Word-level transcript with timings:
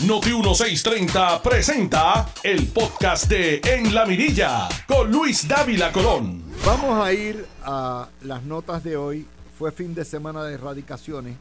Noti 0.00 0.30
1630 0.30 1.40
presenta 1.40 2.28
el 2.42 2.66
podcast 2.66 3.26
de 3.28 3.60
En 3.64 3.94
la 3.94 4.04
Mirilla 4.04 4.68
con 4.88 5.10
Luis 5.10 5.46
Dávila 5.46 5.92
Colón. 5.92 6.42
Vamos 6.66 7.02
a 7.02 7.12
ir 7.12 7.46
a 7.62 8.08
las 8.22 8.42
notas 8.42 8.82
de 8.82 8.96
hoy. 8.96 9.24
Fue 9.56 9.70
fin 9.70 9.94
de 9.94 10.04
semana 10.04 10.42
de 10.42 10.54
erradicaciones. 10.54 11.36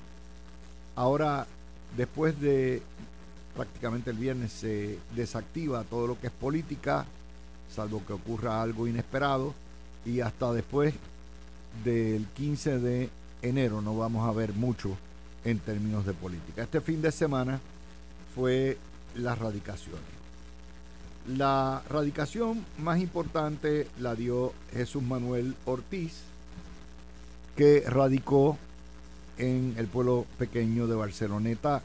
Ahora, 0.95 1.47
después 1.97 2.39
de 2.39 2.83
prácticamente 3.55 4.11
el 4.11 4.17
viernes, 4.17 4.53
se 4.53 4.99
desactiva 5.15 5.83
todo 5.83 6.05
lo 6.05 6.21
que 6.21 6.27
es 6.27 6.33
política, 6.33 7.05
salvo 7.75 8.03
que 8.05 8.13
ocurra 8.13 8.61
algo 8.61 8.87
inesperado. 8.87 9.53
Y 10.05 10.21
hasta 10.21 10.53
después 10.53 10.93
del 11.83 12.27
15 12.35 12.79
de 12.79 13.09
enero 13.41 13.81
no 13.81 13.97
vamos 13.97 14.29
a 14.29 14.31
ver 14.31 14.53
mucho 14.53 14.95
en 15.43 15.57
términos 15.59 16.05
de 16.05 16.13
política. 16.13 16.61
Este 16.61 16.79
fin 16.81 17.01
de 17.01 17.11
semana 17.11 17.59
fue 18.33 18.77
las 19.15 19.37
radicaciones. 19.37 20.01
La 21.27 21.81
radicación 21.89 22.65
más 22.79 22.99
importante 22.99 23.87
la 23.99 24.15
dio 24.15 24.53
Jesús 24.73 25.01
Manuel 25.01 25.55
Ortiz, 25.65 26.21
que 27.55 27.83
radicó 27.87 28.57
en 29.37 29.75
el 29.77 29.87
pueblo 29.87 30.25
pequeño 30.37 30.87
de 30.87 30.95
Barceloneta, 30.95 31.81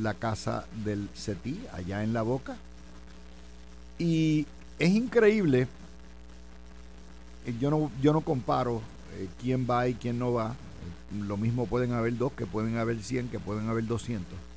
la 0.00 0.14
casa 0.14 0.64
del 0.84 1.08
CETI, 1.14 1.66
allá 1.72 2.02
en 2.02 2.12
La 2.12 2.22
Boca. 2.22 2.56
Y 3.98 4.46
es 4.78 4.90
increíble, 4.90 5.68
yo 7.60 7.70
no, 7.70 7.90
yo 8.00 8.12
no 8.12 8.22
comparo 8.22 8.80
eh, 9.14 9.28
quién 9.40 9.66
va 9.68 9.86
y 9.86 9.94
quién 9.94 10.18
no 10.18 10.32
va. 10.32 10.56
Lo 11.26 11.36
mismo 11.36 11.66
pueden 11.66 11.92
haber 11.92 12.16
dos, 12.16 12.32
que 12.32 12.46
pueden 12.46 12.78
haber 12.78 13.00
100, 13.00 13.28
que 13.28 13.38
pueden 13.38 13.68
haber 13.68 13.86
200 13.86 14.51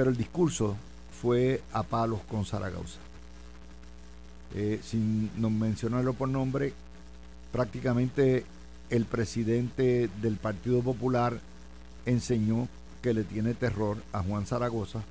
pero 0.00 0.12
el 0.12 0.16
discurso 0.16 0.78
fue 1.20 1.60
a 1.74 1.82
palos 1.82 2.20
con 2.22 2.46
Zaragoza. 2.46 3.00
Eh, 4.54 4.80
sin 4.82 5.30
mencionarlo 5.58 6.14
por 6.14 6.26
nombre, 6.26 6.72
prácticamente 7.52 8.46
el 8.88 9.04
presidente 9.04 10.08
del 10.22 10.36
Partido 10.36 10.80
Popular 10.80 11.38
enseñó 12.06 12.66
que 13.02 13.12
le 13.12 13.24
tiene 13.24 13.52
terror 13.52 13.98
a 14.14 14.22
Juan 14.22 14.46
Zaragoza, 14.46 15.02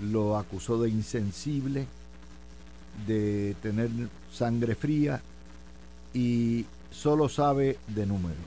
lo 0.00 0.38
acusó 0.38 0.80
de 0.80 0.88
insensible, 0.88 1.86
de 3.06 3.54
tener 3.60 3.90
sangre 4.32 4.74
fría 4.74 5.20
y 6.14 6.64
solo 6.90 7.28
sabe 7.28 7.76
de 7.88 8.06
números. 8.06 8.38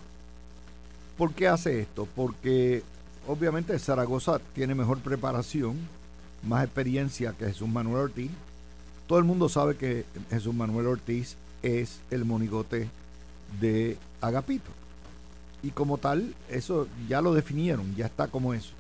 ¿Por 1.20 1.36
qué 1.36 1.48
hace 1.48 1.82
esto? 1.82 2.08
Porque 2.16 2.82
obviamente 3.28 3.78
Zaragoza 3.80 4.40
tiene 4.54 4.76
mejor 4.76 5.00
preparación, 5.00 5.78
más 6.44 6.64
experiencia 6.64 7.34
que 7.38 7.46
Jesús 7.46 7.68
Manuel 7.68 8.04
Ortiz. 8.04 8.32
Todo 9.08 9.20
el 9.20 9.26
mundo 9.26 9.50
sabe 9.50 9.76
que 9.76 10.06
Jesús 10.30 10.54
Manuel 10.54 10.88
Ortiz 10.88 11.36
es 11.62 12.00
el 12.12 12.26
monigote 12.26 12.90
de 13.60 13.98
Agapito. 14.22 14.72
Y 15.64 15.72
como 15.72 15.98
tal, 15.98 16.36
eso 16.50 16.88
ya 17.10 17.22
lo 17.22 17.34
definieron, 17.34 17.96
ya 17.96 18.06
está 18.06 18.28
como 18.28 18.54
eso. 18.54 18.74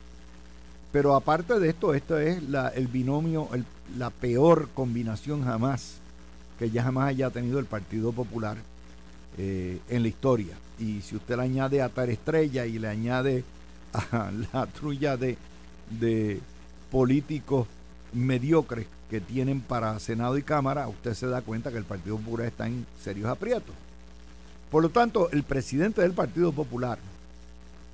Pero 0.91 1.15
aparte 1.15 1.59
de 1.59 1.69
esto, 1.69 1.93
esto 1.93 2.19
es 2.19 2.41
el 2.75 2.87
binomio, 2.87 3.49
la 3.97 4.11
peor 4.11 4.69
combinación 4.73 5.43
jamás, 5.43 5.95
que 6.57 6.69
ya 6.69 6.83
jamás 6.83 7.09
haya 7.09 7.29
tenido 7.31 7.59
el 7.59 7.65
Partido 7.65 8.11
Popular 8.11 8.57
eh, 9.37 9.79
en 9.89 10.03
la 10.03 10.07
historia. 10.07 10.55
Y 10.79 11.01
si 11.01 11.15
usted 11.15 11.35
le 11.35 11.43
añade 11.43 11.81
a 11.81 11.89
Tar 11.89 12.09
Estrella 12.09 12.65
y 12.65 12.79
le 12.79 12.87
añade 12.87 13.43
la 14.53 14.65
trulla 14.67 15.17
de, 15.17 15.37
de 15.99 16.39
políticos 16.91 17.67
mediocres 18.13 18.87
que 19.09 19.21
tienen 19.21 19.61
para 19.61 19.99
Senado 19.99 20.37
y 20.37 20.43
Cámara, 20.43 20.87
usted 20.87 21.13
se 21.13 21.27
da 21.27 21.41
cuenta 21.41 21.71
que 21.71 21.77
el 21.77 21.83
Partido 21.83 22.17
Popular 22.17 22.47
está 22.47 22.67
en 22.67 22.85
serios 23.03 23.29
aprietos. 23.29 23.75
Por 24.71 24.83
lo 24.83 24.89
tanto, 24.89 25.29
el 25.31 25.43
presidente 25.43 26.01
del 26.01 26.13
Partido 26.13 26.51
Popular, 26.51 26.97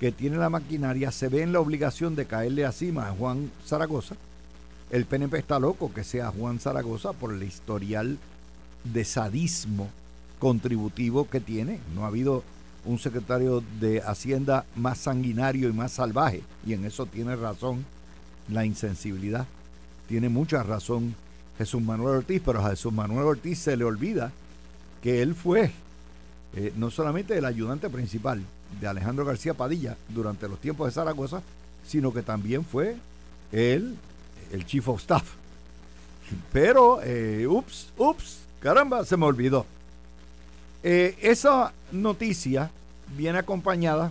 que 0.00 0.10
tiene 0.10 0.36
la 0.36 0.48
maquinaria, 0.48 1.12
se 1.12 1.28
ve 1.28 1.42
en 1.42 1.52
la 1.52 1.60
obligación 1.60 2.16
de 2.16 2.26
caerle 2.26 2.64
encima 2.64 3.08
a 3.08 3.12
Juan 3.12 3.50
Zaragoza. 3.66 4.16
El 4.90 5.04
PNP 5.04 5.38
está 5.38 5.58
loco 5.58 5.92
que 5.92 6.04
sea 6.04 6.30
Juan 6.30 6.58
Zaragoza 6.58 7.12
por 7.12 7.32
el 7.32 7.42
historial 7.42 8.18
de 8.84 9.04
sadismo 9.04 9.90
contributivo 10.38 11.28
que 11.28 11.40
tiene. 11.40 11.78
No 11.94 12.04
ha 12.04 12.08
habido 12.08 12.42
un 12.84 12.98
secretario 12.98 13.62
de 13.80 14.00
Hacienda 14.02 14.64
más 14.74 14.98
sanguinario 14.98 15.68
y 15.68 15.72
más 15.72 15.92
salvaje, 15.92 16.42
y 16.66 16.72
en 16.72 16.84
eso 16.84 17.06
tiene 17.06 17.36
razón 17.36 17.84
la 18.48 18.64
insensibilidad. 18.64 19.46
Tiene 20.08 20.28
mucha 20.28 20.62
razón 20.62 21.14
Jesús 21.58 21.82
Manuel 21.82 22.18
Ortiz, 22.18 22.42
pero 22.44 22.64
a 22.64 22.70
Jesús 22.70 22.92
Manuel 22.92 23.26
Ortiz 23.26 23.58
se 23.58 23.76
le 23.76 23.84
olvida 23.84 24.32
que 25.02 25.22
él 25.22 25.34
fue 25.34 25.72
eh, 26.54 26.72
no 26.76 26.90
solamente 26.90 27.36
el 27.36 27.44
ayudante 27.44 27.88
principal 27.88 28.42
de 28.80 28.86
Alejandro 28.86 29.24
García 29.24 29.54
Padilla 29.54 29.96
durante 30.08 30.48
los 30.48 30.58
tiempos 30.58 30.86
de 30.86 30.92
Zaragoza, 30.92 31.42
sino 31.86 32.12
que 32.12 32.22
también 32.22 32.64
fue 32.64 32.96
él 33.52 33.96
el 34.52 34.66
chief 34.66 34.88
of 34.88 35.00
staff. 35.00 35.24
Pero, 36.52 37.00
eh, 37.02 37.46
ups, 37.46 37.88
ups, 37.96 38.38
caramba, 38.60 39.04
se 39.04 39.16
me 39.16 39.26
olvidó. 39.26 39.66
Eh, 40.84 41.16
esa 41.22 41.72
noticia 41.92 42.70
viene 43.16 43.38
acompañada 43.38 44.10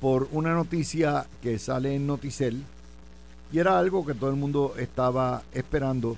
por 0.00 0.28
una 0.32 0.52
noticia 0.52 1.26
que 1.42 1.58
sale 1.58 1.94
en 1.94 2.06
Noticel 2.06 2.62
y 3.50 3.58
era 3.58 3.78
algo 3.78 4.04
que 4.04 4.14
todo 4.14 4.30
el 4.30 4.36
mundo 4.36 4.74
estaba 4.78 5.42
esperando. 5.52 6.16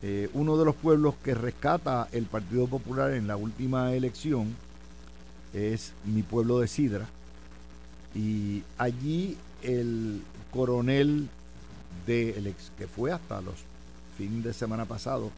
Eh, 0.00 0.30
uno 0.32 0.56
de 0.56 0.64
los 0.64 0.74
pueblos 0.74 1.16
que 1.22 1.34
rescata 1.34 2.08
el 2.12 2.24
Partido 2.26 2.66
Popular 2.66 3.12
en 3.12 3.26
la 3.26 3.36
última 3.36 3.92
elección 3.92 4.54
es 5.52 5.92
mi 6.04 6.22
pueblo 6.22 6.60
de 6.60 6.68
Sidra. 6.68 7.06
Y 8.14 8.62
allí 8.78 9.36
el 9.62 10.22
coronel 10.50 11.28
de 12.06 12.30
el 12.30 12.54
que 12.78 12.86
fue 12.86 13.12
hasta 13.12 13.40
los 13.42 13.56
fines 14.16 14.44
de 14.44 14.54
semana 14.54 14.86
pasado, 14.86 15.30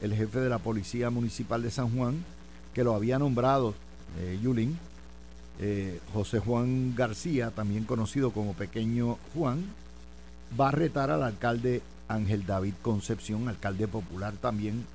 el 0.00 0.14
jefe 0.14 0.40
de 0.40 0.48
la 0.48 0.58
Policía 0.58 1.10
Municipal 1.10 1.62
de 1.62 1.70
San 1.70 1.94
Juan, 1.96 2.24
que 2.74 2.84
lo 2.84 2.94
había 2.94 3.18
nombrado 3.18 3.74
eh, 4.18 4.38
Yulín, 4.42 4.78
eh, 5.58 6.00
José 6.12 6.38
Juan 6.38 6.94
García, 6.96 7.50
también 7.50 7.84
conocido 7.84 8.30
como 8.30 8.54
Pequeño 8.54 9.18
Juan, 9.34 9.64
va 10.58 10.68
a 10.68 10.72
retar 10.72 11.10
al 11.10 11.22
alcalde 11.22 11.82
Ángel 12.08 12.46
David 12.46 12.74
Concepción, 12.82 13.48
alcalde 13.48 13.86
popular 13.86 14.34
también. 14.40 14.86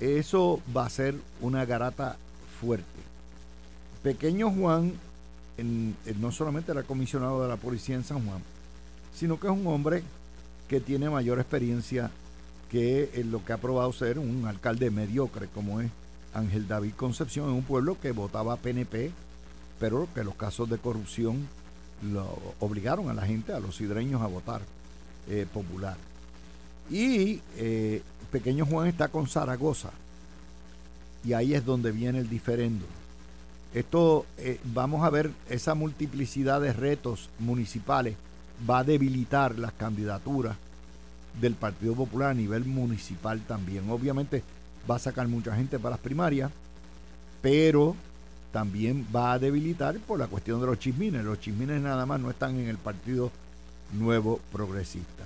Eso 0.00 0.60
va 0.76 0.86
a 0.86 0.90
ser 0.90 1.14
una 1.40 1.64
garata 1.64 2.16
fuerte. 2.60 2.84
Pequeño 4.02 4.50
Juan 4.50 4.92
no 6.18 6.32
solamente 6.32 6.72
era 6.72 6.82
comisionado 6.82 7.42
de 7.42 7.48
la 7.48 7.56
policía 7.56 7.94
en 7.94 8.04
San 8.04 8.26
Juan, 8.26 8.42
sino 9.14 9.38
que 9.38 9.46
es 9.46 9.52
un 9.52 9.66
hombre 9.68 10.02
que 10.68 10.80
tiene 10.80 11.08
mayor 11.08 11.38
experiencia 11.38 12.10
que 12.70 13.10
en 13.14 13.30
lo 13.30 13.44
que 13.44 13.52
ha 13.52 13.58
probado 13.58 13.92
ser 13.92 14.18
un 14.18 14.46
alcalde 14.46 14.90
mediocre 14.90 15.48
como 15.48 15.80
es 15.80 15.90
Ángel 16.32 16.66
David 16.66 16.94
Concepción, 16.96 17.48
en 17.48 17.54
un 17.54 17.62
pueblo 17.62 17.98
que 18.00 18.12
votaba 18.12 18.56
PNP, 18.56 19.12
pero 19.78 20.08
que 20.14 20.24
los 20.24 20.34
casos 20.34 20.68
de 20.68 20.78
corrupción 20.78 21.48
lo 22.02 22.26
obligaron 22.60 23.08
a 23.08 23.14
la 23.14 23.22
gente, 23.22 23.52
a 23.52 23.60
los 23.60 23.76
sidreños, 23.76 24.20
a 24.22 24.26
votar 24.26 24.62
eh, 25.28 25.46
popular. 25.52 25.96
Y 26.90 27.40
eh, 27.56 28.02
Pequeño 28.30 28.66
Juan 28.66 28.88
está 28.88 29.08
con 29.08 29.28
Zaragoza, 29.28 29.90
y 31.24 31.32
ahí 31.32 31.54
es 31.54 31.64
donde 31.64 31.92
viene 31.92 32.18
el 32.18 32.28
diferendo. 32.28 32.84
Esto, 33.72 34.26
eh, 34.38 34.60
vamos 34.64 35.04
a 35.04 35.10
ver, 35.10 35.30
esa 35.48 35.74
multiplicidad 35.74 36.60
de 36.60 36.72
retos 36.72 37.28
municipales 37.38 38.16
va 38.68 38.80
a 38.80 38.84
debilitar 38.84 39.58
las 39.58 39.72
candidaturas 39.72 40.56
del 41.40 41.54
Partido 41.54 41.94
Popular 41.94 42.30
a 42.30 42.34
nivel 42.34 42.64
municipal 42.64 43.40
también. 43.40 43.90
Obviamente 43.90 44.42
va 44.88 44.96
a 44.96 45.00
sacar 45.00 45.28
mucha 45.28 45.54
gente 45.54 45.78
para 45.78 45.96
las 45.96 46.00
primarias, 46.00 46.50
pero 47.42 47.96
también 48.52 49.06
va 49.14 49.32
a 49.32 49.38
debilitar 49.38 49.98
por 49.98 50.18
la 50.18 50.28
cuestión 50.28 50.60
de 50.60 50.66
los 50.66 50.78
chismines. 50.78 51.24
Los 51.24 51.40
chismines 51.40 51.80
nada 51.80 52.06
más 52.06 52.20
no 52.20 52.30
están 52.30 52.58
en 52.58 52.68
el 52.68 52.78
Partido 52.78 53.30
Nuevo 53.92 54.40
Progresista. 54.52 55.24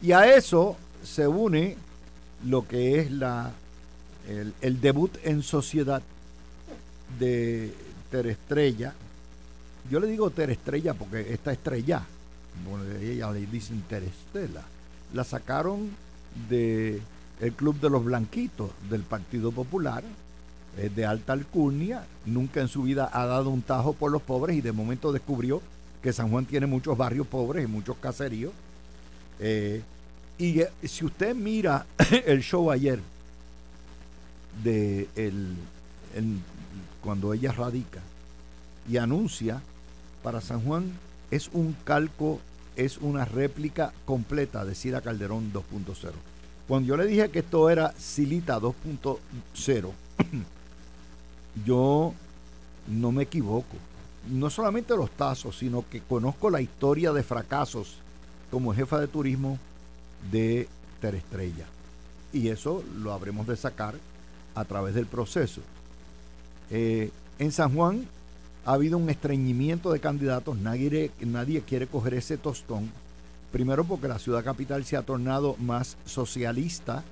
Y 0.00 0.12
a 0.12 0.34
eso 0.34 0.76
se 1.02 1.26
une 1.26 1.76
lo 2.46 2.66
que 2.66 3.00
es 3.00 3.10
la, 3.10 3.50
el, 4.60 4.80
debut 4.80 5.16
en 5.24 5.42
sociedad 5.42 6.02
de 7.18 7.74
Terestrella. 8.10 8.94
Yo 9.90 10.00
le 10.00 10.06
digo 10.06 10.30
Terestrella 10.30 10.94
porque 10.94 11.32
esta 11.32 11.52
estrella, 11.52 12.02
bueno, 12.64 12.84
ella 13.00 13.30
le 13.32 13.46
dicen 13.46 13.82
Terestela 13.88 14.62
la 15.12 15.24
sacaron 15.24 15.90
de 16.48 17.00
el 17.40 17.52
Club 17.52 17.80
de 17.80 17.90
los 17.90 18.04
Blanquitos 18.04 18.70
del 18.90 19.02
Partido 19.02 19.52
Popular, 19.52 20.02
de 20.76 21.06
alta 21.06 21.32
alcurnia, 21.32 22.06
nunca 22.24 22.60
en 22.60 22.68
su 22.68 22.82
vida 22.82 23.10
ha 23.12 23.26
dado 23.26 23.50
un 23.50 23.62
tajo 23.62 23.94
por 23.94 24.12
los 24.12 24.22
pobres 24.22 24.56
y 24.56 24.60
de 24.60 24.70
momento 24.70 25.12
descubrió 25.12 25.60
que 26.02 26.12
San 26.12 26.30
Juan 26.30 26.46
tiene 26.46 26.66
muchos 26.66 26.96
barrios 26.96 27.26
pobres 27.26 27.64
y 27.64 27.66
muchos 27.68 27.96
caseríos. 27.98 28.52
Eh, 29.40 29.82
y 30.36 30.60
eh, 30.60 30.70
si 30.84 31.04
usted 31.04 31.34
mira 31.34 31.86
el 32.26 32.42
show 32.42 32.70
ayer 32.70 33.00
de 34.62 35.08
el, 35.16 35.56
cuando 37.02 37.32
ella 37.32 37.52
radica 37.52 38.00
y 38.88 38.96
anuncia 38.96 39.60
para 40.22 40.40
San 40.40 40.60
Juan, 40.62 40.92
es 41.30 41.48
un 41.52 41.76
calco, 41.84 42.40
es 42.78 42.98
una 42.98 43.24
réplica 43.24 43.92
completa 44.04 44.64
de 44.64 44.76
Sila 44.76 45.00
Calderón 45.00 45.52
2.0. 45.52 46.12
Cuando 46.68 46.88
yo 46.88 46.96
le 46.96 47.06
dije 47.06 47.28
que 47.28 47.40
esto 47.40 47.68
era 47.68 47.92
Silita 47.98 48.60
2.0, 48.60 49.90
yo 51.66 52.14
no 52.86 53.12
me 53.12 53.24
equivoco. 53.24 53.76
No 54.30 54.48
solamente 54.48 54.96
los 54.96 55.10
tazos, 55.10 55.58
sino 55.58 55.84
que 55.90 56.00
conozco 56.00 56.50
la 56.50 56.60
historia 56.60 57.12
de 57.12 57.24
fracasos 57.24 57.96
como 58.50 58.72
jefa 58.72 59.00
de 59.00 59.08
turismo 59.08 59.58
de 60.30 60.68
Terestrella. 61.00 61.66
Y 62.32 62.48
eso 62.48 62.84
lo 62.96 63.12
habremos 63.12 63.48
de 63.48 63.56
sacar 63.56 63.94
a 64.54 64.64
través 64.64 64.94
del 64.94 65.06
proceso. 65.06 65.62
Eh, 66.70 67.10
en 67.40 67.50
San 67.50 67.74
Juan 67.74 68.06
ha 68.68 68.74
habido 68.74 68.98
un 68.98 69.08
estreñimiento 69.08 69.92
de 69.92 69.98
candidatos, 69.98 70.58
nadie, 70.58 71.10
quiere 71.66 71.86
coger 71.86 72.12
ese 72.12 72.36
tostón. 72.36 72.90
Primero 73.50 73.84
porque 73.84 74.08
la 74.08 74.18
ciudad 74.18 74.44
capital 74.44 74.84
se 74.84 74.98
ha 74.98 75.02
tornado 75.02 75.56
más 75.58 75.96
socialista 76.04 77.02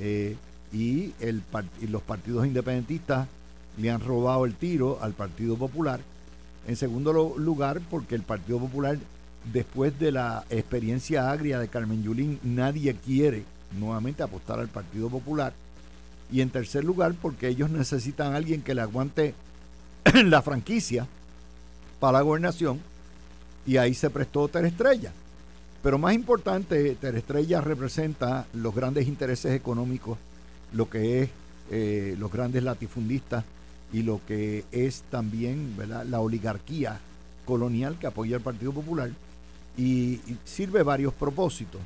eh, 0.00 0.34
y, 0.72 1.14
y 1.80 1.86
los 1.88 2.02
partidos 2.02 2.44
independentistas 2.44 3.28
le 3.78 3.88
han 3.88 4.00
robado 4.00 4.44
el 4.44 4.56
tiro 4.56 4.98
al 5.00 5.12
Partido 5.12 5.56
Popular. 5.56 6.00
En 6.66 6.74
segundo 6.74 7.12
lugar, 7.38 7.80
porque 7.88 8.16
el 8.16 8.22
Partido 8.22 8.58
Popular, 8.58 8.98
después 9.52 9.96
de 9.96 10.10
la 10.10 10.44
experiencia 10.50 11.30
agria 11.30 11.60
de 11.60 11.68
Carmen 11.68 12.02
Yulín, 12.02 12.40
nadie 12.42 12.96
quiere 12.96 13.44
nuevamente 13.78 14.24
apostar 14.24 14.58
al 14.58 14.66
Partido 14.66 15.08
Popular. 15.08 15.52
Y 16.32 16.40
en 16.40 16.50
tercer 16.50 16.82
lugar, 16.82 17.14
porque 17.22 17.46
ellos 17.46 17.70
necesitan 17.70 18.32
a 18.32 18.38
alguien 18.38 18.62
que 18.62 18.74
le 18.74 18.80
aguante 18.80 19.34
la 20.24 20.42
franquicia 20.42 21.06
para 21.98 22.18
la 22.18 22.22
gobernación. 22.22 22.80
Y 23.66 23.76
ahí 23.76 23.94
se 23.94 24.10
prestó 24.10 24.48
Terestrella. 24.48 25.12
Pero 25.82 25.98
más 25.98 26.14
importante, 26.14 26.96
Terestrella 26.96 27.60
representa 27.60 28.46
los 28.54 28.74
grandes 28.74 29.08
intereses 29.08 29.52
económicos, 29.54 30.18
lo 30.72 30.90
que 30.90 31.22
es 31.22 31.30
eh, 31.70 32.16
los 32.18 32.30
grandes 32.30 32.62
latifundistas 32.62 33.44
y 33.92 34.02
lo 34.02 34.20
que 34.26 34.64
es 34.72 35.02
también 35.10 35.76
la 36.08 36.20
oligarquía 36.20 36.98
colonial 37.44 37.96
que 37.98 38.06
apoya 38.06 38.36
el 38.36 38.42
Partido 38.42 38.72
Popular 38.72 39.10
y, 39.76 40.20
sirve 40.44 40.82
varios 40.82 41.14
propósitos. 41.14 41.80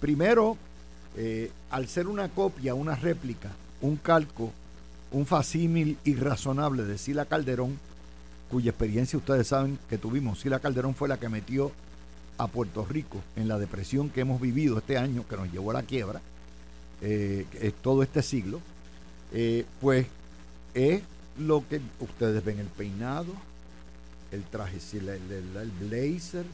Primero, 0.00 0.56
eh, 1.16 1.50
al 1.70 1.88
ser 1.88 2.06
una 2.08 2.28
copia, 2.28 2.74
una 2.74 2.94
réplica, 2.94 3.50
un 3.80 3.96
calco, 3.96 4.52
un 5.10 5.26
facímil 5.26 5.98
irrazonable 6.04 6.84
de 6.84 6.98
Sila 6.98 7.24
Calderón, 7.24 7.78
cuya 8.50 8.70
experiencia 8.70 9.18
ustedes 9.18 9.48
saben 9.48 9.78
que 9.88 9.98
tuvimos. 9.98 10.40
Sila 10.40 10.60
Calderón 10.60 10.94
fue 10.94 11.08
la 11.08 11.18
que 11.18 11.28
metió 11.28 11.72
a 12.38 12.46
Puerto 12.46 12.84
Rico 12.84 13.22
en 13.34 13.48
la 13.48 13.58
depresión 13.58 14.10
que 14.10 14.20
hemos 14.20 14.40
vivido 14.40 14.78
este 14.78 14.98
año, 14.98 15.26
que 15.28 15.36
nos 15.36 15.50
llevó 15.50 15.70
a 15.70 15.74
la 15.74 15.82
quiebra, 15.82 16.20
eh, 17.00 17.72
todo 17.82 18.02
este 18.02 18.22
siglo, 18.22 18.60
eh, 19.32 19.64
pues 19.80 20.06
es 20.74 21.02
lo 21.38 21.66
que 21.68 21.80
ustedes 22.00 22.44
ven, 22.44 22.58
el 22.58 22.66
peinado, 22.66 23.32
el 24.32 24.42
traje, 24.44 24.78
el, 24.92 25.08
el, 25.08 25.70
blazer, 25.80 26.44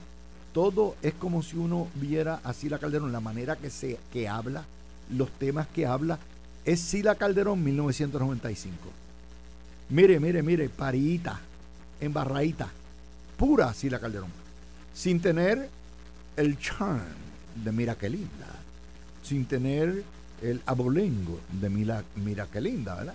todo 0.53 0.97
es 1.03 1.15
como 1.15 1.43
si 1.43 1.57
uno 1.57 1.89
viera 1.95 2.41
a 2.45 2.53
Sila 2.53 2.79
Calderón, 2.79 3.13
la 3.13 3.21
manera 3.21 3.57
que, 3.57 3.71
se, 3.71 3.99
que 4.13 4.29
habla, 4.29 4.65
los 5.11 5.31
temas 5.31 5.67
que 5.69 5.87
habla, 5.87 6.19
es 6.65 6.81
Sila 6.81 7.15
Calderón 7.15 7.63
1995. 7.63 8.77
Mire, 9.91 10.21
mire, 10.21 10.43
mire, 10.43 10.69
parita, 10.69 11.41
embarradita, 12.01 12.69
pura 13.37 13.73
Sila 13.75 13.99
Calderón, 13.99 14.31
sin 14.95 15.21
tener 15.21 15.69
el 16.37 16.59
charm 16.59 17.01
de 17.63 17.73
Mira 17.73 17.95
qué 17.97 18.09
linda, 18.09 18.47
sin 19.23 19.45
tener 19.45 20.03
el 20.41 20.61
abolengo 20.67 21.39
de 21.61 21.69
Mira, 21.71 22.47
qué 22.51 22.61
linda, 22.61 22.95
¿verdad? 22.95 23.15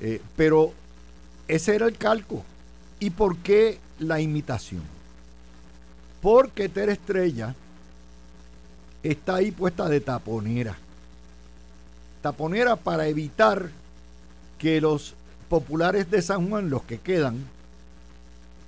Eh, 0.00 0.20
pero 0.36 0.72
ese 1.48 1.74
era 1.74 1.86
el 1.86 1.96
calco. 1.96 2.44
¿Y 2.98 3.10
por 3.10 3.36
qué 3.38 3.78
la 3.98 4.20
imitación? 4.20 4.82
Porque 6.22 6.68
Ter 6.68 6.88
Estrella 6.88 7.54
está 9.02 9.36
ahí 9.36 9.50
puesta 9.50 9.88
de 9.88 10.00
taponera. 10.00 10.76
Taponera 12.26 12.74
para 12.74 13.06
evitar 13.06 13.70
que 14.58 14.80
los 14.80 15.14
populares 15.48 16.10
de 16.10 16.20
San 16.20 16.48
Juan, 16.48 16.70
los 16.70 16.82
que 16.82 16.98
quedan, 16.98 17.36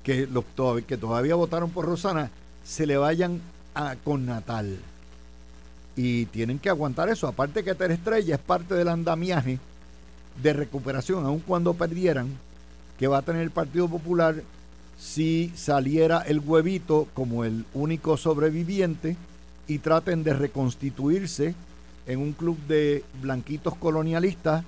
que, 0.04 0.28
los, 0.28 0.44
que 0.86 0.96
todavía 0.96 1.34
votaron 1.34 1.70
por 1.70 1.84
Rosana, 1.84 2.30
se 2.62 2.86
le 2.86 2.96
vayan 2.96 3.40
a, 3.74 3.96
con 3.96 4.26
Natal. 4.26 4.78
Y 5.96 6.26
tienen 6.26 6.60
que 6.60 6.68
aguantar 6.68 7.08
eso. 7.08 7.26
Aparte 7.26 7.64
que 7.64 7.74
Ter 7.74 7.90
Estrella 7.90 8.36
es 8.36 8.40
parte 8.40 8.74
del 8.74 8.86
andamiaje 8.86 9.58
de 10.40 10.52
recuperación, 10.52 11.26
aun 11.26 11.40
cuando 11.40 11.74
perdieran 11.74 12.28
que 12.96 13.08
va 13.08 13.18
a 13.18 13.22
tener 13.22 13.42
el 13.42 13.50
Partido 13.50 13.88
Popular 13.88 14.36
si 15.00 15.52
saliera 15.56 16.20
el 16.20 16.38
huevito 16.38 17.08
como 17.12 17.42
el 17.42 17.64
único 17.74 18.16
sobreviviente 18.16 19.16
y 19.66 19.78
traten 19.78 20.22
de 20.22 20.34
reconstituirse 20.34 21.56
en 22.08 22.18
un 22.18 22.32
club 22.32 22.58
de 22.66 23.04
blanquitos 23.22 23.76
colonialistas 23.76 24.64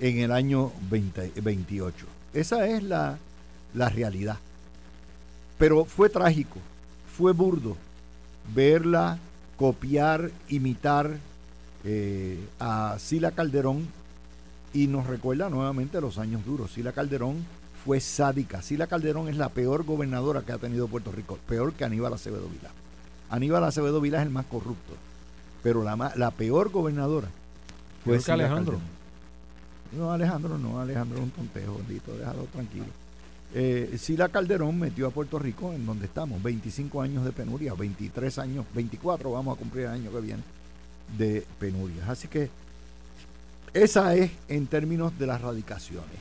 en 0.00 0.18
el 0.18 0.32
año 0.32 0.72
2028. 0.90 2.06
Esa 2.32 2.66
es 2.66 2.82
la, 2.82 3.18
realidad. 3.74 4.38
Pero 5.58 5.84
fue 5.84 6.08
trágico, 6.08 6.58
fue 7.16 7.32
burdo 7.32 7.76
verla 8.54 9.18
copiar, 9.56 10.30
imitar 10.48 11.18
eh, 11.84 12.38
a 12.58 12.96
Sila 12.98 13.32
Calderón 13.32 13.86
y 14.72 14.86
nos 14.86 15.06
recuerda 15.06 15.50
nuevamente 15.50 16.00
los 16.00 16.16
años 16.16 16.44
duros. 16.46 16.72
Sila 16.72 16.92
Calderón 16.92 17.44
fue 17.84 18.00
sádica. 18.00 18.62
Sila 18.62 18.86
Calderón 18.86 19.28
es 19.28 19.36
la 19.36 19.50
peor 19.50 19.84
gobernadora 19.84 20.42
que 20.42 20.52
ha 20.52 20.58
tenido 20.58 20.88
Puerto 20.88 21.12
Rico, 21.12 21.38
peor 21.46 21.74
que 21.74 21.84
Aníbal 21.84 22.14
Acevedo 22.14 22.48
Vilá. 22.48 22.70
Aníbal 23.30 23.64
Acevedo 23.64 24.00
Vilá 24.00 24.20
es 24.20 24.26
el 24.26 24.32
más 24.32 24.46
corrupto, 24.46 24.94
pero 25.62 25.82
la, 25.82 26.12
la 26.16 26.30
peor 26.30 26.70
gobernadora 26.70 27.28
fue 28.04 28.20
Sila 28.20 28.34
Alejandro. 28.34 28.78
No, 29.92 30.12
Alejandro 30.12 30.58
no, 30.58 30.80
Alejandro 30.80 31.18
es 31.18 31.24
un 31.24 31.30
tontejo, 31.30 31.76
bendito, 31.78 32.16
déjalo 32.16 32.44
tranquilo. 32.44 32.86
Eh, 33.54 33.96
Sila 33.98 34.28
Calderón 34.28 34.78
metió 34.78 35.06
a 35.06 35.10
Puerto 35.10 35.38
Rico 35.38 35.72
en 35.72 35.86
donde 35.86 36.04
estamos, 36.06 36.42
25 36.42 37.00
años 37.00 37.24
de 37.24 37.32
penuria, 37.32 37.72
23 37.74 38.38
años, 38.38 38.66
24 38.74 39.32
vamos 39.32 39.56
a 39.56 39.58
cumplir 39.58 39.86
el 39.86 39.92
año 39.92 40.10
que 40.10 40.20
viene 40.20 40.42
de 41.16 41.46
penurias. 41.58 42.08
Así 42.08 42.28
que 42.28 42.50
esa 43.72 44.14
es 44.14 44.30
en 44.48 44.66
términos 44.66 45.18
de 45.18 45.26
las 45.26 45.40
radicaciones 45.40 46.18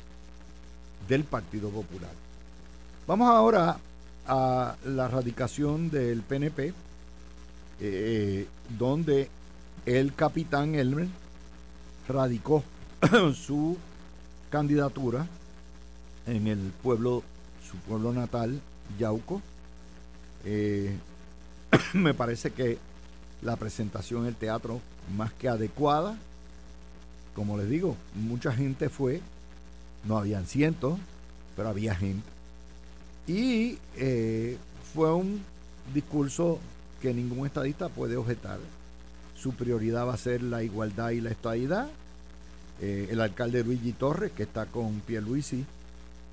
del 1.08 1.24
Partido 1.24 1.70
Popular. 1.70 2.12
Vamos 3.06 3.30
ahora 3.30 3.78
a 4.28 4.76
la 4.86 5.08
radicación 5.08 5.90
del 5.90 6.22
PNP, 6.22 6.74
eh, 7.80 8.48
donde 8.78 9.30
el 9.86 10.14
capitán 10.14 10.76
Elmer 10.76 11.08
radicó 12.08 12.64
su 13.36 13.78
candidatura 14.50 15.28
en 16.26 16.48
el 16.48 16.60
pueblo, 16.84 17.24
su 17.70 17.78
pueblo 17.78 18.14
natal, 18.14 18.60
Yauco. 19.00 19.42
Eh, 20.46 20.98
me 21.94 22.14
parece 22.14 22.52
que 22.52 22.78
la 23.42 23.56
presentación 23.56 24.22
en 24.22 24.28
el 24.28 24.36
teatro 24.36 24.82
más 25.16 25.32
que 25.34 25.50
adecuada. 25.50 26.18
Como 27.36 27.58
les 27.58 27.70
digo, 27.70 27.96
mucha 28.16 28.52
gente 28.52 28.90
fue 28.90 29.22
no 30.08 30.18
habían 30.18 30.46
cientos, 30.46 30.98
pero 31.56 31.70
había 31.70 31.96
gente. 31.96 32.28
Y 33.28 33.78
eh, 33.98 34.58
fue 34.94 35.14
un 35.14 35.44
discurso 35.94 36.60
que 37.02 37.14
ningún 37.14 37.46
estadista 37.46 37.90
puede 37.90 38.18
objetar. 38.18 38.60
Su 39.36 39.54
prioridad 39.54 40.08
va 40.08 40.14
a 40.14 40.18
ser 40.18 40.42
la 40.42 40.64
igualdad 40.64 41.12
y 41.12 41.22
la 41.22 41.30
estadidad. 41.30 41.90
Eh, 42.82 43.08
el 43.12 43.22
alcalde 43.22 43.64
Luigi 43.64 43.94
Torres, 43.94 44.32
que 44.32 44.44
está 44.44 44.66
con 44.66 45.00
Pierluisi, 45.02 45.66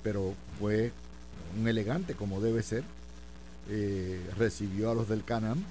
pero 0.03 0.35
fue 0.59 0.93
un 1.59 1.69
elegante 1.69 2.15
como 2.15 2.41
debe 2.41 2.63
ser, 2.63 2.85
eh, 3.71 4.21
recibió 4.37 4.91
a 4.91 4.95
los 4.95 5.09
del 5.09 5.25
Canam 5.25 5.63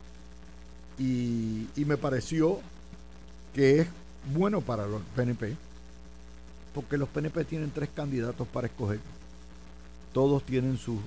y, 0.97 1.67
me 1.75 1.97
pareció 1.97 2.59
que 3.53 3.81
es 3.81 3.88
bueno 4.33 4.62
para 4.62 4.88
los 4.88 5.01
PNP 5.15 5.55
porque 6.73 6.97
los 6.97 7.09
PNP 7.09 7.45
tienen 7.45 7.71
tres 7.71 7.89
candidatos 7.93 8.47
para 8.47 8.67
escoger. 8.67 9.00
Todos 10.12 10.43
tienen 10.43 10.77
sus 10.77 11.00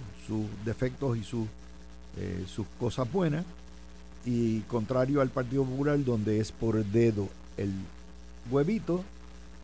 defectos 0.64 1.16
y 1.16 1.24
sus 1.24 1.48
eh, 2.18 2.46
sus 2.48 2.66
cosas 2.80 3.12
buenas 3.12 3.44
y 4.26 4.60
contrario 4.62 5.20
al 5.22 5.30
Partido 5.30 5.64
Popular 5.64 6.04
donde 6.04 6.40
es 6.40 6.52
por 6.52 6.84
dedo 6.84 7.28
el 7.56 7.72
huevito 8.50 9.04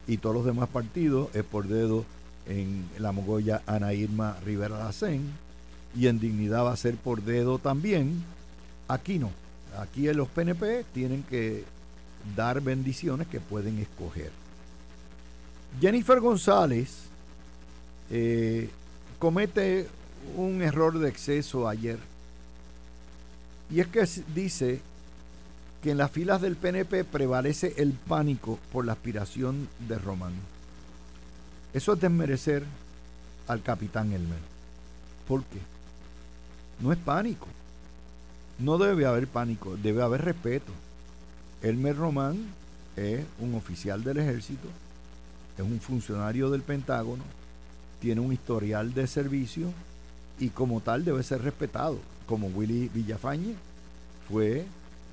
y 0.07 0.17
todos 0.17 0.37
los 0.37 0.45
demás 0.45 0.69
partidos 0.69 1.29
es 1.35 1.45
por 1.45 1.67
dedo 1.67 2.05
en 2.47 2.89
la 2.99 3.13
mogolla 3.13 3.63
Ana 3.67 3.93
Irma 3.93 4.37
Rivera 4.45 4.79
Lacén 4.79 5.23
y 5.95 6.07
en 6.07 6.19
dignidad 6.19 6.65
va 6.65 6.73
a 6.73 6.77
ser 6.77 6.97
por 6.97 7.23
dedo 7.23 7.59
también. 7.59 8.23
Aquí 8.89 9.19
no. 9.19 9.31
Aquí 9.79 10.09
en 10.09 10.17
los 10.17 10.29
PNP 10.29 10.85
tienen 10.93 11.23
que 11.23 11.65
dar 12.37 12.61
bendiciones 12.61 13.27
que 13.27 13.41
pueden 13.41 13.79
escoger. 13.79 14.31
Jennifer 15.81 16.21
González 16.21 17.05
eh, 18.11 18.71
comete 19.19 19.89
un 20.37 20.63
error 20.63 20.99
de 20.99 21.09
exceso 21.09 21.69
ayer. 21.69 21.99
Y 23.71 23.81
es 23.81 23.87
que 23.89 24.07
dice 24.35 24.81
que 25.83 25.91
en 25.91 25.99
las 25.99 26.11
filas 26.11 26.41
del 26.41 26.57
PNP 26.57 27.05
prevalece 27.05 27.75
el 27.79 27.93
pánico 27.93 28.59
por 28.73 28.85
la 28.85 28.93
aspiración 28.93 29.69
de 29.89 29.99
Román. 29.99 30.35
Eso 31.73 31.95
es 31.95 32.01
desmerecer 32.01 32.65
al 33.49 33.63
capitán 33.63 34.13
Elmer. 34.13 34.39
¿Por 35.27 35.43
qué? 35.45 35.59
No 36.81 36.93
es 36.93 36.99
pánico. 36.99 37.49
No 38.59 38.79
debe 38.79 39.07
haber 39.07 39.27
pánico, 39.27 39.77
debe 39.77 40.03
haber 40.03 40.25
respeto. 40.25 40.73
Elmer 41.63 41.97
Román 41.97 42.47
es 42.97 43.25
un 43.39 43.55
oficial 43.55 44.05
del 44.05 44.19
ejército, 44.19 44.69
es 45.57 45.65
un 45.65 45.81
funcionario 45.81 46.51
del 46.51 46.63
Pentágono, 46.63 47.25
tiene 48.01 48.21
un 48.21 48.33
historial 48.33 48.93
de 48.95 49.07
servicio 49.07 49.73
y 50.39 50.49
como 50.49 50.81
tal 50.81 51.05
debe 51.05 51.23
ser 51.23 51.43
respetado, 51.43 51.99
como 52.33 52.47
Willy 52.47 52.89
Villafañe 52.89 53.55
fue 54.27 54.65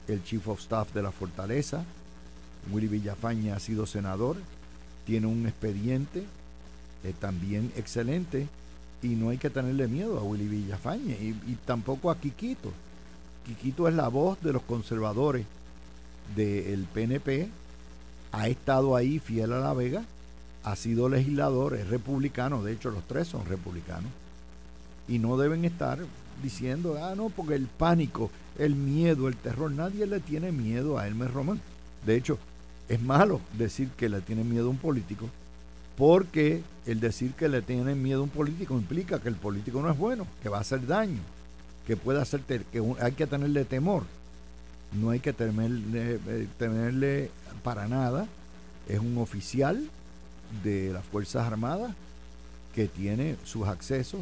el 0.08 0.24
Chief 0.24 0.48
of 0.48 0.62
Staff 0.62 0.94
de 0.94 1.04
la 1.04 1.12
Fortaleza. 1.12 1.84
Willy 2.72 2.88
Villafañe 2.88 3.52
ha 3.52 3.60
sido 3.60 3.86
senador, 3.86 4.38
tiene 5.06 5.28
un 5.28 5.46
expediente 5.46 6.24
eh, 7.04 7.14
también 7.20 7.74
excelente 7.76 8.48
y 9.02 9.10
no 9.16 9.32
hay 9.32 9.38
que 9.38 9.50
tenerle 9.50 9.90
miedo 9.90 10.18
a 10.18 10.24
Willy 10.24 10.48
Villafañe 10.48 11.12
y, 11.20 11.52
y, 11.52 11.58
tampoco 11.66 12.10
a 12.10 12.18
Quiquito. 12.18 12.72
Quiquito 13.46 13.90
es 13.90 13.96
la 13.96 14.08
voz 14.08 14.42
de 14.42 14.54
los 14.54 14.62
conservadores 14.62 15.46
del 16.38 16.86
PNP, 16.94 17.50
ha 18.32 18.48
estado 18.48 18.96
ahí 18.96 19.20
fiel 19.20 19.52
a 19.52 19.60
La 19.60 19.74
Vega, 19.74 20.06
ha 20.64 20.74
sido 20.78 21.10
legislador, 21.10 21.76
es 21.76 21.90
republicano, 21.90 22.64
de 22.64 22.72
hecho 22.72 22.92
los 22.92 23.06
tres 23.10 23.28
son 23.28 23.46
republicanos, 23.46 24.10
y 25.10 25.20
no 25.20 25.36
deben 25.36 25.66
estar 25.66 26.00
diciendo, 26.42 26.98
ah, 27.02 27.14
no, 27.16 27.30
porque 27.30 27.56
el 27.56 27.68
pánico, 27.68 28.32
el 28.58 28.76
miedo, 28.76 29.28
el 29.28 29.36
terror, 29.36 29.72
nadie 29.72 30.06
le 30.06 30.20
tiene 30.20 30.52
miedo 30.52 30.98
a 30.98 31.08
Elmer 31.08 31.32
Román. 31.32 31.62
De 32.06 32.16
hecho, 32.16 32.38
es 32.88 33.02
malo 33.02 33.42
decir 33.58 33.90
que 33.98 34.10
le 34.10 34.22
tiene 34.22 34.44
miedo 34.44 34.68
a 34.68 34.72
un 34.72 34.78
político, 34.78 35.30
porque 35.98 36.64
el 36.86 37.00
decir 37.00 37.34
que 37.34 37.50
le 37.50 37.62
tiene 37.62 37.96
miedo 37.96 38.22
a 38.22 38.24
un 38.24 38.30
político 38.30 38.74
implica 38.74 39.20
que 39.20 39.30
el 39.30 39.36
político 39.36 39.82
no 39.82 39.92
es 39.92 39.98
bueno, 39.98 40.26
que 40.42 40.50
va 40.50 40.58
a 40.58 40.62
hacer 40.62 40.86
daño, 40.88 41.20
que 41.86 41.98
puede 41.98 42.22
hacer, 42.22 42.42
que 42.42 42.96
hay 43.02 43.12
que 43.14 43.28
tenerle 43.28 43.66
temor. 43.66 44.04
No 44.92 45.12
hay 45.12 45.20
que 45.20 45.34
temerle, 45.34 46.20
eh, 46.28 46.48
temerle 46.58 47.30
para 47.64 47.88
nada. 47.88 48.28
Es 48.88 49.00
un 49.00 49.20
oficial 49.20 49.88
de 50.64 50.92
las 50.92 51.06
Fuerzas 51.06 51.46
Armadas 51.46 51.94
que 52.74 52.88
tiene 52.88 53.36
sus 53.44 53.68
accesos 53.68 54.22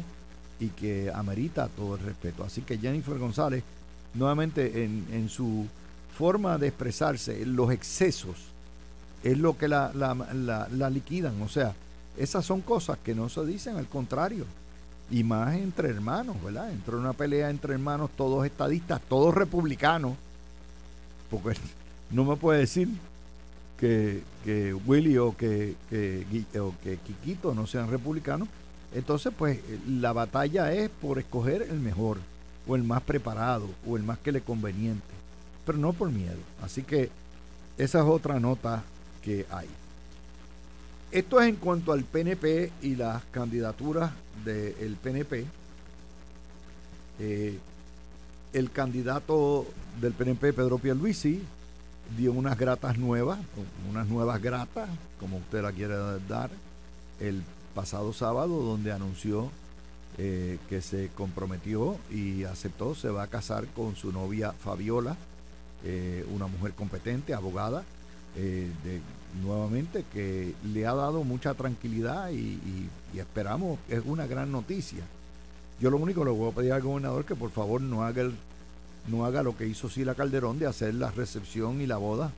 y 0.60 0.68
que 0.68 1.10
amerita 1.14 1.68
todo 1.68 1.94
el 1.96 2.02
respeto. 2.02 2.44
Así 2.44 2.62
que 2.62 2.78
Jennifer 2.78 3.18
González, 3.18 3.62
nuevamente 4.14 4.84
en, 4.84 5.28
su 5.28 5.66
forma 6.16 6.58
de 6.58 6.68
expresarse, 6.68 7.44
los 7.46 7.70
excesos, 7.72 8.36
es 9.22 9.38
lo 9.38 9.56
que 9.56 9.68
la, 9.68 9.92
la, 9.94 10.90
liquidan. 10.90 11.40
O 11.42 11.48
sea, 11.48 11.74
esas 12.16 12.44
son 12.44 12.60
cosas 12.60 12.98
que 13.04 13.14
no 13.14 13.28
se 13.28 13.44
dicen, 13.46 13.76
al 13.76 13.86
contrario. 13.86 14.44
Y 15.10 15.24
más 15.24 15.54
entre 15.54 15.88
hermanos, 15.88 16.36
¿verdad? 16.42 16.70
Entre 16.70 16.94
una 16.94 17.14
pelea 17.14 17.48
entre 17.48 17.74
hermanos, 17.74 18.10
todos 18.16 18.44
estadistas, 18.44 19.00
todos 19.08 19.34
republicanos. 19.34 20.16
Porque 21.30 21.58
no 22.10 22.24
me 22.24 22.36
puede 22.36 22.60
decir 22.60 22.88
que, 23.78 24.22
que 24.44 24.74
Willy 24.74 25.18
o 25.18 25.36
que, 25.36 25.76
que, 25.88 26.24
o 26.58 26.74
que 26.82 26.98
Quiquito 26.98 27.54
no 27.54 27.66
sean 27.66 27.88
republicanos 27.88 28.48
entonces, 28.94 29.32
pues 29.36 29.60
la 29.86 30.12
batalla 30.12 30.72
es 30.72 30.88
por 30.88 31.18
escoger 31.18 31.62
el 31.62 31.78
mejor, 31.78 32.18
o 32.66 32.76
el 32.76 32.84
más 32.84 33.02
preparado, 33.02 33.68
o 33.86 33.96
el 33.96 34.02
más 34.02 34.18
que 34.18 34.32
le 34.32 34.40
conveniente, 34.40 35.06
pero 35.66 35.78
no 35.78 35.92
por 35.92 36.10
miedo. 36.10 36.38
Así 36.62 36.82
que 36.82 37.10
esa 37.76 37.98
es 38.00 38.04
otra 38.04 38.40
nota 38.40 38.82
que 39.22 39.46
hay. 39.50 39.68
Esto 41.10 41.40
es 41.40 41.48
en 41.48 41.56
cuanto 41.56 41.92
al 41.92 42.04
PNP 42.04 42.70
y 42.82 42.96
las 42.96 43.22
candidaturas 43.30 44.10
del 44.44 44.96
PNP. 44.96 45.46
Eh, 47.20 47.58
el 48.52 48.70
candidato 48.70 49.66
del 50.00 50.12
PNP, 50.12 50.52
Pedro 50.52 50.78
Pierluisi, 50.78 51.42
dio 52.16 52.32
unas 52.32 52.58
gratas 52.58 52.96
nuevas, 52.98 53.38
unas 53.90 54.06
nuevas 54.06 54.40
gratas, 54.40 54.88
como 55.20 55.38
usted 55.38 55.62
la 55.62 55.72
quiere 55.72 55.94
dar, 56.28 56.50
el 57.20 57.42
pasado 57.78 58.12
sábado 58.12 58.60
donde 58.60 58.90
anunció 58.90 59.52
eh, 60.18 60.58
que 60.68 60.82
se 60.82 61.10
comprometió 61.14 61.96
y 62.10 62.42
aceptó, 62.42 62.96
se 62.96 63.08
va 63.08 63.22
a 63.22 63.28
casar 63.28 63.68
con 63.68 63.94
su 63.94 64.10
novia 64.10 64.50
Fabiola, 64.50 65.16
eh, 65.84 66.26
una 66.34 66.48
mujer 66.48 66.72
competente, 66.72 67.34
abogada, 67.34 67.84
eh, 68.34 68.68
de, 68.82 69.00
nuevamente, 69.44 70.04
que 70.12 70.56
le 70.64 70.86
ha 70.88 70.94
dado 70.94 71.22
mucha 71.22 71.54
tranquilidad 71.54 72.32
y, 72.32 72.58
esperamos, 73.16 73.78
es 73.88 74.02
una 74.04 74.26
gran 74.26 74.50
noticia. 74.50 75.04
Yo 75.80 75.88
lo 75.90 75.98
único 75.98 76.22
que 76.22 76.30
le 76.32 76.36
voy 76.36 76.50
a 76.50 76.54
pedir 76.56 76.72
al 76.72 76.82
gobernador 76.82 77.24
que 77.24 77.36
por 77.36 77.52
favor 77.52 77.80
no 77.80 78.02
haga, 78.02 78.22
el, 78.22 78.34
no 79.06 79.24
haga 79.24 79.44
lo 79.44 79.56
que 79.56 79.68
hizo 79.68 79.88
Sila 79.88 80.16
Calderón 80.16 80.58
de 80.58 80.66
hacer 80.66 80.94
la 80.94 81.12
recepción 81.12 81.80
y 81.80 81.86
la 81.86 81.98
boda 81.98 82.32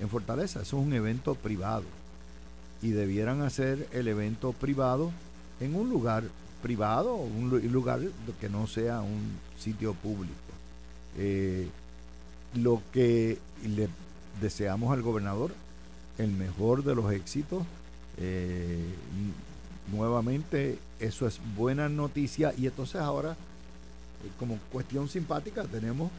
en 0.00 0.08
Fortaleza. 0.08 0.62
Eso 0.62 0.78
es 0.80 0.84
un 0.84 0.92
evento 0.94 1.36
privado 1.36 1.84
y 2.82 2.90
debieran 2.90 3.42
hacer 3.42 3.88
el 3.92 4.08
evento 4.08 4.52
privado 4.52 5.12
en 5.60 5.74
un 5.74 5.90
lugar 5.90 6.24
privado, 6.62 7.14
un 7.14 7.50
lugar 7.72 8.00
que 8.40 8.48
no 8.48 8.66
sea 8.66 9.00
un 9.00 9.38
sitio 9.58 9.94
público. 9.94 10.34
Eh, 11.16 11.68
lo 12.54 12.82
que 12.92 13.38
le 13.64 13.88
deseamos 14.40 14.92
al 14.92 15.02
gobernador, 15.02 15.52
el 16.18 16.30
mejor 16.32 16.84
de 16.84 16.94
los 16.94 17.12
éxitos. 17.12 17.64
Eh, 18.18 18.84
nuevamente, 19.92 20.78
eso 20.98 21.26
es 21.26 21.40
buena 21.56 21.88
noticia. 21.88 22.52
Y 22.56 22.66
entonces 22.66 23.00
ahora, 23.00 23.32
eh, 23.32 24.30
como 24.38 24.58
cuestión 24.72 25.08
simpática, 25.08 25.64
tenemos 25.64 26.10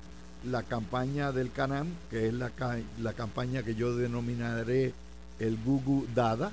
la 0.50 0.64
campaña 0.64 1.32
del 1.32 1.52
Canam, 1.52 1.88
que 2.10 2.28
es 2.28 2.34
la, 2.34 2.52
la 3.00 3.14
campaña 3.14 3.64
que 3.64 3.76
yo 3.76 3.96
denominaré 3.96 4.94
el 5.42 5.58
Gugu 5.58 6.06
Dada, 6.14 6.52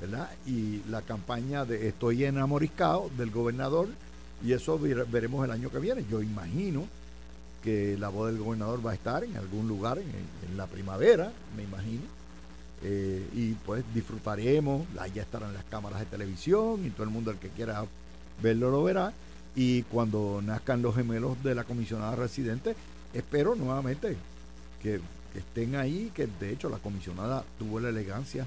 ¿verdad? 0.00 0.30
Y 0.46 0.82
la 0.88 1.02
campaña 1.02 1.64
de 1.64 1.88
Estoy 1.88 2.24
enamoriscado 2.24 3.10
del 3.18 3.30
gobernador, 3.30 3.88
y 4.44 4.52
eso 4.52 4.78
veremos 4.78 5.44
el 5.44 5.50
año 5.50 5.70
que 5.70 5.78
viene. 5.78 6.04
Yo 6.10 6.22
imagino 6.22 6.86
que 7.62 7.96
la 7.98 8.08
voz 8.08 8.30
del 8.30 8.42
gobernador 8.42 8.86
va 8.86 8.92
a 8.92 8.94
estar 8.94 9.24
en 9.24 9.36
algún 9.36 9.66
lugar 9.66 9.98
en, 9.98 10.56
la 10.56 10.66
primavera, 10.66 11.32
me 11.56 11.62
imagino. 11.62 12.02
Eh, 12.82 13.26
y 13.32 13.52
pues 13.52 13.82
disfrutaremos, 13.94 14.86
ya 15.14 15.22
estarán 15.22 15.54
las 15.54 15.64
cámaras 15.64 16.00
de 16.00 16.06
televisión 16.06 16.84
y 16.84 16.90
todo 16.90 17.04
el 17.04 17.10
mundo 17.10 17.30
el 17.30 17.38
que 17.38 17.48
quiera 17.48 17.84
verlo 18.42 18.70
lo 18.70 18.84
verá. 18.84 19.12
Y 19.56 19.82
cuando 19.84 20.42
nazcan 20.44 20.82
los 20.82 20.94
gemelos 20.94 21.42
de 21.42 21.54
la 21.54 21.64
comisionada 21.64 22.14
residente, 22.14 22.76
espero 23.14 23.54
nuevamente 23.54 24.16
que 24.82 25.00
estén 25.34 25.76
ahí, 25.76 26.10
que 26.14 26.26
de 26.26 26.52
hecho 26.52 26.68
la 26.68 26.78
comisionada 26.78 27.44
tuvo 27.58 27.80
la 27.80 27.88
elegancia 27.88 28.46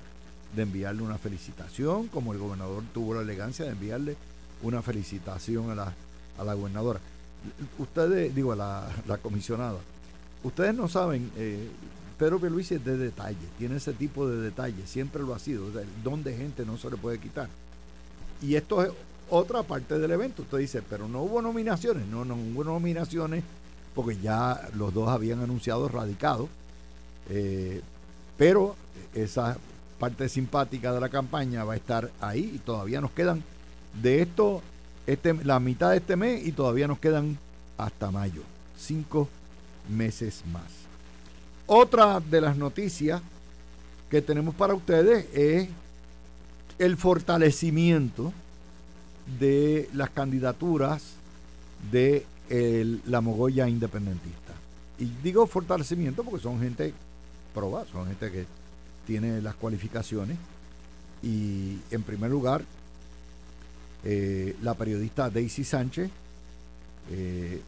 de 0.55 0.63
enviarle 0.63 1.03
una 1.03 1.17
felicitación, 1.17 2.07
como 2.07 2.33
el 2.33 2.39
gobernador 2.39 2.83
tuvo 2.93 3.15
la 3.15 3.21
elegancia 3.21 3.65
de 3.65 3.71
enviarle 3.71 4.15
una 4.63 4.81
felicitación 4.81 5.69
a 5.71 5.75
la, 5.75 5.93
a 6.37 6.43
la 6.43 6.53
gobernadora. 6.53 6.99
Ustedes, 7.77 8.33
digo, 8.33 8.53
a 8.53 8.55
la, 8.55 9.17
comisionada, 9.21 9.77
ustedes 10.43 10.73
no 10.73 10.87
saben, 10.87 11.31
eh, 11.37 11.69
Pedro 12.17 12.39
Luis 12.49 12.71
es 12.71 12.83
de 12.83 12.97
detalle, 12.97 13.37
tiene 13.57 13.77
ese 13.77 13.93
tipo 13.93 14.27
de 14.27 14.41
detalle, 14.41 14.87
siempre 14.87 15.21
lo 15.21 15.35
ha 15.35 15.39
sido, 15.39 15.67
el 15.79 15.87
don 16.03 16.23
de 16.23 16.35
gente 16.35 16.65
no 16.65 16.77
se 16.77 16.89
le 16.89 16.97
puede 16.97 17.19
quitar. 17.19 17.49
Y 18.41 18.55
esto 18.55 18.83
es 18.83 18.91
otra 19.29 19.63
parte 19.63 19.97
del 19.99 20.11
evento. 20.11 20.43
Usted 20.43 20.59
dice, 20.59 20.81
pero 20.87 21.07
no 21.07 21.23
hubo 21.23 21.41
nominaciones, 21.41 22.07
no, 22.07 22.23
no 22.23 22.35
hubo 22.35 22.63
nominaciones 22.63 23.43
porque 23.95 24.17
ya 24.17 24.69
los 24.75 24.93
dos 24.93 25.09
habían 25.09 25.39
anunciado 25.41 25.87
radicado 25.87 26.47
eh, 27.29 27.81
pero 28.37 28.75
esa 29.13 29.57
parte 29.99 30.29
simpática 30.29 30.93
de 30.93 31.01
la 31.01 31.09
campaña 31.09 31.63
va 31.63 31.73
a 31.73 31.77
estar 31.77 32.11
ahí 32.21 32.51
y 32.55 32.59
todavía 32.59 33.01
nos 33.01 33.11
quedan 33.11 33.43
de 34.01 34.21
esto 34.21 34.61
este, 35.07 35.33
la 35.33 35.59
mitad 35.59 35.91
de 35.91 35.97
este 35.97 36.15
mes 36.15 36.45
y 36.45 36.51
todavía 36.51 36.87
nos 36.87 36.99
quedan 36.99 37.37
hasta 37.77 38.11
mayo. 38.11 38.41
Cinco 38.77 39.27
meses 39.89 40.43
más. 40.51 40.65
Otra 41.65 42.19
de 42.19 42.41
las 42.41 42.57
noticias 42.57 43.21
que 44.09 44.21
tenemos 44.21 44.55
para 44.55 44.73
ustedes 44.73 45.27
es 45.33 45.69
el 46.79 46.95
fortalecimiento 46.97 48.31
de 49.39 49.89
las 49.93 50.09
candidaturas 50.11 51.03
de 51.91 52.25
la 53.05 53.19
Mogoya 53.19 53.67
independentista. 53.67 54.53
Y 54.99 55.11
digo 55.21 55.45
fortalecimiento 55.47 56.23
porque 56.23 56.41
son 56.41 56.59
gente 56.59 56.93
probada, 57.53 57.85
son 57.91 58.07
gente 58.07 58.31
que 58.31 58.45
tiene 59.05 59.41
las 59.41 59.55
cualificaciones. 59.55 60.37
Y 61.23 61.79
en 61.91 62.03
primer 62.03 62.29
lugar, 62.29 62.63
eh, 64.03 64.55
la 64.61 64.75
periodista 64.75 65.29
Daisy 65.29 65.63
Sánchez 65.63 66.09
eh, 67.11 67.61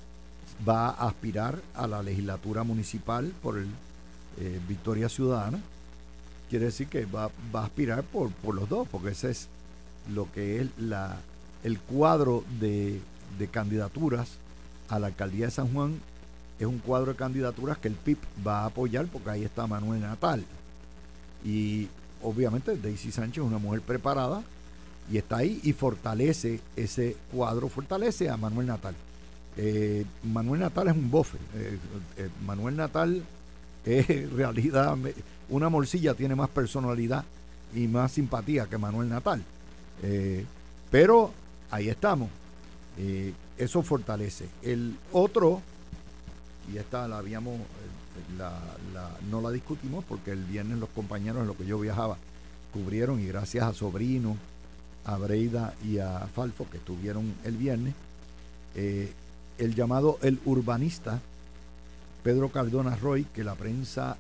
va 0.68 0.90
a 0.90 1.08
aspirar 1.08 1.62
a 1.76 1.88
la 1.88 2.04
legislatura 2.04 2.64
municipal 2.64 3.34
por 3.42 3.58
el 3.58 3.68
eh, 4.40 4.60
Victoria 4.68 5.10
Ciudadana. 5.10 5.60
Quiere 6.50 6.66
decir 6.66 6.88
que 6.88 7.06
va, 7.06 7.32
a 7.54 7.64
aspirar 7.64 8.04
por, 8.04 8.32
por, 8.32 8.56
los 8.56 8.68
dos, 8.70 8.88
porque 8.88 9.10
ese 9.10 9.32
es 9.32 9.48
lo 10.14 10.32
que 10.32 10.62
es 10.62 10.68
la, 10.78 11.18
el 11.64 11.80
cuadro 11.80 12.44
de, 12.60 13.00
de 13.38 13.48
candidaturas 13.48 14.30
a 14.90 15.00
la 15.00 15.08
alcaldía 15.08 15.46
de 15.46 15.52
San 15.52 15.72
Juan 15.74 16.00
es 16.60 16.66
un 16.66 16.80
cuadro 16.80 17.13
de 17.13 17.18
candidaturas 17.18 17.78
que 17.78 17.88
el 17.88 17.96
PIB 17.96 18.18
va 18.46 18.62
a 18.62 18.66
apoyar 18.66 19.08
porque 19.08 19.30
ahí 19.30 19.44
está 19.44 19.66
Manuel 19.66 20.01
Natal. 20.01 20.44
Y 21.44 21.88
obviamente 22.22 22.75
Daisy 22.75 23.12
Sánchez 23.12 23.44
es 23.44 23.50
una 23.50 23.60
mujer 23.60 23.82
preparada 23.82 24.44
y 25.12 25.18
está 25.18 25.38
ahí 25.38 25.60
y 25.63 25.74
fortalece 25.74 26.60
ese 26.75 27.16
cuadro, 27.32 27.70
fortalece 27.70 28.30
a 28.30 28.38
Manuel 28.38 28.68
Natal. 28.68 28.96
Eh, 29.58 30.06
Manuel 30.24 30.62
Natal 30.62 30.88
es 30.88 30.96
un 30.96 31.10
bofe. 31.10 31.38
Eh, 31.56 31.78
eh, 32.18 32.30
Manuel 32.46 32.75
Natal 32.75 33.24
es 33.86 34.10
en 34.10 34.36
realidad 34.38 34.98
una 35.50 35.70
morcilla 35.70 36.13
tiene 36.13 36.36
más 36.36 36.50
personalidad 36.50 37.25
y 37.74 37.88
más 37.88 38.12
simpatía 38.12 38.68
que 38.68 38.78
Manuel 38.78 39.10
Natal. 39.10 39.44
pero 40.92 41.32
ahí 41.72 41.89
estamos. 41.89 42.30
eso 43.58 43.82
fortalece. 43.82 44.48
El 44.62 44.96
otro, 45.12 45.62
y 46.72 46.78
esta 46.78 47.08
la 47.08 47.18
habíamos, 47.18 47.60
no 49.30 49.42
la 49.42 49.52
discutimos 49.52 50.04
porque 50.08 50.32
el 50.32 50.44
viernes 50.44 50.78
los 50.78 50.90
compañeros 50.90 51.42
en 51.42 51.48
lo 51.48 51.58
que 51.58 51.66
yo 51.66 51.80
viajaba 51.80 52.18
cubrieron 52.74 53.20
y 53.20 53.28
gracias 53.28 53.66
a 53.66 53.74
Sobrino, 53.74 54.38
a 55.06 55.18
Breida 55.18 55.74
y 55.84 55.98
a 55.98 56.28
Falfo 56.34 56.70
que 56.70 56.78
estuvieron 56.78 57.34
el 57.44 57.58
viernes, 57.58 57.96
el 58.76 59.76
llamado 59.76 60.20
el 60.22 60.40
urbanista 60.46 61.20
Pedro 62.24 62.50
Cardona 62.50 62.96
Roy, 62.96 63.26
que 63.26 63.44
la 63.44 63.56
prensa, 63.56 64.18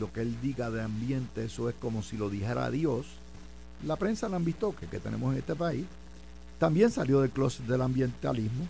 lo 0.00 0.12
que 0.12 0.22
él 0.22 0.36
diga 0.40 0.70
de 0.70 0.82
ambiente, 0.82 1.44
eso 1.44 1.68
es 1.68 1.74
como 1.76 2.02
si 2.02 2.16
lo 2.16 2.30
dijera 2.30 2.70
Dios. 2.70 3.06
La 3.86 3.96
prensa 3.96 4.28
la 4.28 4.36
han 4.36 4.44
visto 4.44 4.74
que, 4.74 4.86
que 4.86 4.98
tenemos 4.98 5.32
en 5.32 5.40
este 5.40 5.54
país. 5.54 5.84
También 6.58 6.90
salió 6.90 7.20
del 7.20 7.30
closet 7.30 7.66
del 7.66 7.82
ambientalismo 7.82 8.66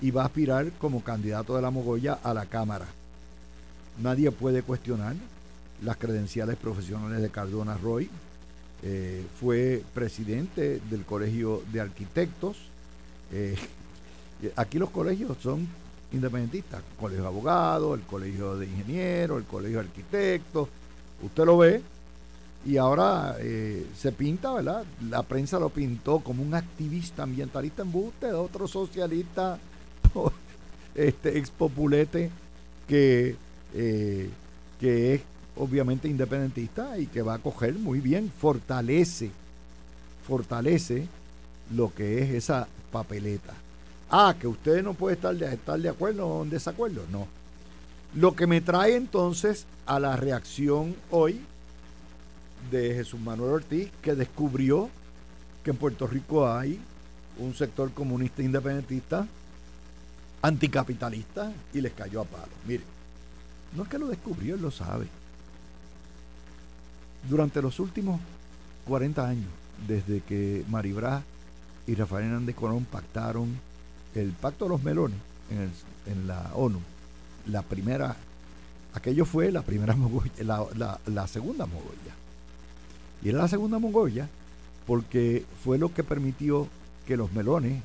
y 0.00 0.10
va 0.10 0.22
a 0.22 0.26
aspirar 0.26 0.70
como 0.72 1.02
candidato 1.02 1.56
de 1.56 1.62
la 1.62 1.70
Mogoya 1.70 2.18
a 2.22 2.34
la 2.34 2.46
Cámara. 2.46 2.86
Nadie 4.02 4.30
puede 4.30 4.62
cuestionar 4.62 5.14
las 5.82 5.96
credenciales 5.96 6.56
profesionales 6.56 7.22
de 7.22 7.30
Cardona 7.30 7.76
Roy. 7.76 8.10
Eh, 8.82 9.24
fue 9.40 9.82
presidente 9.94 10.80
del 10.90 11.04
Colegio 11.04 11.62
de 11.72 11.80
Arquitectos. 11.80 12.56
Eh, 13.32 13.56
Aquí 14.56 14.78
los 14.78 14.90
colegios 14.90 15.38
son 15.42 15.66
independentistas, 16.12 16.82
colegio 17.00 17.22
de 17.22 17.28
abogados, 17.28 17.98
el 17.98 18.04
colegio 18.04 18.56
de 18.56 18.66
ingenieros, 18.66 19.38
el 19.38 19.44
colegio 19.44 19.78
de 19.78 19.86
arquitectos, 19.86 20.68
usted 21.22 21.44
lo 21.44 21.58
ve 21.58 21.82
y 22.64 22.76
ahora 22.76 23.36
eh, 23.38 23.86
se 23.96 24.12
pinta, 24.12 24.52
¿verdad? 24.52 24.84
La 25.08 25.22
prensa 25.22 25.58
lo 25.58 25.68
pintó 25.68 26.20
como 26.20 26.42
un 26.42 26.54
activista 26.54 27.22
ambientalista 27.22 27.82
en 27.82 27.92
buste, 27.92 28.32
otro 28.32 28.66
socialista 28.66 29.58
este 30.94 31.38
expopulete 31.38 32.30
que, 32.88 33.36
eh, 33.74 34.30
que 34.80 35.14
es 35.14 35.22
obviamente 35.56 36.08
independentista 36.08 36.98
y 36.98 37.06
que 37.06 37.22
va 37.22 37.34
a 37.34 37.38
coger 37.38 37.74
muy 37.74 38.00
bien, 38.00 38.30
fortalece, 38.30 39.30
fortalece 40.26 41.06
lo 41.74 41.92
que 41.92 42.22
es 42.22 42.30
esa 42.30 42.68
papeleta. 42.92 43.54
Ah, 44.10 44.34
que 44.38 44.46
usted 44.46 44.82
no 44.82 44.94
puede 44.94 45.16
estar 45.16 45.34
de, 45.34 45.52
estar 45.52 45.80
de 45.80 45.88
acuerdo 45.88 46.26
o 46.26 46.42
en 46.42 46.50
desacuerdo. 46.50 47.02
No. 47.10 47.26
Lo 48.14 48.36
que 48.36 48.46
me 48.46 48.60
trae 48.60 48.96
entonces 48.96 49.66
a 49.84 49.98
la 49.98 50.16
reacción 50.16 50.94
hoy 51.10 51.40
de 52.70 52.94
Jesús 52.94 53.20
Manuel 53.20 53.52
Ortiz, 53.52 53.90
que 54.00 54.14
descubrió 54.14 54.88
que 55.64 55.70
en 55.70 55.76
Puerto 55.76 56.06
Rico 56.06 56.48
hay 56.48 56.78
un 57.38 57.54
sector 57.54 57.92
comunista 57.92 58.42
independentista 58.42 59.26
anticapitalista 60.46 61.52
y 61.74 61.80
les 61.80 61.92
cayó 61.92 62.20
a 62.20 62.24
palo. 62.24 62.52
Mire, 62.66 62.84
no 63.74 63.82
es 63.82 63.88
que 63.88 63.98
lo 63.98 64.06
descubrió, 64.06 64.54
él 64.54 64.62
lo 64.62 64.70
sabe. 64.70 65.06
Durante 67.28 67.60
los 67.60 67.80
últimos 67.80 68.20
40 68.86 69.28
años, 69.28 69.48
desde 69.88 70.20
que 70.20 70.64
Maribra 70.68 71.22
y 71.86 71.94
Rafael 71.94 72.26
Hernández 72.26 72.54
Colón 72.54 72.84
pactaron 72.84 73.58
el 74.14 74.30
Pacto 74.30 74.66
de 74.66 74.70
los 74.70 74.82
Melones 74.82 75.18
en, 76.06 76.26
la 76.26 76.52
ONU, 76.54 76.80
la 77.46 77.62
primera, 77.62 78.16
aquello 78.94 79.24
fue 79.24 79.50
la 79.50 79.62
primera 79.62 79.96
la, 80.38 80.98
la, 81.06 81.26
segunda 81.26 81.66
Mogoya. 81.66 82.14
Y 83.22 83.30
era 83.30 83.38
la 83.38 83.48
segunda 83.48 83.80
Mogoya 83.80 84.28
porque 84.86 85.44
fue 85.64 85.78
lo 85.78 85.92
que 85.92 86.04
permitió 86.04 86.68
que 87.06 87.16
los 87.16 87.32
melones 87.32 87.82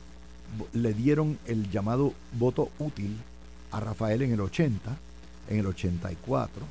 le 0.74 0.94
dieron 0.94 1.38
el 1.46 1.70
llamado 1.70 2.14
voto 2.34 2.70
útil 2.80 3.18
a 3.72 3.80
Rafael 3.80 4.22
en 4.22 4.34
el 4.34 4.42
80, 4.42 4.98
en 5.50 5.60
el 5.60 5.66
84, 5.68 6.66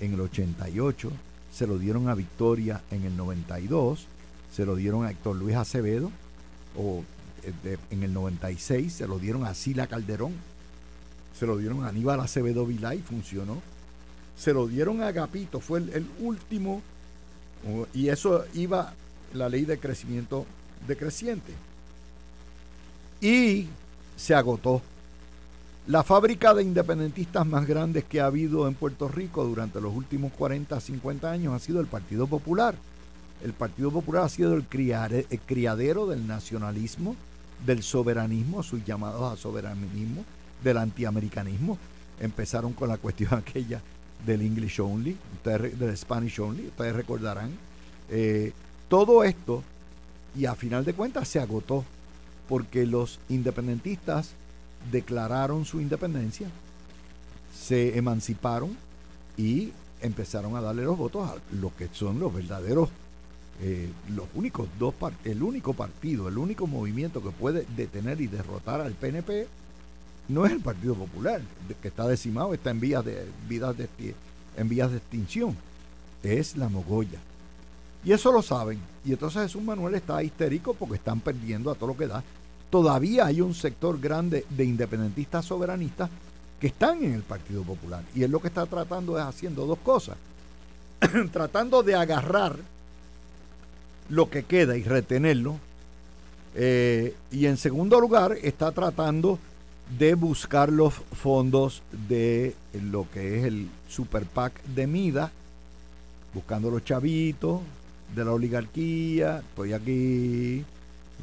en 0.00 0.14
el 0.14 0.20
88, 0.20 1.10
se 1.52 1.66
lo 1.66 1.78
dieron 1.78 2.08
a 2.08 2.14
Victoria 2.14 2.82
en 2.90 3.04
el 3.04 3.16
92, 3.16 4.06
se 4.52 4.66
lo 4.66 4.76
dieron 4.76 5.04
a 5.04 5.10
Héctor 5.10 5.36
Luis 5.36 5.56
Acevedo, 5.56 6.10
o 6.76 7.02
eh, 7.42 7.76
en 7.90 8.02
el 8.02 8.12
96 8.12 8.92
se 8.92 9.08
lo 9.08 9.18
dieron 9.18 9.44
a 9.44 9.54
Sila 9.54 9.86
Calderón, 9.86 10.32
se 11.38 11.46
lo 11.46 11.56
dieron 11.56 11.84
a 11.84 11.88
Aníbal 11.88 12.20
Acevedo 12.20 12.66
Vilá 12.66 12.94
y 12.94 12.98
funcionó. 13.00 13.62
Se 14.36 14.52
lo 14.52 14.66
dieron 14.66 15.02
a 15.02 15.08
Agapito, 15.08 15.60
fue 15.60 15.78
el, 15.78 16.06
último, 16.20 16.82
y 17.92 18.08
eso 18.08 18.44
iba 18.54 18.94
la 19.32 19.48
ley 19.48 19.64
de 19.64 19.78
crecimiento 19.78 20.46
decreciente. 20.86 21.52
Y 23.20 23.66
se 24.16 24.34
agotó. 24.34 24.82
La 25.88 26.02
fábrica 26.02 26.52
de 26.52 26.62
independentistas 26.62 27.46
más 27.46 27.66
grandes 27.66 28.04
que 28.04 28.20
ha 28.20 28.26
habido 28.26 28.68
en 28.68 28.74
Puerto 28.74 29.08
Rico 29.08 29.44
durante 29.44 29.80
los 29.80 29.94
últimos 29.94 30.32
40, 30.32 30.78
50 30.78 31.30
años 31.30 31.54
ha 31.54 31.58
sido 31.58 31.80
el 31.80 31.86
Partido 31.86 32.26
Popular. 32.26 32.74
El 33.42 33.54
Partido 33.54 33.90
Popular 33.90 34.24
ha 34.24 34.28
sido 34.28 34.54
el, 34.54 34.64
criadero 34.66 36.06
del 36.06 36.26
nacionalismo, 36.26 37.16
del 37.64 37.82
soberanismo, 37.82 38.62
sus 38.62 38.84
llamados 38.84 39.32
a 39.32 39.36
soberanismo, 39.40 40.24
del 40.62 40.76
antiamericanismo. 40.76 41.78
Empezaron 42.20 42.74
con 42.74 42.88
la 42.88 42.98
cuestión 42.98 43.32
aquella 43.38 43.80
del 44.26 44.42
English 44.42 44.80
only, 44.80 45.16
del 45.42 45.96
Spanish 45.96 46.38
only, 46.38 46.66
ustedes 46.66 46.94
recordarán. 46.94 47.50
Eh, 48.10 48.52
todo 48.88 49.24
esto, 49.24 49.62
y 50.36 50.44
a 50.44 50.54
final 50.54 50.84
de 50.84 50.92
cuentas 50.92 51.28
se 51.28 51.40
agotó, 51.40 51.84
porque 52.48 52.86
los 52.86 53.20
independentistas 53.28 54.30
declararon 54.90 55.64
su 55.64 55.80
independencia, 55.80 56.48
se 57.54 57.98
emanciparon 57.98 58.76
y 59.36 59.72
empezaron 60.00 60.56
a 60.56 60.60
darle 60.60 60.84
los 60.84 60.96
votos 60.96 61.28
a 61.28 61.36
los 61.52 61.72
que 61.72 61.88
son 61.92 62.20
los 62.20 62.32
verdaderos 62.32 62.88
eh, 63.60 63.90
los 64.10 64.26
únicos 64.34 64.68
dos 64.78 64.94
el 65.24 65.42
único 65.42 65.74
partido, 65.74 66.28
el 66.28 66.38
único 66.38 66.68
movimiento 66.68 67.20
que 67.20 67.30
puede 67.30 67.66
detener 67.76 68.20
y 68.20 68.28
derrotar 68.28 68.80
al 68.80 68.92
PNP 68.92 69.48
no 70.28 70.46
es 70.46 70.52
el 70.52 70.60
Partido 70.60 70.94
Popular, 70.94 71.40
que 71.82 71.88
está 71.88 72.06
decimado, 72.06 72.54
está 72.54 72.70
en 72.70 72.80
vías 72.80 73.04
de, 73.04 73.26
de, 73.48 74.14
en 74.56 74.68
vías 74.68 74.90
de 74.90 74.98
extinción, 74.98 75.56
es 76.22 76.56
la 76.56 76.68
Mogoya. 76.68 77.18
Y 78.04 78.12
eso 78.12 78.32
lo 78.32 78.42
saben. 78.42 78.78
Y 79.04 79.12
entonces 79.12 79.42
Jesús 79.42 79.62
Manuel 79.62 79.94
está 79.94 80.22
histérico 80.22 80.74
porque 80.74 80.96
están 80.96 81.20
perdiendo 81.20 81.70
a 81.70 81.74
todo 81.74 81.88
lo 81.88 81.96
que 81.96 82.06
da. 82.06 82.22
Todavía 82.70 83.26
hay 83.26 83.40
un 83.40 83.54
sector 83.54 83.98
grande 84.00 84.44
de 84.50 84.64
independentistas 84.64 85.44
soberanistas 85.44 86.10
que 86.60 86.68
están 86.68 87.02
en 87.02 87.14
el 87.14 87.22
Partido 87.22 87.62
Popular. 87.62 88.02
Y 88.14 88.22
él 88.22 88.30
lo 88.30 88.40
que 88.40 88.48
está 88.48 88.66
tratando 88.66 89.18
es 89.18 89.24
haciendo 89.24 89.66
dos 89.66 89.78
cosas. 89.78 90.16
tratando 91.32 91.82
de 91.82 91.94
agarrar 91.94 92.56
lo 94.08 94.30
que 94.30 94.44
queda 94.44 94.76
y 94.76 94.82
retenerlo. 94.82 95.56
Eh, 96.54 97.14
y 97.30 97.46
en 97.46 97.56
segundo 97.56 98.00
lugar, 98.00 98.36
está 98.42 98.72
tratando 98.72 99.38
de 99.98 100.14
buscar 100.14 100.70
los 100.70 100.94
fondos 100.94 101.82
de 102.08 102.54
lo 102.72 103.06
que 103.10 103.38
es 103.38 103.44
el 103.44 103.68
Super 103.88 104.24
PAC 104.24 104.62
de 104.64 104.86
Mida, 104.86 105.30
buscando 106.34 106.70
los 106.70 106.84
chavitos 106.84 107.60
de 108.14 108.24
la 108.24 108.32
oligarquía, 108.32 109.38
estoy 109.38 109.72
aquí, 109.72 110.64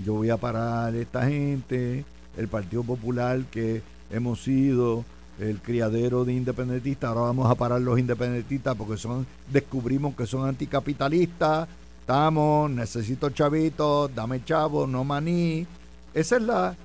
yo 0.03 0.13
voy 0.13 0.29
a 0.29 0.37
parar 0.37 0.95
esta 0.95 1.25
gente, 1.27 2.05
el 2.37 2.47
Partido 2.47 2.83
Popular 2.83 3.43
que 3.51 3.81
hemos 4.11 4.43
sido 4.43 5.03
el 5.39 5.61
criadero 5.61 6.23
de 6.23 6.33
independentistas, 6.33 7.09
ahora 7.09 7.21
vamos 7.21 7.49
a 7.49 7.55
parar 7.55 7.81
los 7.81 7.99
independentistas 7.99 8.75
porque 8.75 8.97
son 8.97 9.25
descubrimos 9.51 10.15
que 10.15 10.25
son 10.25 10.47
anticapitalistas, 10.47 11.67
estamos, 11.99 12.69
necesito 12.69 13.29
chavitos, 13.31 14.13
dame 14.13 14.43
chavo, 14.45 14.87
no 14.87 15.03
maní. 15.03 15.65
Esa 16.13 16.37
es 16.37 16.41
la, 16.43 16.75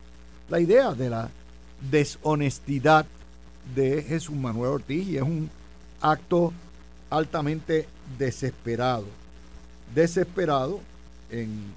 la 0.49 0.61
idea 0.61 0.93
de 0.93 1.11
la 1.11 1.31
deshonestidad 1.91 3.07
de 3.75 4.03
Jesús 4.03 4.35
Manuel 4.35 4.73
Ortiz 4.73 5.07
y 5.09 5.17
es 5.17 5.23
un 5.23 5.49
acto 6.01 6.53
altamente 7.11 7.87
desesperado. 8.19 9.05
Desesperado 9.95 10.81
en 11.31 11.73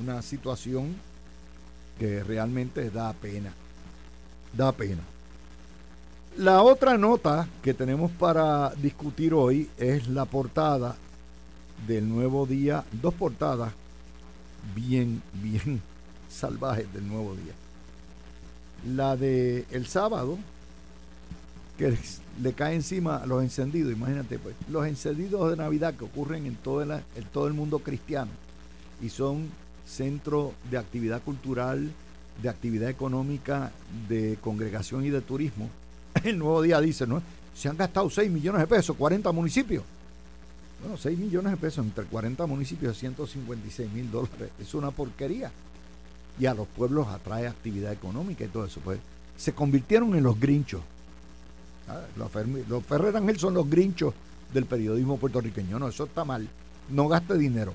una 0.00 0.22
situación 0.22 0.96
que 1.98 2.22
realmente 2.22 2.90
da 2.90 3.12
pena. 3.12 3.52
Da 4.52 4.72
pena. 4.72 5.02
La 6.36 6.62
otra 6.62 6.96
nota 6.96 7.48
que 7.62 7.74
tenemos 7.74 8.12
para 8.12 8.70
discutir 8.76 9.34
hoy 9.34 9.68
es 9.76 10.06
la 10.08 10.24
portada 10.24 10.96
del 11.86 12.08
nuevo 12.08 12.46
día, 12.46 12.84
dos 12.92 13.14
portadas 13.14 13.72
bien, 14.74 15.22
bien 15.34 15.82
salvajes 16.30 16.92
del 16.92 17.08
nuevo 17.08 17.34
día. 17.34 17.52
La 18.86 19.16
de 19.16 19.66
el 19.70 19.86
sábado, 19.86 20.38
que 21.76 21.98
le 22.42 22.52
cae 22.52 22.74
encima 22.74 23.24
los 23.26 23.42
encendidos, 23.42 23.92
imagínate 23.92 24.38
pues, 24.38 24.54
los 24.70 24.86
encendidos 24.86 25.50
de 25.50 25.56
Navidad 25.56 25.94
que 25.94 26.04
ocurren 26.04 26.46
en 26.46 26.54
todo 26.56 26.82
el, 26.82 27.02
todo 27.32 27.46
el 27.46 27.54
mundo 27.54 27.80
cristiano 27.80 28.30
y 29.02 29.08
son 29.08 29.48
centro 29.86 30.54
de 30.70 30.78
actividad 30.78 31.22
cultural, 31.22 31.90
de 32.42 32.48
actividad 32.48 32.90
económica, 32.90 33.72
de 34.08 34.38
congregación 34.40 35.04
y 35.04 35.10
de 35.10 35.20
turismo. 35.20 35.68
El 36.24 36.38
nuevo 36.38 36.62
día 36.62 36.80
dice, 36.80 37.06
¿no? 37.06 37.22
Se 37.54 37.68
han 37.68 37.76
gastado 37.76 38.08
6 38.08 38.30
millones 38.30 38.60
de 38.60 38.66
pesos, 38.66 38.96
40 38.96 39.32
municipios. 39.32 39.82
Bueno, 40.80 40.96
6 40.96 41.18
millones 41.18 41.52
de 41.52 41.56
pesos 41.56 41.84
entre 41.84 42.04
40 42.04 42.46
municipios, 42.46 42.96
156 42.96 43.90
mil 43.90 44.10
dólares. 44.10 44.50
Es 44.60 44.74
una 44.74 44.92
porquería. 44.92 45.50
Y 46.38 46.46
a 46.46 46.54
los 46.54 46.68
pueblos 46.68 47.08
atrae 47.08 47.48
actividad 47.48 47.92
económica 47.92 48.44
y 48.44 48.48
todo 48.48 48.64
eso. 48.64 48.80
Pues 48.80 49.00
se 49.36 49.52
convirtieron 49.52 50.14
en 50.14 50.22
los 50.22 50.38
grinchos. 50.38 50.82
Ah, 51.88 52.02
los, 52.16 52.84
Ferrer 52.84 53.16
Ángel 53.16 53.38
son 53.38 53.54
los 53.54 53.68
grinchos 53.68 54.14
del 54.52 54.66
periodismo 54.66 55.16
puertorriqueño. 55.16 55.78
No, 55.78 55.88
eso 55.88 56.04
está 56.04 56.24
mal. 56.24 56.48
No 56.90 57.08
gaste 57.08 57.36
dinero. 57.36 57.74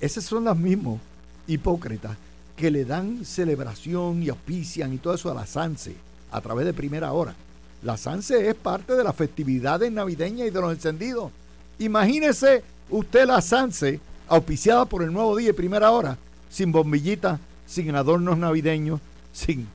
Esos 0.00 0.24
son 0.24 0.44
los 0.44 0.56
mismos 0.56 1.00
hipócritas 1.46 2.16
que 2.56 2.70
le 2.70 2.84
dan 2.84 3.24
celebración 3.24 4.22
y 4.22 4.28
auspician 4.28 4.92
y 4.92 4.98
todo 4.98 5.14
eso 5.14 5.30
a 5.30 5.34
la 5.34 5.46
SANSE 5.46 5.94
a 6.30 6.40
través 6.40 6.66
de 6.66 6.72
primera 6.72 7.12
hora. 7.12 7.34
La 7.82 7.96
SANSE 7.96 8.48
es 8.48 8.54
parte 8.54 8.94
de 8.94 9.04
la 9.04 9.12
festividad 9.12 9.80
navideña 9.80 10.46
y 10.46 10.50
de 10.50 10.60
los 10.60 10.72
encendidos. 10.72 11.32
Imagínese 11.78 12.62
usted 12.90 13.26
la 13.26 13.40
SANSE 13.40 14.00
auspiciada 14.28 14.84
por 14.84 15.02
el 15.02 15.12
nuevo 15.12 15.36
día 15.36 15.50
y 15.50 15.54
primera 15.54 15.90
hora, 15.90 16.16
sin 16.50 16.72
bombillitas, 16.72 17.40
sin 17.66 17.94
adornos 17.94 18.38
navideños, 18.38 19.00
sin... 19.32 19.68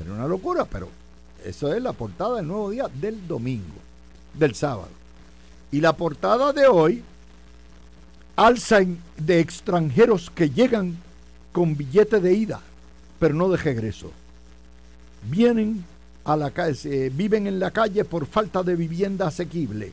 Era 0.00 0.12
una 0.12 0.26
locura, 0.26 0.64
pero 0.64 0.88
eso 1.44 1.72
es 1.72 1.82
la 1.82 1.92
portada 1.92 2.36
del 2.36 2.46
nuevo 2.46 2.70
día 2.70 2.88
del 2.92 3.26
domingo, 3.26 3.74
del 4.34 4.54
sábado. 4.54 4.88
Y 5.70 5.80
la 5.80 5.94
portada 5.94 6.52
de 6.52 6.66
hoy 6.66 7.02
alza 8.36 8.80
de 9.16 9.40
extranjeros 9.40 10.30
que 10.30 10.50
llegan 10.50 10.96
con 11.52 11.76
billete 11.76 12.20
de 12.20 12.34
ida, 12.34 12.60
pero 13.18 13.34
no 13.34 13.48
de 13.48 13.56
regreso. 13.56 14.10
Vienen 15.24 15.84
a 16.24 16.36
la 16.36 16.50
calle, 16.50 17.10
viven 17.10 17.46
en 17.46 17.58
la 17.58 17.70
calle 17.70 18.04
por 18.04 18.26
falta 18.26 18.62
de 18.62 18.76
vivienda 18.76 19.26
asequible 19.28 19.92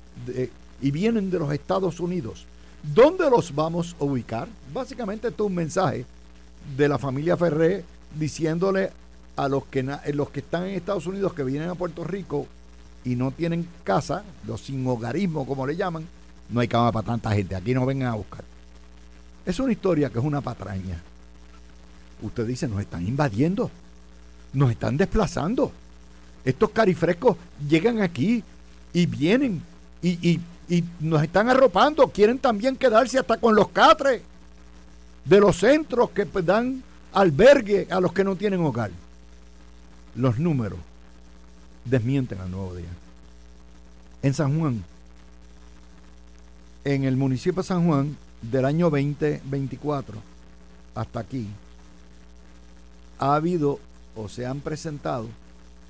y 0.82 0.92
vienen 0.92 1.30
de 1.30 1.40
los 1.40 1.52
Estados 1.54 2.00
Unidos. 2.00 2.46
¿Dónde 2.82 3.30
los 3.30 3.54
vamos 3.54 3.96
a 4.00 4.04
ubicar? 4.04 4.48
Básicamente 4.74 5.28
esto 5.28 5.44
es 5.44 5.50
un 5.50 5.56
mensaje 5.56 6.06
de 6.78 6.88
la 6.88 6.98
familia 6.98 7.36
Ferré 7.36 7.84
diciéndole 8.18 8.92
a 9.40 9.48
los 9.48 9.66
que, 9.68 9.84
los 10.14 10.30
que 10.32 10.42
están 10.42 10.66
en 10.66 10.76
Estados 10.76 11.08
Unidos 11.08 11.34
que 11.34 11.46
vienen 11.46 11.70
a 11.70 11.76
Puerto 11.76 12.04
Rico 12.04 12.46
y 13.06 13.16
no 13.16 13.32
tienen 13.32 13.66
casa, 13.86 14.24
los 14.46 14.60
sin 14.60 14.86
hogarismo 14.86 15.48
como 15.48 15.66
le 15.66 15.78
llaman, 15.78 16.06
no 16.50 16.60
hay 16.60 16.68
cama 16.68 16.92
para 16.92 17.06
tanta 17.06 17.32
gente, 17.32 17.56
aquí 17.56 17.74
no 17.74 17.86
vengan 17.86 18.10
a 18.10 18.16
buscar. 18.16 18.44
Es 19.46 19.58
una 19.62 19.72
historia 19.72 20.10
que 20.10 20.20
es 20.20 20.26
una 20.26 20.42
patraña. 20.42 21.02
Usted 22.22 22.46
dice, 22.46 22.68
nos 22.68 22.82
están 22.82 23.08
invadiendo, 23.08 23.72
nos 24.52 24.72
están 24.72 24.98
desplazando. 24.98 25.72
Estos 26.44 26.72
carifrescos 26.72 27.38
llegan 27.66 28.02
aquí 28.02 28.44
y 28.92 29.06
vienen 29.06 29.62
y, 30.02 30.42
nos 31.00 31.24
están 31.24 31.50
arropando. 31.50 32.10
Quieren 32.10 32.40
también 32.40 32.76
quedarse 32.76 33.18
hasta 33.18 33.38
con 33.38 33.56
los 33.56 33.70
catres 33.70 34.22
de 35.24 35.40
los 35.40 35.56
centros 35.56 36.10
que 36.10 36.26
pues, 36.26 36.46
dan 36.46 36.84
albergue 37.14 37.88
a 37.90 38.02
los 38.02 38.12
que 38.12 38.26
no 38.26 38.36
tienen 38.36 38.60
hogar. 38.60 38.92
Los 40.20 40.38
números 40.38 40.80
desmienten 41.86 42.42
al 42.42 42.52
nuevo 42.52 42.76
día. 42.76 42.90
En 44.22 44.34
San 44.34 44.60
Juan, 44.60 44.84
en 46.84 47.06
el 47.06 47.16
municipio 47.16 47.62
de 47.62 47.68
San 47.70 47.88
Juan, 47.88 48.18
del 48.42 48.66
año 48.66 48.90
2024 48.90 50.18
hasta 50.94 51.22
aquí, 51.22 51.48
ha 53.18 53.36
habido 53.36 53.80
o 54.14 54.28
se 54.28 54.46
han 54.46 54.60
presentado 54.60 55.30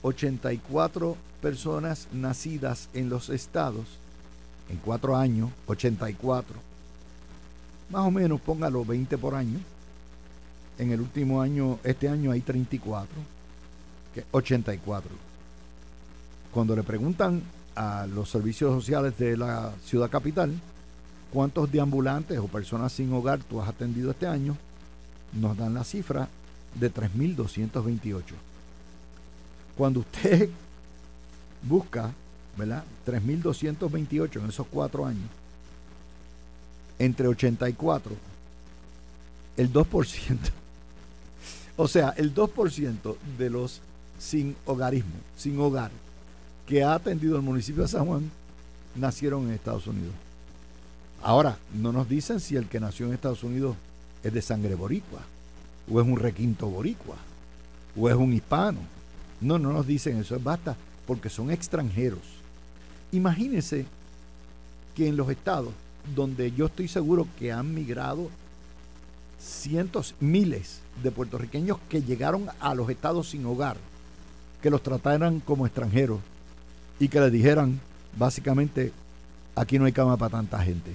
84 0.03 1.17
personas 1.41 2.07
nacidas 2.13 2.87
en 2.93 3.09
los 3.09 3.29
estados, 3.29 3.87
en 4.69 4.77
cuatro 4.77 5.17
años, 5.17 5.49
84. 5.65 6.55
Más 7.89 8.05
o 8.05 8.11
menos, 8.11 8.39
póngalo 8.41 8.85
20 8.85 9.17
por 9.17 9.33
año. 9.33 9.57
En 10.77 10.91
el 10.91 11.01
último 11.01 11.41
año, 11.41 11.79
este 11.83 12.07
año 12.07 12.31
hay 12.31 12.41
34, 12.41 13.07
que 14.13 14.25
84. 14.31 15.09
Cuando 16.51 16.75
le 16.75 16.83
preguntan 16.83 17.43
a 17.75 18.07
los 18.07 18.29
servicios 18.29 18.73
sociales 18.73 19.17
de 19.17 19.37
la 19.37 19.71
ciudad 19.85 20.09
capital, 20.09 20.53
cuántos 21.31 21.71
deambulantes 21.71 22.39
o 22.39 22.47
personas 22.47 22.91
sin 22.91 23.13
hogar 23.13 23.39
tú 23.39 23.61
has 23.61 23.69
atendido 23.69 24.11
este 24.11 24.27
año, 24.27 24.57
nos 25.33 25.57
dan 25.57 25.73
la 25.73 25.83
cifra 25.83 26.27
de 26.75 26.91
3.228. 26.93 28.23
Cuando 29.77 30.01
usted 30.01 30.49
busca, 31.63 32.11
¿verdad? 32.57 32.83
3.228 33.05 34.39
en 34.39 34.49
esos 34.49 34.67
cuatro 34.67 35.05
años, 35.05 35.29
entre 36.97 37.27
84, 37.27 38.15
el 39.57 39.71
2%, 39.71 40.37
o 41.77 41.87
sea, 41.87 42.09
el 42.17 42.33
2% 42.33 43.15
de 43.37 43.49
los 43.49 43.81
sin 44.19 44.55
hogarismo, 44.65 45.15
sin 45.36 45.60
hogar, 45.60 45.89
que 46.67 46.84
ha 46.84 46.93
atendido 46.93 47.36
el 47.36 47.41
municipio 47.41 47.82
de 47.82 47.88
San 47.88 48.05
Juan, 48.05 48.29
nacieron 48.95 49.47
en 49.47 49.53
Estados 49.53 49.88
Unidos. 49.88 50.13
Ahora, 51.23 51.58
no 51.73 51.91
nos 51.91 52.08
dicen 52.08 52.39
si 52.39 52.55
el 52.55 52.67
que 52.67 52.79
nació 52.79 53.08
en 53.08 53.13
Estados 53.13 53.43
Unidos 53.43 53.75
es 54.23 54.32
de 54.32 54.41
sangre 54.41 54.75
boricua, 54.75 55.21
o 55.91 55.99
es 55.99 56.08
un 56.08 56.17
requinto 56.17 56.67
boricua, 56.67 57.15
o 57.97 58.10
es 58.10 58.15
un 58.15 58.34
hispano. 58.34 58.79
No, 59.41 59.58
no 59.58 59.73
nos 59.73 59.88
dicen 59.88 60.19
eso, 60.19 60.39
basta, 60.39 60.75
porque 61.08 61.29
son 61.29 61.49
extranjeros. 61.49 62.19
Imagínense 63.12 63.86
que 64.95 65.08
en 65.08 65.17
los 65.17 65.29
estados 65.29 65.73
donde 66.15 66.51
yo 66.51 66.67
estoy 66.67 66.88
seguro 66.88 67.27
que 67.38 67.51
han 67.51 67.73
migrado 67.73 68.29
cientos, 69.39 70.15
miles 70.19 70.79
de 71.03 71.12
puertorriqueños 71.12 71.77
que 71.89 72.01
llegaron 72.01 72.47
a 72.60 72.75
los 72.75 72.89
estados 72.89 73.29
sin 73.29 73.45
hogar, 73.45 73.77
que 74.61 74.69
los 74.69 74.83
trataran 74.83 75.39
como 75.39 75.65
extranjeros 75.65 76.19
y 76.99 77.07
que 77.07 77.19
les 77.19 77.31
dijeran 77.31 77.79
básicamente, 78.17 78.91
aquí 79.55 79.79
no 79.79 79.85
hay 79.85 79.91
cama 79.91 80.17
para 80.17 80.31
tanta 80.31 80.59
gente. 80.59 80.91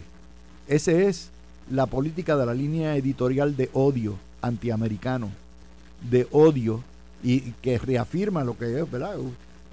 Esa 0.68 0.92
es 0.92 1.31
la 1.70 1.87
política 1.87 2.37
de 2.37 2.46
la 2.46 2.55
línea 2.55 2.96
editorial 2.96 3.57
de 3.57 3.70
odio 3.72 4.16
antiamericano, 4.42 5.31
de 6.11 6.27
odio, 6.31 6.83
y 7.22 7.40
que 7.62 7.79
reafirma 7.79 8.44
lo 8.44 8.57
que 8.57 8.81
es, 8.81 8.90
¿verdad? 8.90 9.16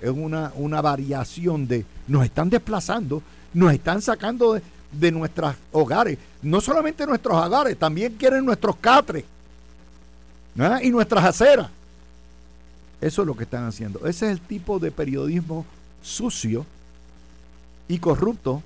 Es 0.01 0.09
una, 0.09 0.53
una 0.55 0.81
variación 0.81 1.67
de 1.67 1.85
nos 2.07 2.23
están 2.23 2.49
desplazando, 2.49 3.21
nos 3.53 3.73
están 3.73 4.01
sacando 4.01 4.59
de, 4.91 5.11
nuestros 5.11 5.55
hogares. 5.73 6.17
No 6.41 6.61
solamente 6.61 7.05
nuestros 7.05 7.35
hogares, 7.35 7.77
también 7.77 8.13
quieren 8.13 8.45
nuestros 8.45 8.77
catres 8.77 9.25
y 10.81 10.89
nuestras 10.89 11.25
aceras. 11.25 11.69
Eso 13.01 13.23
es 13.23 13.27
lo 13.27 13.35
que 13.35 13.43
están 13.43 13.65
haciendo. 13.65 14.07
Ese 14.07 14.27
es 14.27 14.31
el 14.31 14.41
tipo 14.41 14.79
de 14.79 14.91
periodismo 14.91 15.65
sucio 16.01 16.65
y 17.87 17.99
corrupto 17.99 18.63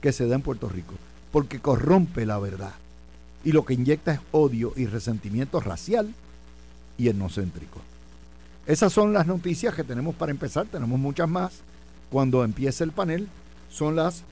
que 0.00 0.12
se 0.12 0.26
da 0.26 0.36
en 0.36 0.42
Puerto 0.42 0.68
Rico, 0.68 0.94
porque 1.32 1.60
corrompe 1.60 2.24
la 2.24 2.38
verdad 2.38 2.72
y 3.44 3.52
lo 3.52 3.64
que 3.64 3.74
inyecta 3.74 4.12
es 4.12 4.20
odio 4.32 4.72
y 4.76 4.86
resentimiento 4.86 5.60
racial 5.60 6.12
y 6.96 7.08
etnocéntrico. 7.08 7.80
Esas 8.66 8.92
son 8.92 9.12
las 9.12 9.26
noticias 9.26 9.74
que 9.74 9.84
tenemos 9.84 10.14
para 10.14 10.32
empezar, 10.32 10.66
tenemos 10.66 10.98
muchas 10.98 11.28
más. 11.28 11.60
Cuando 12.10 12.44
empiece 12.44 12.84
el 12.84 12.92
panel, 12.92 13.28
son 13.70 13.96
las 13.96 14.22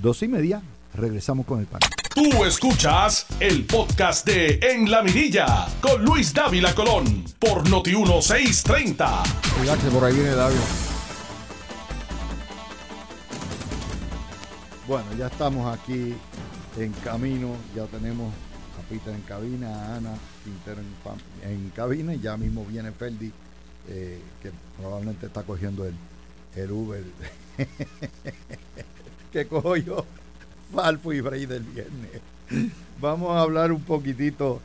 dos 0.00 0.22
y 0.22 0.28
media, 0.28 0.62
regresamos 0.98 1.46
con 1.46 1.60
el 1.60 1.66
panel. 1.66 1.88
Tú 2.14 2.44
escuchas 2.44 3.26
el 3.38 3.64
podcast 3.64 4.26
de 4.26 4.58
En 4.60 4.90
la 4.90 5.02
Mirilla 5.02 5.68
con 5.80 6.04
Luis 6.04 6.34
Dávila 6.34 6.74
Colón 6.74 7.24
por 7.38 7.68
Noti 7.70 7.94
1630. 7.94 9.22
Cuídate, 9.58 9.88
por 9.90 10.04
ahí 10.04 10.14
viene 10.14 10.30
Dávila. 10.30 10.60
Bueno, 14.88 15.06
ya 15.16 15.26
estamos 15.26 15.78
aquí 15.78 16.14
en 16.78 16.92
camino, 17.04 17.54
ya 17.76 17.84
tenemos 17.86 18.32
a 18.78 18.88
Peter 18.88 19.14
en 19.14 19.20
cabina, 19.22 19.68
a 19.68 19.96
Ana 19.96 20.14
Quintero 20.44 20.80
en, 20.80 21.50
en 21.50 21.70
cabina 21.70 22.14
y 22.14 22.20
ya 22.20 22.36
mismo 22.36 22.64
viene 22.64 22.90
Ferdi, 22.92 23.30
eh, 23.88 24.18
que 24.42 24.50
probablemente 24.78 25.26
está 25.26 25.42
cogiendo 25.42 25.84
el, 25.84 25.94
el 26.56 26.70
Uber 26.70 27.04
que 29.32 29.46
cojo 29.46 29.76
yo, 29.76 30.06
Falfo 30.72 31.12
y 31.12 31.20
Bray 31.20 31.46
del 31.46 31.62
viernes. 31.62 32.10
Vamos 33.00 33.30
a 33.30 33.42
hablar 33.42 33.72
un 33.72 33.82
poquitito 33.82 34.60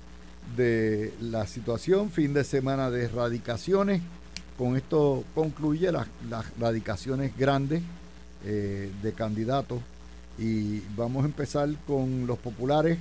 de 0.56 1.14
la 1.22 1.48
situación, 1.48 2.12
fin 2.12 2.34
de 2.34 2.44
semana 2.44 2.90
de 2.90 3.08
radicaciones. 3.08 4.02
Con 4.58 4.76
esto 4.78 5.24
concluye 5.34 5.92
las, 5.92 6.08
las 6.30 6.46
radicaciones 6.58 7.36
grandes 7.38 7.82
eh, 8.46 8.92
de 9.02 9.14
candidatos 9.14 9.82
y 10.38 10.80
vamos 10.96 11.24
a 11.24 11.28
empezar 11.28 11.70
con 11.88 12.28
los 12.28 12.38
populares, 12.40 12.98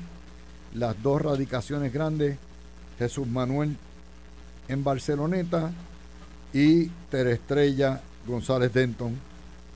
las 0.75 1.01
dos 1.03 1.21
radicaciones 1.21 1.93
grandes, 1.93 2.37
Jesús 2.99 3.27
Manuel 3.27 3.77
en 4.69 4.85
Barceloneta 4.85 5.73
y 6.53 6.87
Terestrella 7.11 8.01
González 8.27 8.73
Denton 8.73 9.17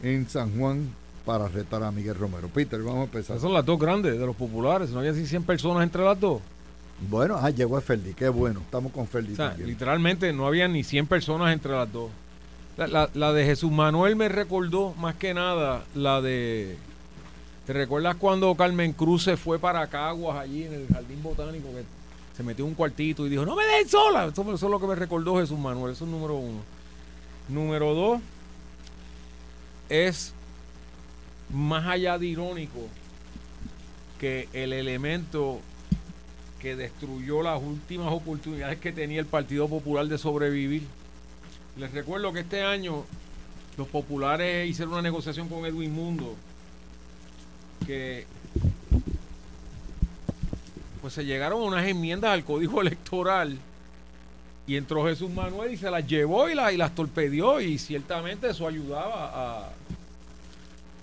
en 0.02 0.28
San 0.28 0.58
Juan 0.58 0.90
para 1.26 1.48
retar 1.48 1.82
a 1.82 1.90
Miguel 1.90 2.14
Romero. 2.14 2.48
Peter, 2.48 2.80
vamos 2.82 3.00
a 3.00 3.04
empezar. 3.04 3.36
Esas 3.36 3.42
son 3.42 3.52
las 3.52 3.66
dos 3.66 3.78
grandes 3.78 4.18
de 4.18 4.24
los 4.24 4.34
populares, 4.34 4.88
no 4.90 5.00
había 5.00 5.10
así 5.10 5.26
100 5.26 5.42
personas 5.42 5.82
entre 5.82 6.02
las 6.02 6.18
dos. 6.18 6.40
Bueno, 7.10 7.36
ah, 7.38 7.50
llegó 7.50 7.76
a 7.76 7.82
Ferdi, 7.82 8.14
qué 8.14 8.30
bueno, 8.30 8.60
estamos 8.60 8.90
con 8.92 9.06
Ferdi. 9.06 9.34
O 9.34 9.36
sea, 9.36 9.54
literalmente 9.58 10.32
no 10.32 10.46
había 10.46 10.66
ni 10.66 10.82
100 10.82 11.06
personas 11.06 11.52
entre 11.52 11.72
las 11.72 11.92
dos. 11.92 12.10
La, 12.78 12.86
la, 12.86 13.10
la, 13.12 13.32
de 13.34 13.44
Jesús 13.44 13.70
Manuel 13.70 14.16
me 14.16 14.28
recordó 14.28 14.94
más 14.94 15.14
que 15.16 15.34
nada 15.34 15.84
la 15.94 16.20
de 16.22 16.76
¿Te 17.66 17.72
recuerdas 17.72 18.14
cuando 18.14 18.54
Carmen 18.54 18.92
Cruz 18.92 19.24
se 19.24 19.36
fue 19.36 19.58
para 19.58 19.84
Caguas 19.88 20.38
allí 20.38 20.62
en 20.62 20.72
el 20.72 20.86
Jardín 20.86 21.20
Botánico? 21.20 21.68
Que 21.72 21.84
se 22.36 22.44
metió 22.44 22.64
un 22.64 22.74
cuartito 22.74 23.26
y 23.26 23.28
dijo, 23.28 23.44
no 23.44 23.56
me 23.56 23.64
den 23.64 23.88
sola. 23.88 24.26
Eso, 24.26 24.42
eso 24.42 24.66
es 24.66 24.70
lo 24.70 24.78
que 24.78 24.86
me 24.86 24.94
recordó 24.94 25.40
Jesús 25.40 25.58
Manuel. 25.58 25.92
Eso 25.92 26.04
es 26.04 26.10
número 26.10 26.36
uno. 26.36 26.60
Número 27.48 27.92
dos 27.92 28.20
es 29.88 30.32
más 31.50 31.86
allá 31.86 32.18
de 32.18 32.26
irónico 32.26 32.88
que 34.18 34.48
el 34.52 34.72
elemento 34.72 35.60
que 36.60 36.74
destruyó 36.74 37.42
las 37.42 37.62
últimas 37.62 38.12
oportunidades 38.12 38.78
que 38.78 38.92
tenía 38.92 39.20
el 39.20 39.26
Partido 39.26 39.68
Popular 39.68 40.06
de 40.06 40.18
sobrevivir. 40.18 40.82
Les 41.76 41.92
recuerdo 41.92 42.32
que 42.32 42.40
este 42.40 42.62
año 42.62 43.04
los 43.76 43.88
populares 43.88 44.68
hicieron 44.68 44.94
una 44.94 45.02
negociación 45.02 45.48
con 45.48 45.66
Edwin 45.66 45.92
Mundo 45.92 46.34
que 47.86 48.24
pues 51.02 51.12
se 51.12 51.24
llegaron 51.24 51.60
a 51.60 51.64
unas 51.66 51.86
enmiendas 51.86 52.32
al 52.32 52.44
código 52.44 52.80
electoral 52.82 53.58
y 54.66 54.76
entró 54.76 55.06
Jesús 55.06 55.30
Manuel 55.30 55.72
y 55.72 55.76
se 55.76 55.90
las 55.90 56.06
llevó 56.06 56.48
y, 56.48 56.52
y 56.52 56.76
las 56.76 56.94
torpedió 56.94 57.60
y 57.60 57.78
ciertamente 57.78 58.50
eso 58.50 58.66
ayudaba 58.66 59.66
a, 59.66 59.70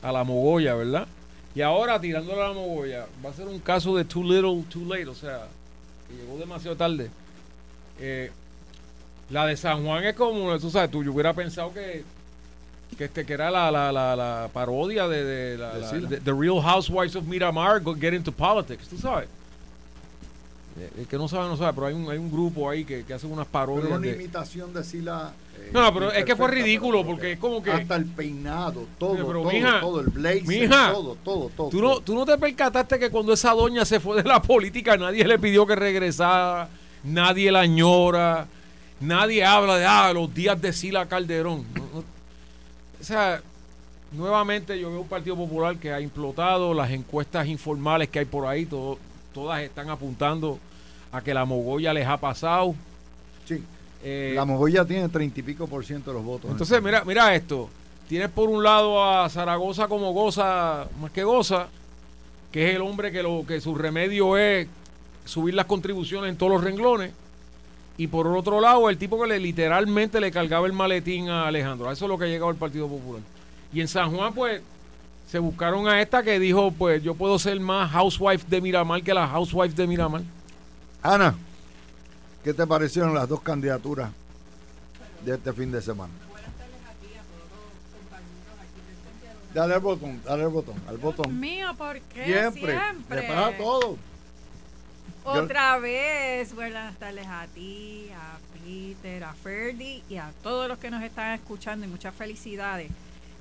a 0.03 0.11
la 0.11 0.23
mogolla, 0.23 0.75
¿verdad? 0.75 1.07
Y 1.55 1.61
ahora 1.61 1.99
tirándole 1.99 2.41
a 2.41 2.49
la 2.49 2.53
mogolla, 2.53 3.07
va 3.23 3.29
a 3.29 3.33
ser 3.33 3.47
un 3.47 3.59
caso 3.59 3.95
de 3.95 4.05
too 4.05 4.23
little, 4.23 4.63
too 4.69 4.85
late, 4.85 5.07
o 5.07 5.15
sea, 5.15 5.47
que 6.07 6.15
llegó 6.15 6.37
demasiado 6.37 6.75
tarde. 6.75 7.09
Eh, 7.99 8.31
la 9.29 9.45
de 9.45 9.55
San 9.55 9.83
Juan 9.83 10.03
es 10.03 10.15
como, 10.15 10.57
tú 10.59 10.69
sabes, 10.69 10.91
tú, 10.91 11.03
yo 11.03 11.13
hubiera 11.13 11.33
pensado 11.33 11.73
que 11.73 12.03
que 12.93 13.05
este 13.05 13.25
que 13.25 13.33
era 13.33 13.49
la, 13.49 13.71
la, 13.71 13.91
la, 13.91 14.15
la 14.15 14.49
parodia 14.53 15.07
de, 15.07 15.23
de, 15.23 15.57
la, 15.57 15.77
la 15.77 15.91
de, 15.91 16.19
The 16.19 16.31
Real 16.31 16.61
Housewives 16.61 17.15
of 17.15 17.25
Miramar 17.25 17.79
go 17.79 17.95
get 17.95 18.13
into 18.13 18.31
politics, 18.31 18.87
tú 18.87 18.97
sabes. 18.97 19.27
El 20.97 21.07
que 21.07 21.17
no 21.17 21.27
sabe, 21.27 21.47
no 21.47 21.57
sabe, 21.57 21.73
pero 21.73 21.87
hay 21.87 21.93
un, 21.93 22.09
hay 22.09 22.17
un 22.17 22.31
grupo 22.31 22.69
ahí 22.69 22.83
que, 22.83 23.03
que 23.03 23.13
hace 23.13 23.27
unas 23.27 23.45
parodias. 23.45 23.85
Pero 23.85 23.97
una 23.97 24.07
de, 24.07 24.15
imitación 24.15 24.73
de 24.73 24.83
Sila. 24.83 25.33
No, 25.71 25.93
pero 25.93 26.11
es 26.11 26.25
que 26.25 26.35
fue 26.35 26.49
ridículo 26.49 27.05
porque 27.05 27.33
es 27.33 27.39
como 27.39 27.61
que. 27.61 27.71
Hasta 27.71 27.95
el 27.95 28.05
peinado, 28.05 28.85
todo, 28.97 29.15
pero, 29.15 29.41
todo, 29.41 29.51
mija, 29.51 29.79
todo, 29.79 29.99
el 30.01 30.07
blazer, 30.07 30.45
mija, 30.45 30.91
todo, 30.91 31.17
todo, 31.23 31.49
todo. 31.55 31.69
¿tú 31.69 31.81
no, 31.81 31.99
tú 31.99 32.15
no 32.15 32.25
te 32.25 32.37
percataste 32.37 32.99
que 32.99 33.09
cuando 33.09 33.33
esa 33.33 33.51
doña 33.51 33.85
se 33.85 33.99
fue 33.99 34.21
de 34.21 34.27
la 34.27 34.41
política, 34.43 34.97
nadie 34.97 35.25
le 35.25 35.39
pidió 35.39 35.65
que 35.65 35.75
regresara, 35.75 36.69
nadie 37.03 37.51
la 37.51 37.61
añora, 37.61 38.47
nadie 38.99 39.43
habla 39.43 39.77
de 39.77 39.85
ah, 39.85 40.11
los 40.13 40.33
días 40.33 40.61
de 40.61 40.73
Sila 40.73 41.07
Calderón. 41.07 41.65
No, 41.73 41.81
no, 41.93 41.99
o 41.99 43.03
sea, 43.03 43.41
nuevamente 44.11 44.79
yo 44.79 44.89
veo 44.89 45.01
un 45.01 45.07
Partido 45.07 45.35
Popular 45.35 45.75
que 45.77 45.91
ha 45.91 45.99
implotado, 45.99 46.73
las 46.73 46.91
encuestas 46.91 47.47
informales 47.47 48.09
que 48.09 48.19
hay 48.19 48.25
por 48.25 48.47
ahí, 48.47 48.65
todo, 48.65 48.97
todas 49.33 49.61
están 49.61 49.89
apuntando 49.89 50.59
a 51.11 51.21
que 51.21 51.33
la 51.33 51.45
mogolla 51.45 51.93
les 51.93 52.07
ha 52.07 52.17
pasado. 52.17 52.75
Sí. 53.45 53.63
Eh, 54.03 54.33
la 54.35 54.45
mogolla 54.45 54.83
tiene 54.85 55.07
treinta 55.09 55.39
y 55.39 55.43
pico 55.43 55.65
por 55.67 55.85
ciento 55.85 56.11
de 56.11 56.17
los 56.17 56.25
votos. 56.25 56.51
Entonces, 56.51 56.81
mira, 56.83 57.03
mira 57.05 57.33
esto. 57.33 57.69
Tienes 58.07 58.29
por 58.29 58.49
un 58.49 58.61
lado 58.61 59.03
a 59.03 59.29
Zaragoza 59.29 59.87
como 59.87 60.11
goza, 60.11 60.87
más 60.99 61.11
que 61.11 61.23
goza, 61.23 61.67
que 62.51 62.69
es 62.69 62.75
el 62.75 62.81
hombre 62.81 63.11
que 63.11 63.23
lo 63.23 63.45
que 63.47 63.61
su 63.61 63.73
remedio 63.75 64.37
es 64.37 64.67
subir 65.25 65.53
las 65.53 65.65
contribuciones 65.65 66.29
en 66.29 66.37
todos 66.37 66.51
los 66.51 66.63
renglones. 66.63 67.11
Y 67.97 68.07
por 68.07 68.27
otro 68.27 68.59
lado, 68.59 68.89
el 68.89 68.97
tipo 68.97 69.21
que 69.21 69.27
le 69.27 69.39
literalmente 69.39 70.19
le 70.19 70.31
cargaba 70.31 70.67
el 70.67 70.73
maletín 70.73 71.29
a 71.29 71.47
Alejandro. 71.47 71.89
A 71.89 71.93
eso 71.93 72.05
es 72.05 72.09
lo 72.09 72.17
que 72.17 72.25
ha 72.25 72.27
llegado 72.27 72.51
el 72.51 72.57
Partido 72.57 72.87
Popular. 72.87 73.21
Y 73.71 73.81
en 73.81 73.87
San 73.87 74.13
Juan, 74.15 74.33
pues, 74.33 74.61
se 75.29 75.39
buscaron 75.39 75.87
a 75.87 76.01
esta 76.01 76.23
que 76.23 76.39
dijo, 76.39 76.71
pues, 76.71 77.01
yo 77.01 77.15
puedo 77.15 77.39
ser 77.39 77.59
más 77.59 77.91
housewife 77.91 78.45
de 78.49 78.61
Miramar 78.61 79.01
que 79.01 79.13
la 79.13 79.27
housewife 79.27 79.75
de 79.75 79.87
Miramar. 79.87 80.23
Ana, 81.01 81.35
¿qué 82.43 82.53
te 82.53 82.67
parecieron 82.67 83.13
las 83.13 83.27
dos 83.27 83.41
candidaturas 83.41 84.11
de 85.23 85.35
este 85.35 85.53
fin 85.53 85.71
de 85.71 85.81
semana? 85.81 86.13
Dale 89.53 89.75
al 89.75 89.81
botón, 89.81 90.21
dale 90.23 90.43
al 90.43 90.49
botón, 90.49 90.75
al 90.87 90.97
botón. 90.97 91.39
Mío, 91.39 91.73
¿por 91.77 91.99
qué? 92.01 92.25
Siempre. 92.25 92.77
Siempre. 92.77 93.21
Le 93.21 93.27
pasa 93.27 93.57
todo. 93.57 93.97
Otra 95.23 95.77
vez, 95.77 96.53
buenas 96.53 96.95
tardes 96.97 97.27
a 97.27 97.45
ti, 97.53 98.09
a 98.13 98.37
Peter, 98.59 99.23
a 99.23 99.33
Ferdi 99.33 100.03
y 100.09 100.17
a 100.17 100.31
todos 100.41 100.67
los 100.67 100.79
que 100.79 100.89
nos 100.89 101.03
están 101.03 101.33
escuchando 101.33 101.85
y 101.85 101.89
muchas 101.89 102.13
felicidades. 102.15 102.89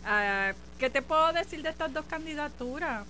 Uh, 0.04 0.54
¿Qué 0.78 0.90
te 0.90 1.00
puedo 1.00 1.32
decir 1.32 1.62
de 1.62 1.70
estas 1.70 1.92
dos 1.92 2.04
candidaturas? 2.04 3.04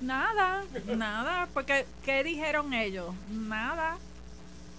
Nada, 0.00 0.64
nada, 0.96 1.48
porque 1.54 1.86
¿qué 2.04 2.24
dijeron 2.24 2.74
ellos? 2.74 3.14
Nada. 3.30 3.98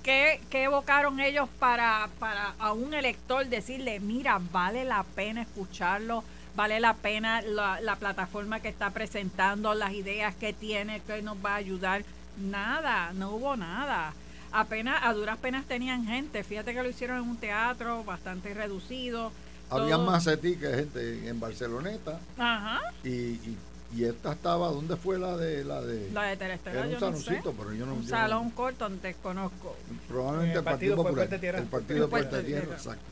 ¿Qué, 0.04 0.42
qué 0.50 0.64
evocaron 0.64 1.20
ellos 1.20 1.48
para, 1.60 2.10
para 2.20 2.56
a 2.58 2.74
un 2.74 2.94
elector 2.94 3.46
decirle, 3.48 4.00
mira, 4.00 4.40
vale 4.52 4.84
la 4.84 5.04
pena 5.04 5.44
escucharlo, 5.44 6.24
vale 6.56 6.80
la 6.80 6.96
pena 6.96 7.42
la, 7.42 7.80
la 7.82 7.96
plataforma 7.98 8.60
que 8.60 8.70
está 8.70 8.90
presentando, 8.90 9.74
las 9.76 9.94
ideas 9.94 10.34
que 10.36 10.54
tiene, 10.54 11.02
que 11.02 11.22
nos 11.22 11.38
va 11.44 11.54
a 11.54 11.56
ayudar? 11.56 12.04
Nada, 12.38 13.14
no 13.14 13.32
hubo 13.32 13.56
nada. 13.56 14.14
Apenas, 14.52 15.02
a 15.04 15.14
duras 15.14 15.38
penas 15.38 15.66
tenían 15.66 16.06
gente. 16.06 16.44
Fíjate 16.44 16.74
que 16.74 16.84
lo 16.84 16.90
hicieron 16.90 17.18
en 17.18 17.30
un 17.30 17.38
teatro 17.38 18.04
bastante 18.04 18.54
reducido. 18.54 19.32
Había 19.70 19.98
más 19.98 20.26
de 20.26 20.36
ti 20.36 20.56
que 20.58 20.68
gente 20.68 21.30
en 21.30 21.40
Barceloneta. 21.40 22.20
Ajá. 22.38 22.82
Y, 23.04 23.10
y, 23.10 23.58
y, 23.96 24.06
esta 24.06 24.34
estaba, 24.34 24.68
¿dónde 24.70 24.96
fue 24.96 25.20
la 25.20 25.36
de 25.38 25.64
la 25.64 25.82
de? 25.82 26.10
La 26.12 26.24
de 26.24 26.38
Terestela, 26.38 26.78
Era 26.80 26.86
un 26.88 26.94
yo 26.94 27.00
saloncito, 27.00 27.34
no 27.46 27.52
sé. 27.52 27.58
pero 27.58 27.74
yo 27.74 27.86
no. 27.86 27.94
Un 27.96 28.02
yo 28.04 28.10
salón 28.10 28.48
no- 28.50 28.56
corto, 28.56 28.90
desconozco. 28.90 29.76
Probablemente 30.08 30.54
el, 30.54 30.58
El 30.60 30.64
Partido, 30.64 30.96
Popular. 30.96 31.16
Puerta 31.16 31.40
Tierra. 31.40 31.60
El 31.60 31.66
Partido 31.66 32.02
de 32.02 32.08
Puerta 32.08 32.30
Puerta 32.30 32.46
Tierra, 32.48 32.62
Tierra. 32.62 32.78
exacto. 32.78 33.04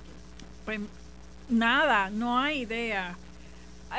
Pues 0.66 0.80
nada, 1.50 2.10
no 2.10 2.40
hay 2.40 2.62
idea. 2.62 3.18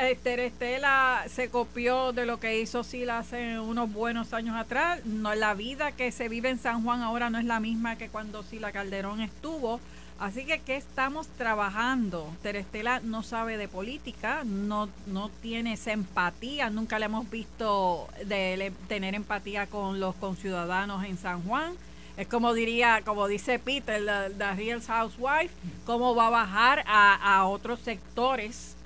Eh, 0.01 0.17
Terestela 0.23 1.25
se 1.29 1.49
copió 1.51 2.13
de 2.13 2.25
lo 2.25 2.39
que 2.39 2.61
hizo 2.61 2.85
Sila 2.85 3.19
hace 3.19 3.59
unos 3.59 3.93
buenos 3.93 4.33
años 4.33 4.55
atrás. 4.57 5.05
No, 5.05 5.35
la 5.35 5.55
vida 5.55 5.91
que 5.93 6.13
se 6.13 6.29
vive 6.29 6.49
en 6.49 6.59
San 6.59 6.85
Juan 6.85 7.03
ahora 7.03 7.29
no 7.29 7.39
es 7.39 7.45
la 7.45 7.59
misma 7.59 7.97
que 7.97 8.09
cuando 8.09 8.43
Sila 8.45 8.71
Calderón 8.71 9.21
estuvo. 9.21 9.81
Así 10.21 10.45
que, 10.45 10.61
¿qué 10.61 10.77
estamos 10.77 11.29
trabajando? 11.29 12.31
Terestela 12.43 13.01
no 13.01 13.23
sabe 13.23 13.57
de 13.57 13.69
política, 13.69 14.43
no, 14.45 14.91
no 15.07 15.31
tiene 15.41 15.73
esa 15.73 15.93
empatía, 15.93 16.69
nunca 16.69 16.99
le 16.99 17.07
hemos 17.07 17.31
visto 17.31 18.07
de 18.27 18.71
tener 18.87 19.15
empatía 19.15 19.67
con 19.67 19.99
los 19.99 20.15
conciudadanos 20.17 21.07
en 21.07 21.17
San 21.17 21.43
Juan. 21.45 21.73
Es 22.19 22.29
como 22.29 22.53
diría, 22.53 23.01
como 23.03 23.29
dice 23.29 23.59
Peter, 23.59 23.99
la, 24.03 24.55
Real 24.55 24.83
Housewife, 24.83 25.55
cómo 25.87 26.15
va 26.15 26.27
a 26.27 26.31
bajar 26.31 26.85
a, 26.87 27.15
a 27.39 27.47
otros 27.47 27.81
sectores 27.81 28.77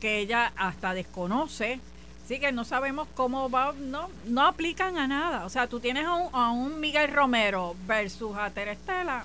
que 0.00 0.18
ella 0.18 0.52
hasta 0.54 0.92
desconoce. 0.92 1.80
Así 2.22 2.40
que 2.40 2.52
no 2.52 2.66
sabemos 2.66 3.08
cómo 3.14 3.48
va, 3.48 3.72
no, 3.72 4.10
no 4.26 4.42
aplican 4.46 4.98
a 4.98 5.08
nada. 5.08 5.46
O 5.46 5.48
sea, 5.48 5.66
tú 5.66 5.80
tienes 5.80 6.04
a 6.04 6.12
un, 6.12 6.28
a 6.34 6.50
un 6.50 6.78
Miguel 6.78 7.10
Romero 7.10 7.74
versus 7.86 8.36
a 8.36 8.50
Terestela 8.50 9.24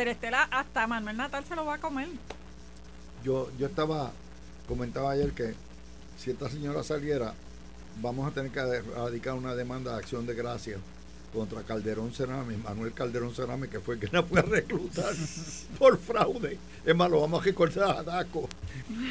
Terestela 0.00 0.44
hasta 0.50 0.86
Manuel 0.86 1.18
Natal 1.18 1.44
se 1.44 1.54
lo 1.54 1.66
va 1.66 1.74
a 1.74 1.78
comer. 1.78 2.08
Yo, 3.22 3.50
yo 3.58 3.66
estaba, 3.66 4.12
comentaba 4.66 5.10
ayer 5.10 5.32
que 5.32 5.52
si 6.16 6.30
esta 6.30 6.48
señora 6.48 6.82
saliera, 6.82 7.34
vamos 8.00 8.26
a 8.26 8.30
tener 8.30 8.50
que 8.50 8.62
radicar 8.96 9.34
una 9.34 9.54
demanda 9.54 9.92
de 9.92 9.98
acción 9.98 10.26
de 10.26 10.34
gracia 10.34 10.78
contra 11.34 11.60
Calderón 11.64 12.14
Cerame, 12.14 12.56
Manuel 12.56 12.94
Calderón 12.94 13.34
Cerame, 13.34 13.68
que 13.68 13.78
fue 13.78 13.96
el 13.96 14.00
que 14.00 14.08
la 14.10 14.22
fue 14.22 14.40
a 14.40 14.42
reclutar 14.42 15.12
por 15.78 15.98
fraude. 15.98 16.56
Es 16.86 16.96
más, 16.96 17.10
lo 17.10 17.20
vamos 17.20 17.42
a 17.42 17.44
recordar 17.44 17.98
a 17.98 18.02
Daco. 18.02 18.48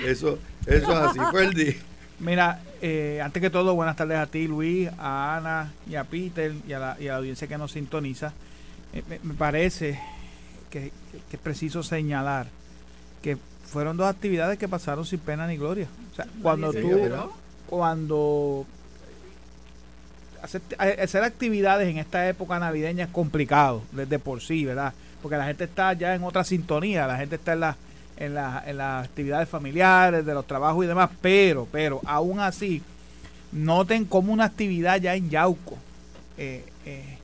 Eso, 0.04 0.40
eso 0.66 0.92
es 0.92 0.98
así, 0.98 1.20
Ferdi. 1.32 1.78
Mira, 2.18 2.64
eh, 2.82 3.22
antes 3.24 3.40
que 3.40 3.52
todo, 3.52 3.76
buenas 3.76 3.96
tardes 3.96 4.18
a 4.18 4.26
ti, 4.26 4.48
Luis, 4.48 4.90
a 4.98 5.38
Ana 5.38 5.72
y 5.88 5.94
a 5.94 6.04
Peter 6.04 6.52
y 6.68 6.74
a 6.74 6.80
la, 6.80 6.98
y 7.00 7.08
a 7.10 7.12
la 7.12 7.18
audiencia 7.20 7.48
que 7.48 7.60
nos 7.60 7.74
sintoniza. 7.74 8.34
Eh, 8.92 9.04
me, 9.22 9.36
parece 9.36 10.00
que, 10.70 10.92
es 11.32 11.40
preciso 11.40 11.84
señalar 11.84 12.48
que 13.22 13.38
fueron 13.66 13.98
dos 13.98 14.08
actividades 14.08 14.58
que 14.58 14.68
pasaron 14.68 15.06
sin 15.06 15.20
pena 15.20 15.48
ni 15.48 15.58
gloria. 15.58 15.88
O 16.12 16.16
sea, 16.16 16.28
cuando 16.42 16.72
tú, 16.74 16.90
cuando 17.68 18.66
hacer, 20.42 20.62
hacer, 20.78 21.24
actividades 21.24 21.88
en 21.88 21.98
esta 21.98 22.28
época 22.28 22.60
navideña 22.60 23.06
es 23.06 23.12
complicado 23.12 23.84
desde 23.92 24.20
por 24.20 24.42
sí, 24.42 24.66
¿verdad? 24.66 24.94
Porque 25.22 25.38
la 25.38 25.46
gente 25.46 25.66
está 25.66 25.94
ya 25.94 26.16
en 26.16 26.24
otra 26.24 26.44
sintonía, 26.44 27.06
la 27.06 27.18
gente 27.18 27.36
está 27.36 27.54
en 27.54 27.60
la, 27.60 27.78
en, 28.18 28.34
la, 28.34 28.64
en 28.66 28.78
las 28.78 29.06
actividades 29.06 29.50
familiares, 29.50 30.26
de 30.26 30.34
los 30.34 30.48
trabajos 30.48 30.84
y 30.84 30.88
demás, 30.88 31.10
pero, 31.22 31.68
pero, 31.72 32.02
aún 32.06 32.40
así, 32.40 32.82
noten 33.52 34.06
como 34.06 34.34
una 34.34 34.46
actividad 34.46 35.00
ya 35.00 35.16
en 35.16 35.30
Yauco 35.30 35.78
eh, 36.38 36.64
eh, 36.86 37.19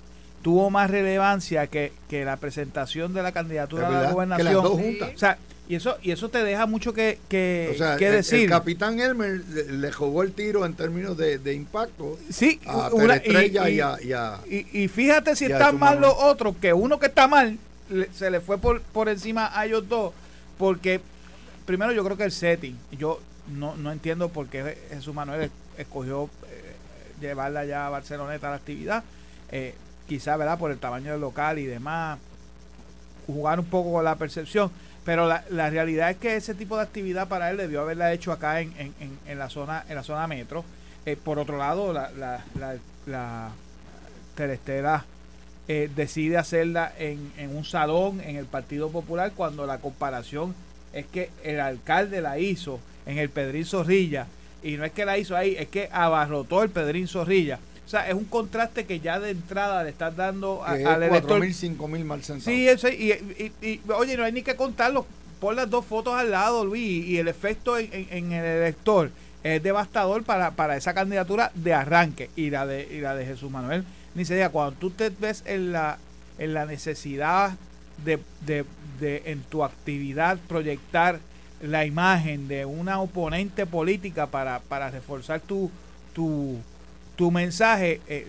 tuvo 0.46 0.70
más 0.70 0.92
relevancia 0.92 1.66
que, 1.66 1.92
la 2.12 2.38
presentación 2.38 3.16
de 3.16 3.24
la 3.24 3.32
candidatura 3.32 3.88
a 3.88 4.04
la 4.04 4.12
gobernación. 4.12 4.64
O 4.64 5.18
sea, 5.18 5.40
y 5.68 5.74
eso, 5.74 5.98
y 6.04 6.12
eso 6.12 6.30
te 6.30 6.44
deja 6.44 6.68
mucho 6.68 6.94
que, 6.94 7.18
que, 7.28 7.76
decir. 8.00 8.42
El 8.42 8.50
capitán 8.50 9.00
Elmer 9.00 9.44
le, 9.44 9.92
jugó 9.92 10.22
el 10.22 10.34
tiro 10.34 10.64
en 10.68 10.76
términos 10.76 11.18
de, 11.18 11.52
impacto 11.52 12.20
sí, 12.30 12.60
a 12.68 12.90
una, 12.94 13.16
Estrella 13.16 13.68
y, 13.68 13.80
a, 14.12 14.40
y, 14.48 14.88
fíjate 14.88 15.36
si 15.36 15.46
están 15.46 15.80
mal 15.80 16.00
los 16.00 16.14
otros, 16.16 16.56
que 16.62 16.74
uno 16.74 17.00
que 17.00 17.08
está 17.08 17.28
mal 17.28 17.58
se 18.14 18.30
le 18.30 18.40
fue 18.40 18.60
por, 18.60 18.84
por 18.84 19.10
encima 19.10 19.50
a 19.52 19.66
ellos 19.66 19.90
dos, 19.90 20.14
porque 20.60 21.02
primero 21.66 21.92
yo 21.92 22.04
creo 22.04 22.18
que 22.18 22.26
el 22.26 22.32
setting, 22.32 22.78
yo 23.00 23.20
no, 23.48 23.76
no 23.78 23.92
entiendo 23.92 24.30
por 24.30 24.46
qué 24.46 24.78
Jesús 24.92 25.16
Manuel 25.16 25.50
escogió 25.76 26.30
eh, 26.48 26.76
llevarla 27.20 27.66
ya 27.66 27.88
a 27.88 27.90
Barceloneta 27.90 28.46
a 28.46 28.52
la 28.52 28.58
actividad. 28.58 29.04
Eh, 29.52 29.74
quizá, 30.08 30.38
¿verdad? 30.38 30.58
Por 30.58 30.72
el 30.72 30.78
tamaño 30.78 31.12
del 31.12 31.22
local 31.22 31.60
y 31.60 31.66
demás, 31.66 32.20
jugar 33.28 33.60
un 33.60 33.66
poco 33.66 33.94
con 33.94 34.04
la 34.04 34.16
percepción. 34.16 34.72
Pero 35.04 35.28
la, 35.28 35.44
la 35.50 35.70
realidad 35.70 36.10
es 36.10 36.18
que 36.18 36.36
ese 36.36 36.56
tipo 36.56 36.78
de 36.78 36.84
actividad 36.84 37.28
para 37.28 37.52
él 37.52 37.58
debió 37.58 37.82
haberla 37.82 38.12
hecho 38.12 38.32
acá 38.32 38.62
en, 38.62 38.74
en, 38.78 38.94
en, 39.28 39.40
la 39.40 39.50
zona 39.50 39.86
en 39.88 39.96
la 39.96 40.04
zona 40.04 40.26
metro. 40.28 40.66
Eh, 41.06 41.16
por 41.16 41.38
otro 41.38 41.58
lado, 41.58 41.94
la, 41.94 42.10
la, 42.12 42.44
la, 42.60 42.76
la 43.06 43.50
Terestera 44.36 45.06
eh, 45.68 45.90
decide 45.96 46.38
hacerla 46.38 46.92
en, 46.98 47.32
en 47.38 47.56
un 47.56 47.66
salón 47.66 48.20
en 48.22 48.36
el 48.36 48.46
Partido 48.46 48.90
Popular 48.90 49.32
cuando 49.36 49.68
la 49.68 49.78
comparación 49.78 50.56
es 50.94 51.06
que 51.06 51.30
el 51.44 51.60
alcalde 51.60 52.22
la 52.22 52.40
hizo 52.40 52.80
en 53.06 53.20
el 53.20 53.30
Pedrín 53.30 53.66
Zorrilla 53.66 54.26
y 54.64 54.78
no 54.78 54.86
es 54.86 54.92
que 54.92 55.06
la 55.06 55.18
hizo 55.20 55.38
ahí, 55.38 55.56
es 55.58 55.68
que 55.68 55.90
abarrotó 55.92 56.64
el 56.64 56.72
Pedrín 56.72 57.08
Zorrilla. 57.08 57.60
O 57.86 57.90
sea, 57.90 58.08
es 58.08 58.16
un 58.16 58.26
contraste 58.26 58.86
que 58.86 59.00
ya 59.00 59.20
de 59.20 59.30
entrada 59.30 59.84
le 59.84 59.92
estás 59.92 60.16
dando 60.16 60.64
a, 60.64 60.72
al 60.72 61.04
elector. 61.04 61.40
mil, 61.40 61.54
cinco 61.54 61.88
mil 61.88 62.04
mal 62.04 62.24
sentados. 62.24 62.46
Sí, 62.46 62.68
eso, 62.68 62.90
y, 62.90 63.12
y, 63.62 63.82
oye, 63.96 64.18
no 64.18 64.24
hay 64.24 64.32
ni 64.32 64.42
que 64.42 64.56
contarlo. 64.56 65.06
Pon 65.40 65.56
las 65.56 65.70
dos 65.70 65.86
fotos 65.86 66.16
al 66.16 66.32
lado, 66.32 66.66
Luis, 66.66 67.06
y 67.06 67.20
el 67.20 67.28
efecto 67.28 67.78
en, 67.78 68.32
el 68.32 68.46
elector 68.46 69.12
es 69.44 69.62
devastador 69.62 70.24
para, 70.24 70.52
para 70.52 70.76
esa 70.78 70.94
candidatura 70.94 71.52
de 71.54 71.74
arranque 71.74 72.30
y 72.36 72.50
la 72.50 72.66
de, 72.66 72.88
y 72.90 73.02
la 73.02 73.16
de 73.16 73.26
Jesús 73.26 73.52
Manuel. 73.52 73.84
Ni 74.16 74.26
se 74.26 74.34
diga, 74.34 74.50
cuando 74.50 74.76
tú 74.80 74.90
te 74.90 75.10
ves 75.10 75.44
en 75.46 75.72
la, 75.72 76.00
en 76.40 76.54
la 76.54 76.66
necesidad 76.66 77.54
de, 78.04 78.20
de, 78.46 78.66
de 79.00 79.24
en 79.26 79.44
tu 79.44 79.64
actividad 79.64 80.40
proyectar 80.48 81.20
la 81.62 81.86
imagen 81.86 82.48
de 82.48 82.66
una 82.66 83.00
oponente 83.00 83.66
política 83.66 84.28
para, 84.28 84.60
para 84.62 84.90
reforzar 84.90 85.42
tu, 85.42 85.70
tu, 86.14 86.58
tu 87.16 87.32
mensaje, 87.32 88.02
eh, 88.08 88.28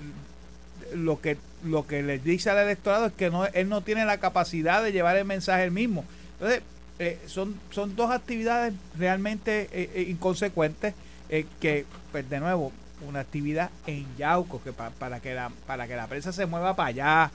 lo 0.94 1.20
que 1.20 1.36
lo 1.64 1.86
que 1.86 2.02
le 2.02 2.18
dice 2.18 2.50
al 2.50 2.58
electorado 2.58 3.06
es 3.06 3.12
que 3.12 3.28
no, 3.28 3.46
él 3.46 3.68
no 3.68 3.80
tiene 3.80 4.04
la 4.04 4.18
capacidad 4.18 4.84
de 4.84 4.92
llevar 4.92 5.16
el 5.16 5.24
mensaje 5.24 5.64
él 5.64 5.72
mismo. 5.72 6.04
Entonces, 6.34 6.62
eh, 7.00 7.18
son, 7.26 7.58
son 7.70 7.96
dos 7.96 8.12
actividades 8.12 8.72
realmente 8.96 9.68
eh, 9.72 10.06
inconsecuentes 10.08 10.94
que, 11.58 11.86
pues 12.12 12.30
de 12.30 12.38
nuevo, 12.38 12.70
una 13.08 13.20
actividad 13.20 13.70
en 13.88 14.06
Yauco, 14.16 14.62
que 14.62 14.72
para, 14.72 15.18
que 15.18 15.34
la, 15.34 15.50
para 15.66 15.88
que 15.88 15.96
la 15.96 16.06
prensa 16.06 16.32
se 16.32 16.46
mueva 16.46 16.76
para 16.76 16.88
allá 16.90 17.30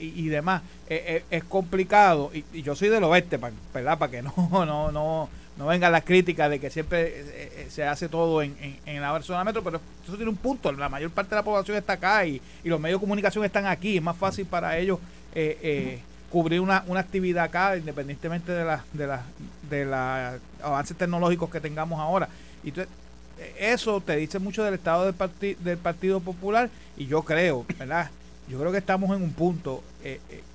y, 0.00 0.26
demás, 0.28 0.60
es 0.86 1.44
complicado. 1.44 2.30
Y, 2.34 2.44
y, 2.52 2.62
yo 2.62 2.76
soy 2.76 2.90
del 2.90 3.04
oeste, 3.04 3.38
¿verdad? 3.72 3.96
Para 3.96 4.10
que 4.10 4.20
no, 4.20 4.34
no, 4.50 4.92
no 4.92 5.30
no 5.56 5.66
vengan 5.66 5.90
las 5.90 6.04
críticas 6.04 6.50
de 6.50 6.60
que 6.60 6.70
siempre 6.70 7.06
eh, 7.06 7.52
eh, 7.56 7.66
se 7.70 7.84
hace 7.84 8.08
todo 8.08 8.42
en, 8.42 8.54
en, 8.84 9.00
la 9.00 9.10
Barcelona 9.10 9.44
Metro, 9.44 9.62
pero 9.62 9.80
eso 10.04 10.16
tiene 10.16 10.30
un 10.30 10.36
punto. 10.36 10.70
La 10.72 10.88
mayor 10.88 11.10
parte 11.10 11.30
de 11.30 11.36
la 11.36 11.42
población 11.42 11.76
está 11.78 11.94
acá 11.94 12.26
y, 12.26 12.40
los 12.64 12.78
medios 12.78 13.00
de 13.00 13.04
comunicación 13.04 13.44
están 13.44 13.66
aquí. 13.66 13.96
Es 13.96 14.02
más 14.02 14.16
fácil 14.16 14.44
para 14.44 14.76
ellos 14.76 14.98
eh, 15.34 16.00
cubrir 16.30 16.60
una, 16.60 16.84
una 16.86 17.00
actividad 17.00 17.44
acá, 17.44 17.76
independientemente 17.76 18.52
de, 18.52 18.64
la, 18.64 18.84
de, 18.92 19.06
la, 19.06 19.22
de 19.70 19.84
los 19.86 20.40
avances 20.62 20.96
tecnológicos 20.96 21.48
que 21.50 21.60
tengamos 21.60 22.00
ahora. 22.00 22.28
Y 22.62 22.72
eso 23.58 24.00
te 24.00 24.16
dice 24.16 24.38
mucho 24.38 24.62
del 24.62 24.74
estado 24.74 25.10
del, 25.10 25.56
del 25.60 25.78
Partido 25.78 26.20
Popular 26.20 26.68
y 26.98 27.06
yo 27.06 27.22
creo, 27.22 27.64
¿verdad? 27.78 28.10
Yo 28.48 28.58
creo 28.58 28.72
que 28.72 28.78
estamos 28.78 29.16
en 29.16 29.22
un 29.22 29.32
punto 29.32 29.82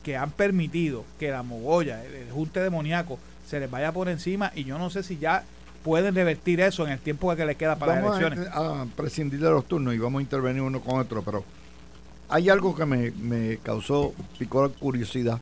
que 0.04 0.16
han 0.16 0.32
permitido 0.32 1.04
que 1.20 1.30
la 1.32 1.44
mogolla, 1.44 2.06
el, 2.06 2.14
el 2.14 2.32
junte 2.32 2.60
demoníaco, 2.60 3.20
se 3.52 3.60
les 3.60 3.70
vaya 3.70 3.92
por 3.92 4.08
encima 4.08 4.54
y 4.56 4.64
yo 4.64 4.78
no 4.78 4.90
sé 4.90 5.04
si 5.04 5.18
ya 5.18 5.44
pueden 5.84 6.16
revertir 6.16 6.62
eso 6.62 6.86
en 6.86 6.94
el 6.94 7.00
tiempo 7.00 7.36
que 7.36 7.46
les 7.46 7.58
queda 7.58 7.76
para 7.76 7.96
las 7.96 8.18
elecciones. 8.18 8.48
A, 8.48 8.84
a 8.84 8.86
prescindir 8.86 9.42
de 9.42 9.50
los 9.50 9.66
turnos 9.66 9.94
y 9.94 9.98
vamos 9.98 10.20
a 10.20 10.24
intervenir 10.24 10.62
uno 10.62 10.80
con 10.80 11.02
otro, 11.02 11.22
pero 11.22 11.44
hay 12.30 12.48
algo 12.50 12.74
que 12.74 12.86
me, 12.86 13.12
me 13.12 13.58
causó 13.58 14.14
picor 14.40 14.72
curiosidad. 14.72 15.38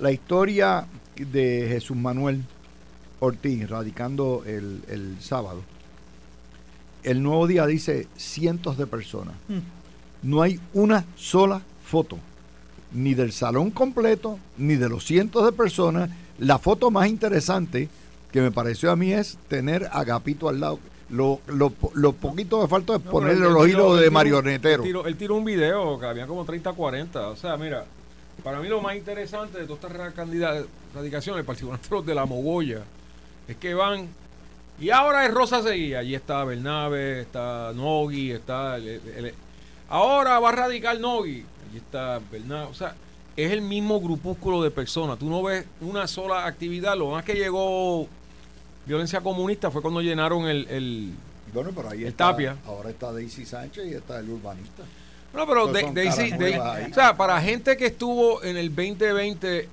La 0.00 0.12
historia 0.12 0.86
de 1.16 1.66
Jesús 1.66 1.96
Manuel 1.96 2.42
Ortiz 3.20 3.70
radicando 3.70 4.42
el, 4.44 4.82
el 4.88 5.16
sábado. 5.20 5.62
El 7.04 7.22
nuevo 7.22 7.46
día 7.46 7.66
dice 7.66 8.06
cientos 8.16 8.76
de 8.76 8.86
personas. 8.86 9.34
Mm. 9.48 10.28
No 10.28 10.42
hay 10.42 10.60
una 10.74 11.06
sola 11.16 11.62
foto, 11.86 12.18
ni 12.92 13.14
del 13.14 13.32
salón 13.32 13.70
completo, 13.70 14.38
ni 14.58 14.74
de 14.74 14.90
los 14.90 15.06
cientos 15.06 15.46
de 15.46 15.52
personas, 15.52 16.10
la 16.38 16.58
foto 16.58 16.90
más 16.90 17.08
interesante 17.08 17.88
que 18.32 18.40
me 18.40 18.50
pareció 18.50 18.90
a 18.90 18.96
mí 18.96 19.12
es 19.12 19.38
tener 19.48 19.88
a 19.92 20.02
Gapito 20.04 20.48
al 20.48 20.60
lado. 20.60 20.80
Lo, 21.10 21.40
lo, 21.46 21.72
lo 21.94 22.12
poquito 22.12 22.60
que 22.62 22.66
falta 22.66 22.96
es 22.96 23.02
ponerle 23.02 23.48
los 23.48 23.68
hilos 23.68 24.00
de 24.00 24.10
marionetero. 24.10 25.06
Él 25.06 25.16
tiró, 25.16 25.36
un 25.36 25.44
video 25.44 26.00
que 26.00 26.06
había 26.06 26.26
como 26.26 26.44
30, 26.44 26.72
40. 26.72 27.28
O 27.28 27.36
sea, 27.36 27.56
mira, 27.56 27.84
para 28.42 28.58
mí 28.58 28.68
lo 28.68 28.80
más 28.80 28.96
interesante 28.96 29.60
de 29.60 29.66
todas 29.66 29.84
estas 29.84 30.66
radicaciones, 30.94 31.44
particularmente 31.44 32.02
de 32.02 32.14
la 32.14 32.26
Mogoya, 32.26 32.82
es 33.46 33.56
que 33.56 33.74
van. 33.74 34.08
Y 34.80 34.90
ahora 34.90 35.24
es 35.26 35.32
Rosa 35.32 35.62
Seguía. 35.62 36.00
Allí 36.00 36.16
está 36.16 36.42
Bernabe, 36.42 37.20
está 37.20 37.72
Nogui, 37.72 38.32
está. 38.32 38.78
ahora 39.88 40.40
va 40.40 40.48
a 40.48 40.52
radicar 40.52 40.98
Nogui. 40.98 41.44
Allí 41.68 41.76
está 41.76 42.20
Bernabe. 42.32 42.66
O 42.68 42.74
sea, 42.74 42.96
es 43.36 43.52
el 43.52 43.60
mismo 43.62 44.00
grupúsculo 44.00 44.62
de 44.62 44.70
personas. 44.70 45.18
Tú 45.18 45.28
no 45.28 45.42
ves 45.42 45.66
una 45.80 46.06
sola 46.06 46.46
actividad. 46.46 46.96
Lo 46.96 47.10
más 47.10 47.24
que 47.24 47.34
llegó 47.34 48.06
violencia 48.86 49.20
comunista 49.20 49.70
fue 49.70 49.82
cuando 49.82 50.00
llenaron 50.00 50.46
el, 50.46 50.66
el, 50.68 51.12
bueno, 51.52 51.70
pero 51.74 51.90
ahí 51.90 52.04
está, 52.04 52.30
Tapia. 52.30 52.56
Ahora 52.66 52.90
está 52.90 53.12
Daisy 53.12 53.46
Sánchez 53.46 53.86
y 53.86 53.94
está 53.94 54.18
el 54.18 54.28
urbanista. 54.28 54.82
No, 55.32 55.46
pero 55.46 55.68
Daisy, 55.68 56.32
o 56.32 56.94
sea, 56.94 57.16
para 57.16 57.40
gente 57.40 57.76
que 57.76 57.86
estuvo 57.86 58.42
en 58.42 58.56
el 58.56 58.68
2020 58.74 59.68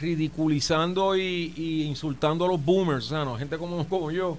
ridiculizando 0.00 1.16
y, 1.16 1.52
y 1.56 1.82
insultando 1.84 2.44
a 2.44 2.48
los 2.48 2.64
boomers, 2.64 3.06
o 3.06 3.08
sea, 3.08 3.24
no, 3.24 3.36
gente 3.36 3.58
como, 3.58 3.86
como 3.88 4.10
yo, 4.10 4.36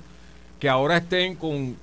que 0.60 0.70
ahora 0.70 0.98
estén 0.98 1.36
con... 1.36 1.76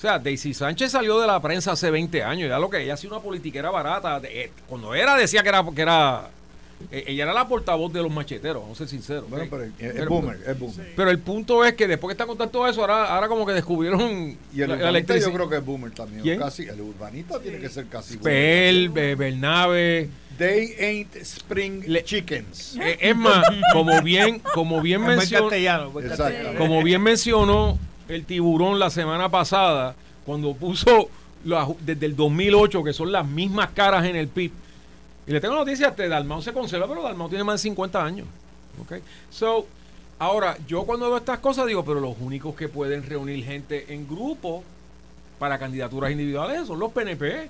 O 0.00 0.02
sea, 0.02 0.18
Daisy 0.18 0.54
Sánchez 0.54 0.92
salió 0.92 1.20
de 1.20 1.26
la 1.26 1.38
prensa 1.42 1.72
hace 1.72 1.90
20 1.90 2.22
años, 2.22 2.48
ya 2.48 2.58
lo 2.58 2.70
que 2.70 2.82
ella 2.82 2.94
hacía 2.94 3.10
una 3.10 3.20
politiquera 3.20 3.68
barata. 3.70 4.18
de- 4.18 4.44
eh, 4.44 4.50
cuando 4.66 4.94
era 4.94 5.14
decía 5.14 5.42
que 5.42 5.50
era, 5.50 5.62
que 5.74 5.82
era 5.82 6.30
eh, 6.90 7.04
ella 7.08 7.24
era 7.24 7.34
la 7.34 7.46
portavoz 7.46 7.92
de 7.92 8.00
los 8.00 8.10
macheteros, 8.10 8.62
vamos 8.62 8.78
a 8.78 8.84
ser 8.84 8.88
sinceros. 8.88 9.28
Bueno, 9.28 9.44
pero 9.50 9.64
es, 9.78 10.06
boomer, 10.08 10.38
es 10.46 10.58
boomer. 10.58 10.94
Pero 10.96 11.10
el 11.10 11.18
punto 11.18 11.62
es 11.66 11.74
que 11.74 11.86
después 11.86 12.08
que 12.08 12.12
está 12.14 12.24
contando 12.24 12.50
todo 12.50 12.66
eso, 12.66 12.80
ahora, 12.80 13.14
ahora 13.14 13.28
como 13.28 13.44
que 13.44 13.52
descubrieron 13.52 14.38
Y 14.54 14.62
el 14.62 14.70
la, 14.70 14.88
electricidad. 14.88 15.28
yo 15.28 15.34
creo 15.34 15.50
que 15.50 15.56
es 15.58 15.64
boomer 15.66 15.90
también. 15.90 16.22
¿Quién? 16.22 16.38
Casi, 16.38 16.62
el 16.62 16.80
urbanita 16.80 17.38
tiene 17.38 17.58
que 17.58 17.68
ser 17.68 17.84
casi 17.88 18.16
boomer. 18.16 18.32
Pel, 18.32 18.88
Be- 18.88 19.14
Bernabe. 19.16 20.08
They 20.38 20.74
ain't 20.80 21.14
spring 21.16 21.82
Le- 21.86 22.02
chickens. 22.04 22.78
Eh, 22.80 22.96
es 23.02 23.14
más, 23.14 23.44
como 23.74 24.00
bien, 24.00 24.40
como 24.54 24.80
bien 24.80 25.02
mencionó, 25.02 25.50
como 26.56 26.82
bien 26.82 27.02
mencionó 27.02 27.78
el 28.10 28.24
tiburón 28.24 28.78
la 28.78 28.90
semana 28.90 29.28
pasada, 29.28 29.94
cuando 30.26 30.54
puso 30.54 31.08
desde 31.80 32.06
el 32.06 32.16
2008, 32.16 32.84
que 32.84 32.92
son 32.92 33.12
las 33.12 33.26
mismas 33.26 33.70
caras 33.70 34.04
en 34.04 34.16
el 34.16 34.28
PIB. 34.28 34.52
Y 35.26 35.32
le 35.32 35.40
tengo 35.40 35.54
noticias, 35.54 35.90
este 35.90 36.08
Dalmau 36.08 36.42
se 36.42 36.52
conserva, 36.52 36.88
pero 36.88 37.02
Dalmau 37.02 37.28
tiene 37.28 37.44
más 37.44 37.62
de 37.62 37.68
50 37.68 38.04
años. 38.04 38.26
¿ok? 38.82 38.94
So, 39.30 39.66
ahora, 40.18 40.56
yo 40.66 40.84
cuando 40.84 41.06
veo 41.06 41.18
estas 41.18 41.38
cosas 41.38 41.66
digo, 41.66 41.84
pero 41.84 42.00
los 42.00 42.16
únicos 42.20 42.54
que 42.56 42.68
pueden 42.68 43.04
reunir 43.04 43.44
gente 43.44 43.94
en 43.94 44.08
grupo 44.08 44.64
para 45.38 45.58
candidaturas 45.58 46.10
individuales 46.10 46.66
son 46.66 46.80
los 46.80 46.90
PNP, 46.92 47.48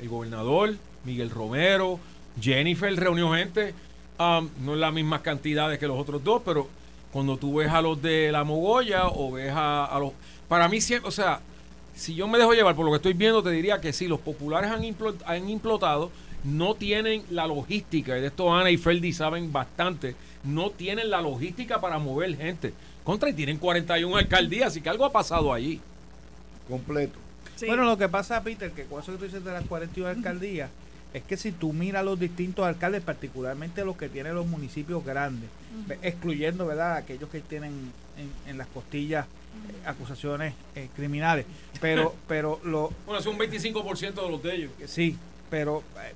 el 0.00 0.08
gobernador, 0.08 0.74
Miguel 1.04 1.30
Romero, 1.30 1.98
Jennifer 2.40 2.94
reunió 2.94 3.32
gente, 3.32 3.74
um, 4.18 4.48
no 4.64 4.74
en 4.74 4.80
las 4.80 4.92
mismas 4.92 5.22
cantidades 5.22 5.78
que 5.78 5.86
los 5.86 5.98
otros 5.98 6.22
dos, 6.22 6.42
pero 6.44 6.68
cuando 7.14 7.36
tú 7.36 7.54
ves 7.54 7.70
a 7.70 7.80
los 7.80 8.02
de 8.02 8.32
la 8.32 8.42
Mogolla 8.42 9.06
o 9.06 9.30
ves 9.30 9.52
a, 9.54 9.84
a 9.86 9.98
los... 10.00 10.12
Para 10.48 10.68
mí 10.68 10.80
siempre, 10.80 11.08
o 11.08 11.12
sea, 11.12 11.38
si 11.94 12.16
yo 12.16 12.26
me 12.26 12.38
dejo 12.38 12.54
llevar 12.54 12.74
por 12.74 12.84
lo 12.84 12.90
que 12.90 12.96
estoy 12.96 13.12
viendo, 13.12 13.40
te 13.40 13.50
diría 13.50 13.80
que 13.80 13.92
sí, 13.92 14.08
los 14.08 14.18
populares 14.18 14.68
han, 14.68 14.82
implo- 14.82 15.14
han 15.24 15.48
implotado, 15.48 16.10
no 16.42 16.74
tienen 16.74 17.22
la 17.30 17.46
logística, 17.46 18.18
y 18.18 18.20
de 18.20 18.26
esto 18.26 18.52
Ana 18.52 18.68
y 18.70 18.76
Ferdi 18.78 19.12
saben 19.12 19.52
bastante, 19.52 20.16
no 20.42 20.70
tienen 20.70 21.08
la 21.08 21.22
logística 21.22 21.80
para 21.80 21.98
mover 22.00 22.36
gente. 22.36 22.74
Contra 23.04 23.30
y 23.30 23.32
tienen 23.32 23.58
41 23.58 24.16
alcaldías, 24.16 24.66
así 24.68 24.80
que 24.80 24.88
algo 24.88 25.04
ha 25.04 25.12
pasado 25.12 25.52
allí. 25.52 25.80
Completo. 26.68 27.18
Sí. 27.54 27.66
Bueno, 27.66 27.84
lo 27.84 27.96
que 27.96 28.08
pasa, 28.08 28.42
Peter, 28.42 28.72
que 28.72 28.86
con 28.86 29.00
eso 29.02 29.12
que 29.12 29.18
tú 29.18 29.24
dices 29.26 29.44
de 29.44 29.52
las 29.52 29.64
41 29.66 30.10
alcaldías, 30.10 30.70
es 31.12 31.22
que 31.22 31.36
si 31.36 31.52
tú 31.52 31.72
miras 31.72 32.04
los 32.04 32.18
distintos 32.18 32.66
alcaldes, 32.66 33.02
particularmente 33.02 33.84
los 33.84 33.96
que 33.96 34.08
tienen 34.08 34.34
los 34.34 34.46
municipios 34.46 35.04
grandes, 35.04 35.48
excluyendo, 36.02 36.66
¿verdad?, 36.66 36.96
aquellos 36.96 37.28
que 37.30 37.40
tienen 37.40 37.92
en, 38.16 38.50
en 38.50 38.58
las 38.58 38.66
costillas 38.68 39.26
eh, 39.26 39.86
acusaciones 39.86 40.54
eh, 40.74 40.88
criminales, 40.96 41.46
pero, 41.80 42.14
pero 42.28 42.60
lo, 42.64 42.92
Bueno, 43.06 43.20
es 43.20 43.26
un 43.26 43.38
25% 43.38 44.14
de 44.14 44.30
los 44.30 44.42
de 44.42 44.54
ellos. 44.54 44.70
sí, 44.86 45.16
pero 45.50 45.82
eh, 45.96 46.12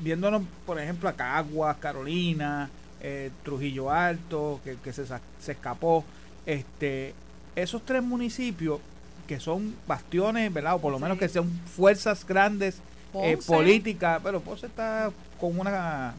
viéndonos, 0.00 0.42
por 0.66 0.80
ejemplo, 0.80 1.08
a 1.08 1.12
Caguas, 1.12 1.76
Carolina, 1.78 2.70
eh, 3.00 3.30
Trujillo 3.42 3.90
Alto, 3.90 4.60
que, 4.64 4.76
que 4.76 4.92
se, 4.92 5.04
se 5.06 5.52
escapó, 5.52 6.04
este, 6.46 7.14
esos 7.56 7.84
tres 7.84 8.02
municipios 8.02 8.80
que 9.26 9.40
son 9.40 9.74
bastiones, 9.86 10.52
¿verdad? 10.52 10.74
O 10.74 10.80
por 10.80 10.92
lo 10.92 10.98
menos 10.98 11.18
que 11.18 11.28
sean 11.28 11.50
fuerzas 11.66 12.26
grandes 12.26 12.78
eh, 13.14 13.38
políticas, 13.46 14.20
pero 14.22 14.40
Ponce 14.40 14.66
está 14.66 15.10
con 15.40 15.58
una 15.58 16.14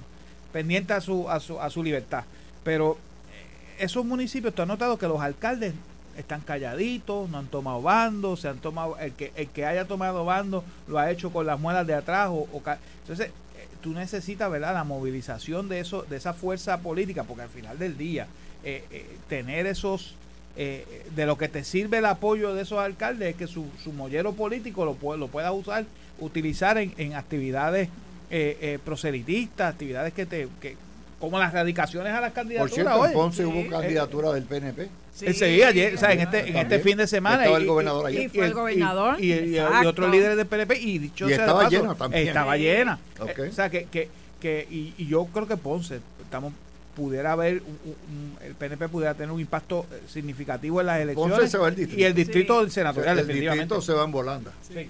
pendiente 0.54 0.94
a 0.94 1.02
su, 1.02 1.30
a 1.30 1.40
su, 1.40 1.60
a 1.60 1.70
su 1.70 1.84
libertad. 1.84 2.24
Pero 2.66 2.98
eh, 3.32 3.84
esos 3.84 4.04
municipios, 4.04 4.54
tú 4.54 4.62
has 4.62 4.68
notado 4.68 4.98
que 4.98 5.08
los 5.08 5.22
alcaldes 5.22 5.74
están 6.18 6.42
calladitos, 6.42 7.30
no 7.30 7.38
han 7.38 7.48
tomado 7.48 7.82
bando, 7.82 8.36
se 8.36 8.50
han 8.50 8.58
tomado, 8.58 8.98
el 9.00 9.14
que, 9.14 9.32
el 9.38 9.48
que 9.48 9.66
haya 9.66 9.86
tomado 9.86 10.26
bando 10.26 10.66
lo 10.90 11.00
ha 11.00 11.10
hecho 11.10 11.32
con 11.32 11.46
las 11.46 11.58
muelas 11.58 11.88
de 11.88 11.94
atrás. 11.94 12.28
O, 12.30 12.48
o 12.52 12.62
entonces, 13.02 13.28
eh, 13.28 13.68
tú 13.82 13.94
necesitas, 13.94 14.52
¿verdad?, 14.52 14.74
la 14.74 14.84
movilización 14.84 15.70
de 15.70 15.80
eso, 15.80 16.04
de 16.04 16.18
esa 16.18 16.34
fuerza 16.34 16.82
política, 16.82 17.24
porque 17.24 17.44
al 17.44 17.50
final 17.50 17.80
del 17.80 17.98
día, 17.98 18.28
eh, 18.66 18.84
tener 19.30 19.66
esos 19.68 20.16
eh, 20.58 21.06
de 21.14 21.26
lo 21.26 21.38
que 21.38 21.50
te 21.50 21.66
sirve 21.66 21.98
el 21.98 22.06
apoyo 22.06 22.54
de 22.54 22.62
esos 22.62 22.80
alcaldes 22.80 23.32
es 23.32 23.36
que 23.36 23.46
su, 23.46 23.66
su 23.84 23.92
mollero 23.92 24.32
político 24.34 24.86
lo, 24.86 25.18
lo 25.18 25.28
puedas 25.28 25.52
usar, 25.52 25.84
utilizar 26.18 26.78
en, 26.78 26.94
en 26.98 27.14
actividades 27.14 27.90
eh, 28.32 28.58
eh, 28.62 28.80
proselitistas, 28.84 29.74
actividades 29.74 30.14
que 30.14 30.26
te, 30.26 30.48
que, 30.62 30.78
como 31.20 31.40
las 31.40 31.54
radicaciones 31.54 32.14
a 32.14 32.22
las 32.22 32.32
Por 32.32 32.36
candidaturas. 32.36 32.74
cierto, 32.74 33.06
en. 33.06 33.14
Ponce 33.14 33.44
sí. 33.44 33.50
hubo 33.50 33.70
candidatura 33.70 34.32
del 34.34 34.44
PNP. 34.44 34.90
Sí. 35.14 35.28
Ayer, 35.64 35.96
o 35.96 35.98
sea, 35.98 36.12
en 36.12 36.20
este, 36.22 36.50
en 36.50 36.58
este 36.58 36.80
fin 36.80 36.98
de 36.98 37.08
semana. 37.08 37.44
Estaba 37.44 37.58
el 37.58 37.66
gobernador 37.66 38.06
allá. 38.08 38.22
Y 38.22 38.28
fue 38.30 38.46
el 38.48 38.54
gobernador, 38.54 39.16
Y, 39.22 39.32
y- 39.34 39.56
y 39.58 39.86
otros 39.86 40.12
líderes 40.12 40.36
del 40.38 40.46
PNP. 40.46 40.78
Y 40.80 40.98
dicho 41.00 41.26
Y 41.26 41.30
sea 41.30 41.38
de 41.38 41.44
estaba 41.44 41.64
paso, 41.64 41.72
llena 41.82 41.96
también. 41.96 42.28
Estaba 42.28 42.56
Sí. 42.56 42.62
llena. 42.62 43.00
Ok. 43.20 43.40
Eh, 43.40 43.50
o 43.50 43.54
sea, 43.54 43.70
que, 43.70 43.86
que, 43.86 44.10
que 44.42 44.68
y, 44.70 44.94
y 44.98 45.08
yo 45.08 45.26
creo 45.28 45.48
que 45.48 45.56
Ponce, 45.58 46.02
estamos 46.22 46.52
pudiera 46.96 47.32
haber, 47.34 47.62
un- 47.62 47.80
un- 47.86 48.38
el 48.46 48.56
PNP 48.56 48.88
pudiera 48.90 49.14
tener 49.14 49.32
un 49.32 49.40
impacto 49.40 49.86
eh, 49.92 50.02
significativo 50.08 50.80
en 50.82 50.88
las 50.88 51.00
elecciones. 51.00 51.38
Ponce 51.38 51.52
se 51.52 51.58
va 51.58 51.68
el 51.70 51.76
distrito. 51.76 52.02
Y 52.02 52.04
el 52.06 52.14
distrito 52.14 52.54
Sí. 52.56 52.60
del 52.62 52.72
senatorial, 52.72 53.20
el 53.20 53.28
distrito 53.28 53.82
se 53.82 53.94
va 53.94 54.04
en 54.06 54.12
volanda. 54.12 54.52
Sí. 54.68 54.90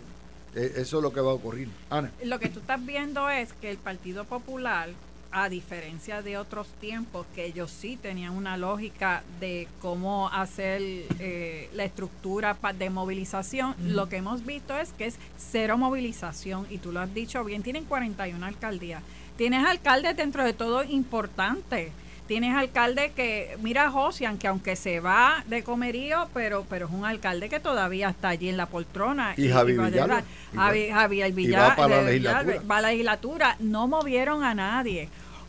Eh, 0.55 0.73
Eso 0.77 0.97
es 0.97 1.03
lo 1.03 1.11
que 1.13 1.19
va 1.19 1.31
a 1.31 1.33
ocurrir. 1.35 1.67
Ana. 1.89 2.11
Lo 2.23 2.39
que 2.39 2.49
tú 2.49 2.59
estás 2.59 2.83
viendo 2.83 3.29
es 3.29 3.53
que 3.53 3.69
el 3.71 3.77
Partido 3.77 4.23
Popular, 4.23 4.89
a 5.37 5.49
diferencia 5.49 6.21
de 6.21 6.37
otros 6.37 6.67
tiempos, 6.79 7.25
que 7.35 7.43
ellos 7.45 7.69
sí 7.69 7.97
tenían 8.01 8.31
una 8.31 8.55
lógica 8.55 9.21
de 9.41 9.67
cómo 9.81 10.29
hacer 10.29 10.81
eh, 11.19 11.69
la 11.73 11.83
estructura 11.83 12.55
de 12.77 12.89
movilización, 12.89 13.75
lo 13.81 14.07
que 14.07 14.15
hemos 14.15 14.45
visto 14.45 14.77
es 14.77 14.93
que 14.93 15.07
es 15.07 15.17
cero 15.37 15.77
movilización, 15.77 16.65
y 16.69 16.77
tú 16.77 16.93
lo 16.93 17.01
has 17.01 17.13
dicho 17.13 17.43
bien, 17.43 17.63
tienen 17.63 17.83
41 17.83 18.45
alcaldías. 18.45 19.03
Tienes 19.37 19.65
alcaldes 19.65 20.15
dentro 20.15 20.45
de 20.45 20.53
todo 20.53 20.85
importantes. 20.85 21.91
Tienes 22.27 22.55
alcalde 22.55 23.11
que, 23.15 23.55
mira 23.61 23.85
a 23.85 23.91
Josian, 23.91 24.39
que 24.39 24.47
aunque 24.47 24.75
se 24.75 24.99
va 24.99 25.43
de 25.47 25.61
comerío, 25.63 26.27
pero, 26.33 26.65
pero 26.67 26.87
es 26.87 26.91
un 26.91 27.05
alcalde 27.05 27.49
que 27.49 27.59
todavía 27.59 28.09
está 28.09 28.29
allí 28.29 28.49
en 28.49 28.57
la 28.57 28.65
poltrona. 28.65 29.35
Y 29.37 30.89
Javier 30.89 31.27
Y 31.27 31.31
va 31.31 31.35
Villar, 31.35 31.75
para 31.75 31.97
la 31.97 32.03
de- 32.03 32.11
legislatura. 32.19 32.61
va 32.67 32.77
a 32.77 32.81
la 32.81 32.87
legislatura, 32.89 33.55
no 33.59 33.87
movieron 33.87 34.43
a 34.43 34.55
nadie. 34.55 35.07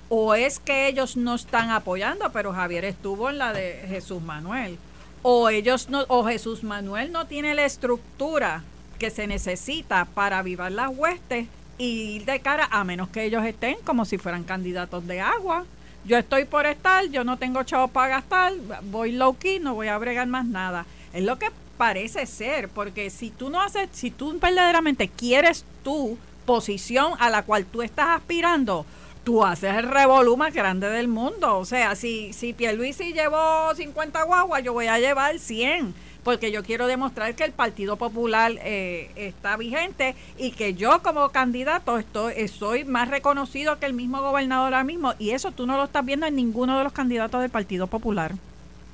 O 0.09 0.35
es 0.35 0.61
que 0.61 0.89
ellos 0.89 1.17
no 1.17 1.35
están 1.35 1.71
apoyando, 1.71 2.31
pero 2.33 2.53
Javier 2.53 2.85
estuvo 2.85 3.29
en 3.31 3.39
la 3.39 3.53
de 3.53 3.85
Jesús 3.89 4.23
Manuel. 4.23 4.79
O 5.23 5.49
ellos 5.49 5.89
no, 5.89 6.05
o 6.09 6.25
Jesús 6.25 6.63
Manuel 6.63 7.11
no 7.11 7.27
tiene 7.27 7.55
la 7.55 7.65
estructura 7.65 8.63
que 8.99 9.11
se 9.11 9.27
necesita 9.27 10.05
para 10.05 10.39
avivar 10.39 10.71
las 10.71 10.91
huestes 10.97 11.49
y 11.79 12.17
ir 12.17 12.25
de 12.25 12.41
cara, 12.41 12.69
a 12.71 12.85
menos 12.85 13.09
que 13.09 13.25
ellos 13.25 13.45
estén 13.45 13.77
como 13.85 14.05
si 14.05 14.19
fueran 14.19 14.45
candidatos 14.45 15.07
de 15.07 15.21
agua. 15.21 15.65
Yo 16.05 16.17
estoy 16.17 16.45
por 16.45 16.67
estar, 16.67 17.07
yo 17.07 17.25
no 17.25 17.37
tengo 17.37 17.65
chavos 17.65 17.91
para 17.91 18.09
gastar, 18.09 18.53
voy 18.85 19.13
low 19.13 19.37
key, 19.37 19.59
no 19.59 19.75
voy 19.75 19.89
a 19.89 19.99
bregar 19.99 20.29
más 20.29 20.47
nada. 20.47 20.87
Es 21.13 21.25
lo 21.25 21.39
que 21.39 21.49
parece 21.77 22.27
ser, 22.27 22.69
porque 22.69 23.11
si 23.11 23.31
tú 23.31 23.51
no 23.51 23.61
haces, 23.61 23.89
si 23.93 24.11
tú 24.11 24.39
verdaderamente 24.39 25.09
quieres 25.09 25.65
tu 25.83 26.17
posición 26.45 27.15
a 27.19 27.29
la 27.29 27.43
cual 27.43 27.67
tú 27.67 27.83
estás 27.83 28.09
aspirando, 28.11 28.87
tú 29.27 29.45
haces 29.45 29.75
el 29.75 29.89
revolú 29.89 30.37
más 30.37 30.55
grande 30.55 30.89
del 30.89 31.09
mundo. 31.09 31.59
O 31.59 31.65
sea, 31.65 31.97
si, 31.97 32.33
si 32.33 32.53
Pierluisi 32.53 33.13
llevó 33.13 33.75
50 33.75 34.23
guaguas, 34.23 34.63
yo 34.63 34.73
voy 34.73 34.87
a 34.87 35.01
llevar 35.01 35.41
100 35.41 35.93
porque 36.23 36.53
yo 36.53 36.63
quiero 36.63 36.87
demostrar 36.87 37.35
que 37.35 37.43
el 37.43 37.51
Partido 37.51 37.97
Popular 37.97 38.53
eh, 38.63 39.11
está 39.17 39.57
vigente 39.57 40.15
y 40.39 40.53
que 40.53 40.75
yo 40.75 41.03
como 41.03 41.29
candidato 41.31 41.99
estoy, 41.99 42.35
eh, 42.37 42.47
soy 42.47 42.85
más 42.85 43.09
reconocido 43.09 43.81
que 43.81 43.87
el 43.87 43.95
mismo 43.95 44.23
gobernador 44.23 44.75
ahora 44.75 44.85
mismo 44.85 45.15
y 45.19 45.31
eso 45.31 45.51
tú 45.51 45.67
no 45.67 45.77
lo 45.77 45.85
estás 45.85 46.05
viendo 46.05 46.27
en 46.27 46.37
ninguno 46.37 46.79
de 46.79 46.85
los 46.85 46.93
candidatos 46.93 47.41
del 47.41 47.51
Partido 47.51 47.89
Popular. 47.89 48.33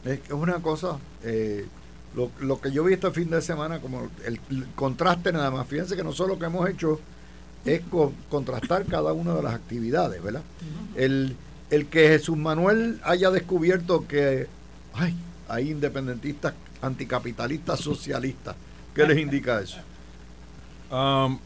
Es 0.05 0.21
una 0.31 0.61
cosa, 0.61 0.99
eh, 1.25 1.67
lo, 2.15 2.31
lo 2.41 2.59
que 2.59 2.73
yo 2.73 2.85
vi 2.85 2.95
este 2.95 3.11
fin 3.11 3.29
de 3.29 3.43
semana, 3.43 3.81
como 3.81 4.09
el, 4.25 4.41
el 4.51 4.67
contraste 4.75 5.31
nada 5.31 5.51
más. 5.51 5.67
Fíjense 5.67 5.95
que 5.95 6.03
nosotros 6.03 6.37
lo 6.37 6.39
que 6.39 6.47
hemos 6.47 6.69
hecho 6.69 7.01
es 7.65 7.81
co- 7.91 8.13
contrastar 8.31 8.85
cada 8.87 9.13
una 9.13 9.35
de 9.35 9.43
las 9.43 9.55
actividades, 9.55 10.23
¿verdad? 10.23 10.43
El, 10.97 11.37
el 11.71 11.87
que 11.87 12.09
Jesús 12.09 12.37
Manuel 12.37 13.01
haya 13.05 13.31
descubierto 13.31 14.07
que 14.07 14.47
ay, 14.95 15.15
hay 15.49 15.71
independentistas 15.71 16.55
anticapitalistas 16.81 17.81
socialistas, 17.81 18.57
¿qué 18.95 19.07
les 19.07 19.19
indica 19.19 19.61
eso? 19.61 19.79
Um, 20.91 21.39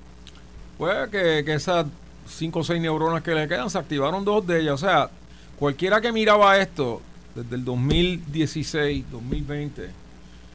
pues 0.79 1.09
que, 1.11 1.43
que 1.45 1.55
esas 1.55 1.87
cinco 2.29 2.61
o 2.61 2.65
seis 2.65 2.81
neuronas 2.81 3.23
que 3.23 3.35
le 3.35 3.47
quedan 3.47 3.71
se 3.71 3.79
activaron 3.79 4.25
dos 4.25 4.47
de 4.47 4.61
ellas. 4.61 4.75
O 4.75 4.79
sea, 4.79 5.11
cualquiera 5.59 6.01
que 6.01 6.11
miraba 6.13 6.59
esto 6.59 7.01
desde 7.35 7.55
el 7.57 7.65
2016, 7.65 9.05
2020, 9.13 9.91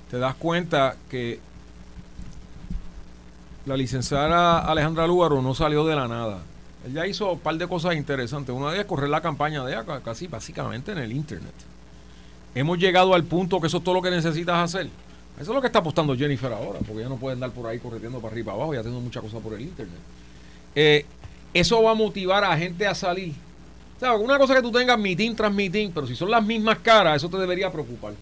te 0.09 0.17
das 0.17 0.35
cuenta 0.35 0.95
que 1.09 1.39
la 3.65 3.77
licenciada 3.77 4.59
Alejandra 4.59 5.05
Lúgaro 5.07 5.41
no 5.41 5.53
salió 5.53 5.85
de 5.85 5.95
la 5.95 6.07
nada. 6.07 6.39
Él 6.85 6.93
ya 6.93 7.05
hizo 7.05 7.33
un 7.33 7.39
par 7.39 7.55
de 7.57 7.67
cosas 7.67 7.95
interesantes. 7.95 8.53
Una 8.55 8.69
de 8.69 8.77
ellas 8.77 8.87
correr 8.87 9.09
la 9.09 9.21
campaña 9.21 9.63
de 9.63 9.73
ella 9.73 9.85
casi 10.03 10.27
básicamente 10.27 10.91
en 10.91 10.97
el 10.97 11.11
Internet. 11.11 11.53
Hemos 12.55 12.79
llegado 12.79 13.13
al 13.13 13.23
punto 13.23 13.61
que 13.61 13.67
eso 13.67 13.77
es 13.77 13.83
todo 13.83 13.95
lo 13.95 14.01
que 14.01 14.09
necesitas 14.09 14.57
hacer. 14.57 14.87
Eso 15.39 15.51
es 15.51 15.55
lo 15.55 15.61
que 15.61 15.67
está 15.67 15.79
apostando 15.79 16.15
Jennifer 16.15 16.51
ahora, 16.51 16.79
porque 16.79 17.01
ya 17.01 17.09
no 17.09 17.15
puede 17.17 17.35
andar 17.35 17.51
por 17.51 17.67
ahí 17.67 17.79
corriendo 17.79 18.19
para 18.19 18.33
arriba 18.33 18.41
y 18.41 18.45
para 18.45 18.57
abajo, 18.57 18.73
ya 18.73 18.83
tengo 18.83 18.99
muchas 18.99 19.23
cosas 19.23 19.41
por 19.41 19.53
el 19.53 19.61
Internet. 19.61 19.99
Eh, 20.75 21.05
eso 21.53 21.81
va 21.81 21.91
a 21.91 21.95
motivar 21.95 22.43
a 22.43 22.57
gente 22.57 22.85
a 22.85 22.93
salir. 22.93 23.33
O 23.97 23.99
sea, 23.99 24.13
una 24.15 24.37
cosa 24.37 24.55
que 24.55 24.61
tú 24.61 24.71
tengas 24.71 24.97
meeting 24.99 25.35
tras 25.35 25.53
meeting, 25.53 25.91
pero 25.93 26.07
si 26.07 26.15
son 26.15 26.31
las 26.31 26.43
mismas 26.43 26.79
caras, 26.79 27.17
eso 27.17 27.29
te 27.29 27.37
debería 27.37 27.71
preocupar. 27.71 28.13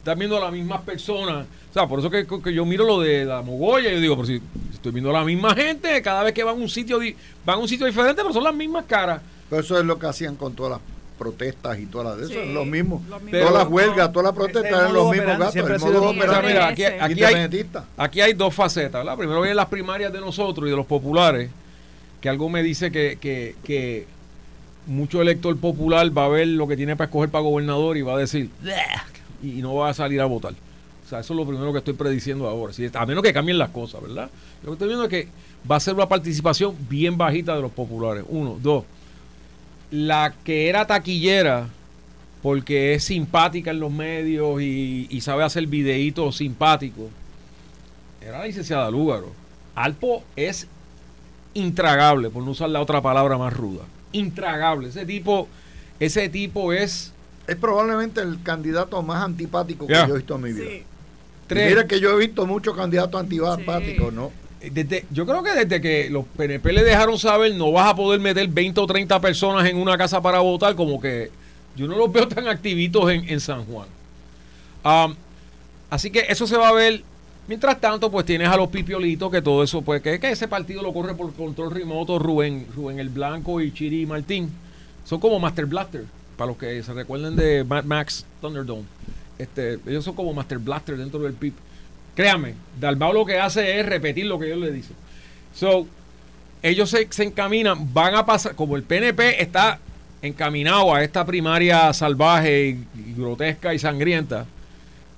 Si 0.00 0.02
estás 0.02 0.16
viendo 0.18 0.38
a 0.38 0.40
las 0.40 0.52
mismas 0.52 0.80
personas, 0.80 1.44
o 1.70 1.72
sea, 1.74 1.86
por 1.86 1.98
eso 1.98 2.08
que, 2.08 2.26
que 2.42 2.54
yo 2.54 2.64
miro 2.64 2.84
lo 2.86 3.00
de 3.00 3.26
la 3.26 3.42
mogolla, 3.42 3.90
yo 3.90 4.00
digo, 4.00 4.16
pero 4.16 4.26
si, 4.26 4.38
si 4.38 4.74
estoy 4.76 4.92
viendo 4.92 5.10
a 5.10 5.12
la 5.12 5.24
misma 5.26 5.54
gente, 5.54 6.00
cada 6.00 6.22
vez 6.22 6.32
que 6.32 6.42
van 6.42 6.56
a 6.56 6.58
un 6.58 6.70
sitio, 6.70 6.98
di- 6.98 7.14
van 7.44 7.56
a 7.58 7.60
un 7.60 7.68
sitio 7.68 7.84
diferente, 7.84 8.22
pero 8.22 8.32
son 8.32 8.44
las 8.44 8.54
mismas 8.54 8.86
caras. 8.86 9.20
Pero 9.50 9.60
eso 9.60 9.78
es 9.78 9.84
lo 9.84 9.98
que 9.98 10.06
hacían 10.06 10.36
con 10.36 10.54
todas 10.54 10.72
las 10.72 10.80
protestas 11.18 11.78
y 11.78 11.84
todas 11.84 12.06
las 12.06 12.16
de 12.16 12.24
eso, 12.24 12.32
Sí, 12.42 12.48
es 12.48 12.54
lo 12.54 12.64
mismo. 12.64 13.04
lo 13.10 13.20
mismo. 13.20 13.38
Todas 13.40 13.52
las 13.52 13.68
huelgas, 13.68 14.10
todas 14.10 14.24
las 14.24 14.34
protestas 14.34 14.64
eran 14.64 14.92
los 14.94 15.10
mismos 15.12 15.52
siempre 15.52 15.74
el 15.74 15.80
modo 15.80 16.12
mira, 16.14 16.68
aquí, 16.68 16.82
hay, 16.84 17.12
independentista. 17.12 17.84
Aquí 17.98 18.20
hay 18.22 18.32
dos 18.32 18.54
facetas, 18.54 19.04
¿verdad? 19.04 19.18
Primero 19.18 19.42
vienen 19.42 19.56
las 19.56 19.66
primarias 19.68 20.10
de 20.10 20.20
nosotros 20.20 20.66
y 20.66 20.70
de 20.70 20.76
los 20.76 20.86
populares, 20.86 21.50
que 22.22 22.28
algo 22.30 22.48
me 22.48 22.62
dice 22.62 22.90
que, 22.90 23.18
que, 23.20 23.54
que 23.64 24.06
mucho 24.86 25.20
elector 25.20 25.54
popular 25.58 26.16
va 26.16 26.24
a 26.24 26.28
ver 26.28 26.48
lo 26.48 26.66
que 26.66 26.74
tiene 26.78 26.96
para 26.96 27.04
escoger 27.08 27.28
para 27.28 27.42
gobernador 27.44 27.98
y 27.98 28.02
va 28.02 28.14
a 28.14 28.18
decir, 28.18 28.48
Y 29.42 29.62
no 29.62 29.74
va 29.74 29.90
a 29.90 29.94
salir 29.94 30.20
a 30.20 30.26
votar. 30.26 30.52
O 30.52 31.08
sea, 31.08 31.20
eso 31.20 31.32
es 31.32 31.36
lo 31.36 31.46
primero 31.46 31.72
que 31.72 31.78
estoy 31.78 31.94
prediciendo 31.94 32.48
ahora. 32.48 32.72
A 32.94 33.06
menos 33.06 33.22
que 33.22 33.32
cambien 33.32 33.58
las 33.58 33.70
cosas, 33.70 34.02
¿verdad? 34.02 34.30
Lo 34.62 34.70
que 34.70 34.72
estoy 34.74 34.88
viendo 34.88 35.04
es 35.04 35.10
que 35.10 35.28
va 35.68 35.76
a 35.76 35.80
ser 35.80 35.94
una 35.94 36.08
participación 36.08 36.76
bien 36.88 37.16
bajita 37.16 37.56
de 37.56 37.62
los 37.62 37.72
populares. 37.72 38.24
Uno, 38.28 38.58
dos. 38.62 38.84
La 39.90 40.34
que 40.44 40.68
era 40.68 40.86
taquillera, 40.86 41.68
porque 42.42 42.94
es 42.94 43.04
simpática 43.04 43.72
en 43.72 43.80
los 43.80 43.90
medios 43.90 44.62
y, 44.62 45.08
y 45.10 45.20
sabe 45.20 45.42
hacer 45.42 45.66
videitos 45.66 46.36
simpáticos, 46.36 47.08
era 48.20 48.38
la 48.38 48.46
licenciada 48.46 48.90
Lúgaro. 48.90 49.32
Alpo 49.74 50.22
es 50.36 50.68
intragable, 51.54 52.30
por 52.30 52.44
no 52.44 52.52
usar 52.52 52.70
la 52.70 52.80
otra 52.80 53.00
palabra 53.00 53.38
más 53.38 53.52
ruda. 53.52 53.82
Intragable. 54.12 54.88
Ese 54.88 55.06
tipo, 55.06 55.48
ese 55.98 56.28
tipo 56.28 56.72
es 56.72 57.12
Es 57.50 57.56
probablemente 57.56 58.20
el 58.20 58.42
candidato 58.42 59.02
más 59.02 59.22
antipático 59.24 59.86
que 59.86 59.94
yo 59.94 60.14
he 60.14 60.18
visto 60.18 60.36
en 60.36 60.42
mi 60.42 60.52
vida. 60.52 60.64
Sí. 60.68 60.74
Y 60.76 60.84
tres. 61.48 61.68
Mira 61.70 61.86
que 61.86 61.98
yo 62.00 62.12
he 62.12 62.16
visto 62.18 62.46
muchos 62.46 62.76
candidatos 62.76 63.20
antipáticos, 63.20 64.12
¿no? 64.12 64.30
Desde- 64.60 65.04
yo 65.10 65.26
creo 65.26 65.42
que 65.42 65.52
desde 65.52 65.80
que 65.80 66.08
los 66.10 66.24
PNP 66.36 66.72
le 66.72 66.84
dejaron 66.84 67.18
saber 67.18 67.54
no 67.54 67.72
vas 67.72 67.88
a 67.90 67.96
poder 67.96 68.20
meter 68.20 68.46
20 68.46 68.78
o 68.80 68.86
30 68.86 69.20
personas 69.20 69.66
en 69.68 69.76
una 69.78 69.96
casa 69.98 70.20
para 70.20 70.38
votar, 70.40 70.74
como 70.76 71.00
que 71.00 71.30
yo 71.76 71.86
no 71.88 71.96
los 71.96 72.12
veo 72.12 72.28
tan 72.28 72.46
activitos 72.46 73.10
en, 73.10 73.28
en 73.28 73.40
San 73.40 73.64
Juan. 73.64 73.88
Así 75.88 76.10
que 76.10 76.20
eso 76.28 76.46
se 76.46 76.56
va 76.56 76.68
a 76.68 76.72
ver. 76.72 77.02
Mientras 77.48 77.80
tanto, 77.80 78.12
pues 78.12 78.24
tienes 78.26 78.48
a 78.48 78.56
los 78.56 78.68
pipiolitos, 78.68 79.28
que 79.30 79.42
todo 79.42 79.64
eso, 79.64 79.82
pues 79.82 80.00
que, 80.02 80.20
que 80.20 80.30
ese 80.30 80.46
partido 80.46 80.82
lo 80.82 80.92
corre 80.92 81.14
por 81.14 81.32
control 81.34 81.72
remoto 81.72 82.16
Rubén, 82.18 82.66
Rubén 82.76 83.00
el 83.00 83.08
Blanco 83.08 83.60
y 83.60 83.72
Chiri 83.72 84.06
Martín. 84.06 84.50
Son 85.04 85.18
como 85.18 85.40
Master 85.40 85.66
Blaster, 85.66 86.04
para 86.40 86.52
los 86.52 86.56
que 86.56 86.82
se 86.82 86.94
recuerden 86.94 87.36
de 87.36 87.64
Mad 87.64 87.84
Max 87.84 88.24
Thunderdome. 88.40 88.84
Este, 89.36 89.78
ellos 89.86 90.02
son 90.02 90.14
como 90.14 90.32
Master 90.32 90.56
Blaster 90.56 90.96
dentro 90.96 91.20
del 91.20 91.34
PIP. 91.34 91.54
Créame, 92.16 92.54
Dalmau 92.80 93.12
lo 93.12 93.26
que 93.26 93.38
hace 93.38 93.78
es 93.78 93.84
repetir 93.84 94.24
lo 94.24 94.38
que 94.38 94.46
ellos 94.46 94.58
le 94.58 94.72
dicen. 94.72 94.96
So, 95.54 95.86
ellos 96.62 96.88
se, 96.88 97.06
se 97.10 97.24
encaminan, 97.24 97.92
van 97.92 98.14
a 98.14 98.24
pasar, 98.24 98.54
como 98.54 98.76
el 98.76 98.84
PNP 98.84 99.42
está 99.42 99.80
encaminado 100.22 100.94
a 100.94 101.04
esta 101.04 101.26
primaria 101.26 101.92
salvaje 101.92 102.68
y, 102.68 103.12
grotesca 103.12 103.74
y 103.74 103.78
sangrienta, 103.78 104.46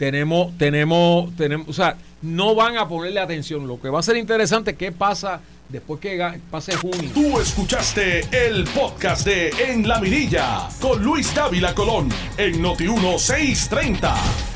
tenemos, 0.02 0.58
tenemos, 0.58 1.32
tenemos, 1.36 1.68
o 1.68 1.72
sea, 1.72 1.96
no 2.22 2.56
van 2.56 2.76
a 2.76 2.88
ponerle 2.88 3.20
atención. 3.20 3.68
Lo 3.68 3.80
que 3.80 3.88
va 3.88 4.00
a 4.00 4.02
ser 4.02 4.16
interesante 4.16 4.72
es 4.72 4.76
qué 4.76 4.90
pasa 4.90 5.40
después 5.68 6.00
que 6.00 6.40
pase 6.50 6.74
junio. 6.74 7.08
Tú 7.14 7.38
escuchaste 7.38 8.26
el 8.32 8.64
podcast 8.64 9.24
de 9.24 9.50
En 9.68 9.86
la 9.86 10.00
Mirilla 10.00 10.68
con 10.80 11.04
Luis 11.04 11.32
Dávila 11.32 11.72
Colón 11.72 12.08
en 12.36 12.60
Noti 12.60 12.88
1630. 12.88 14.51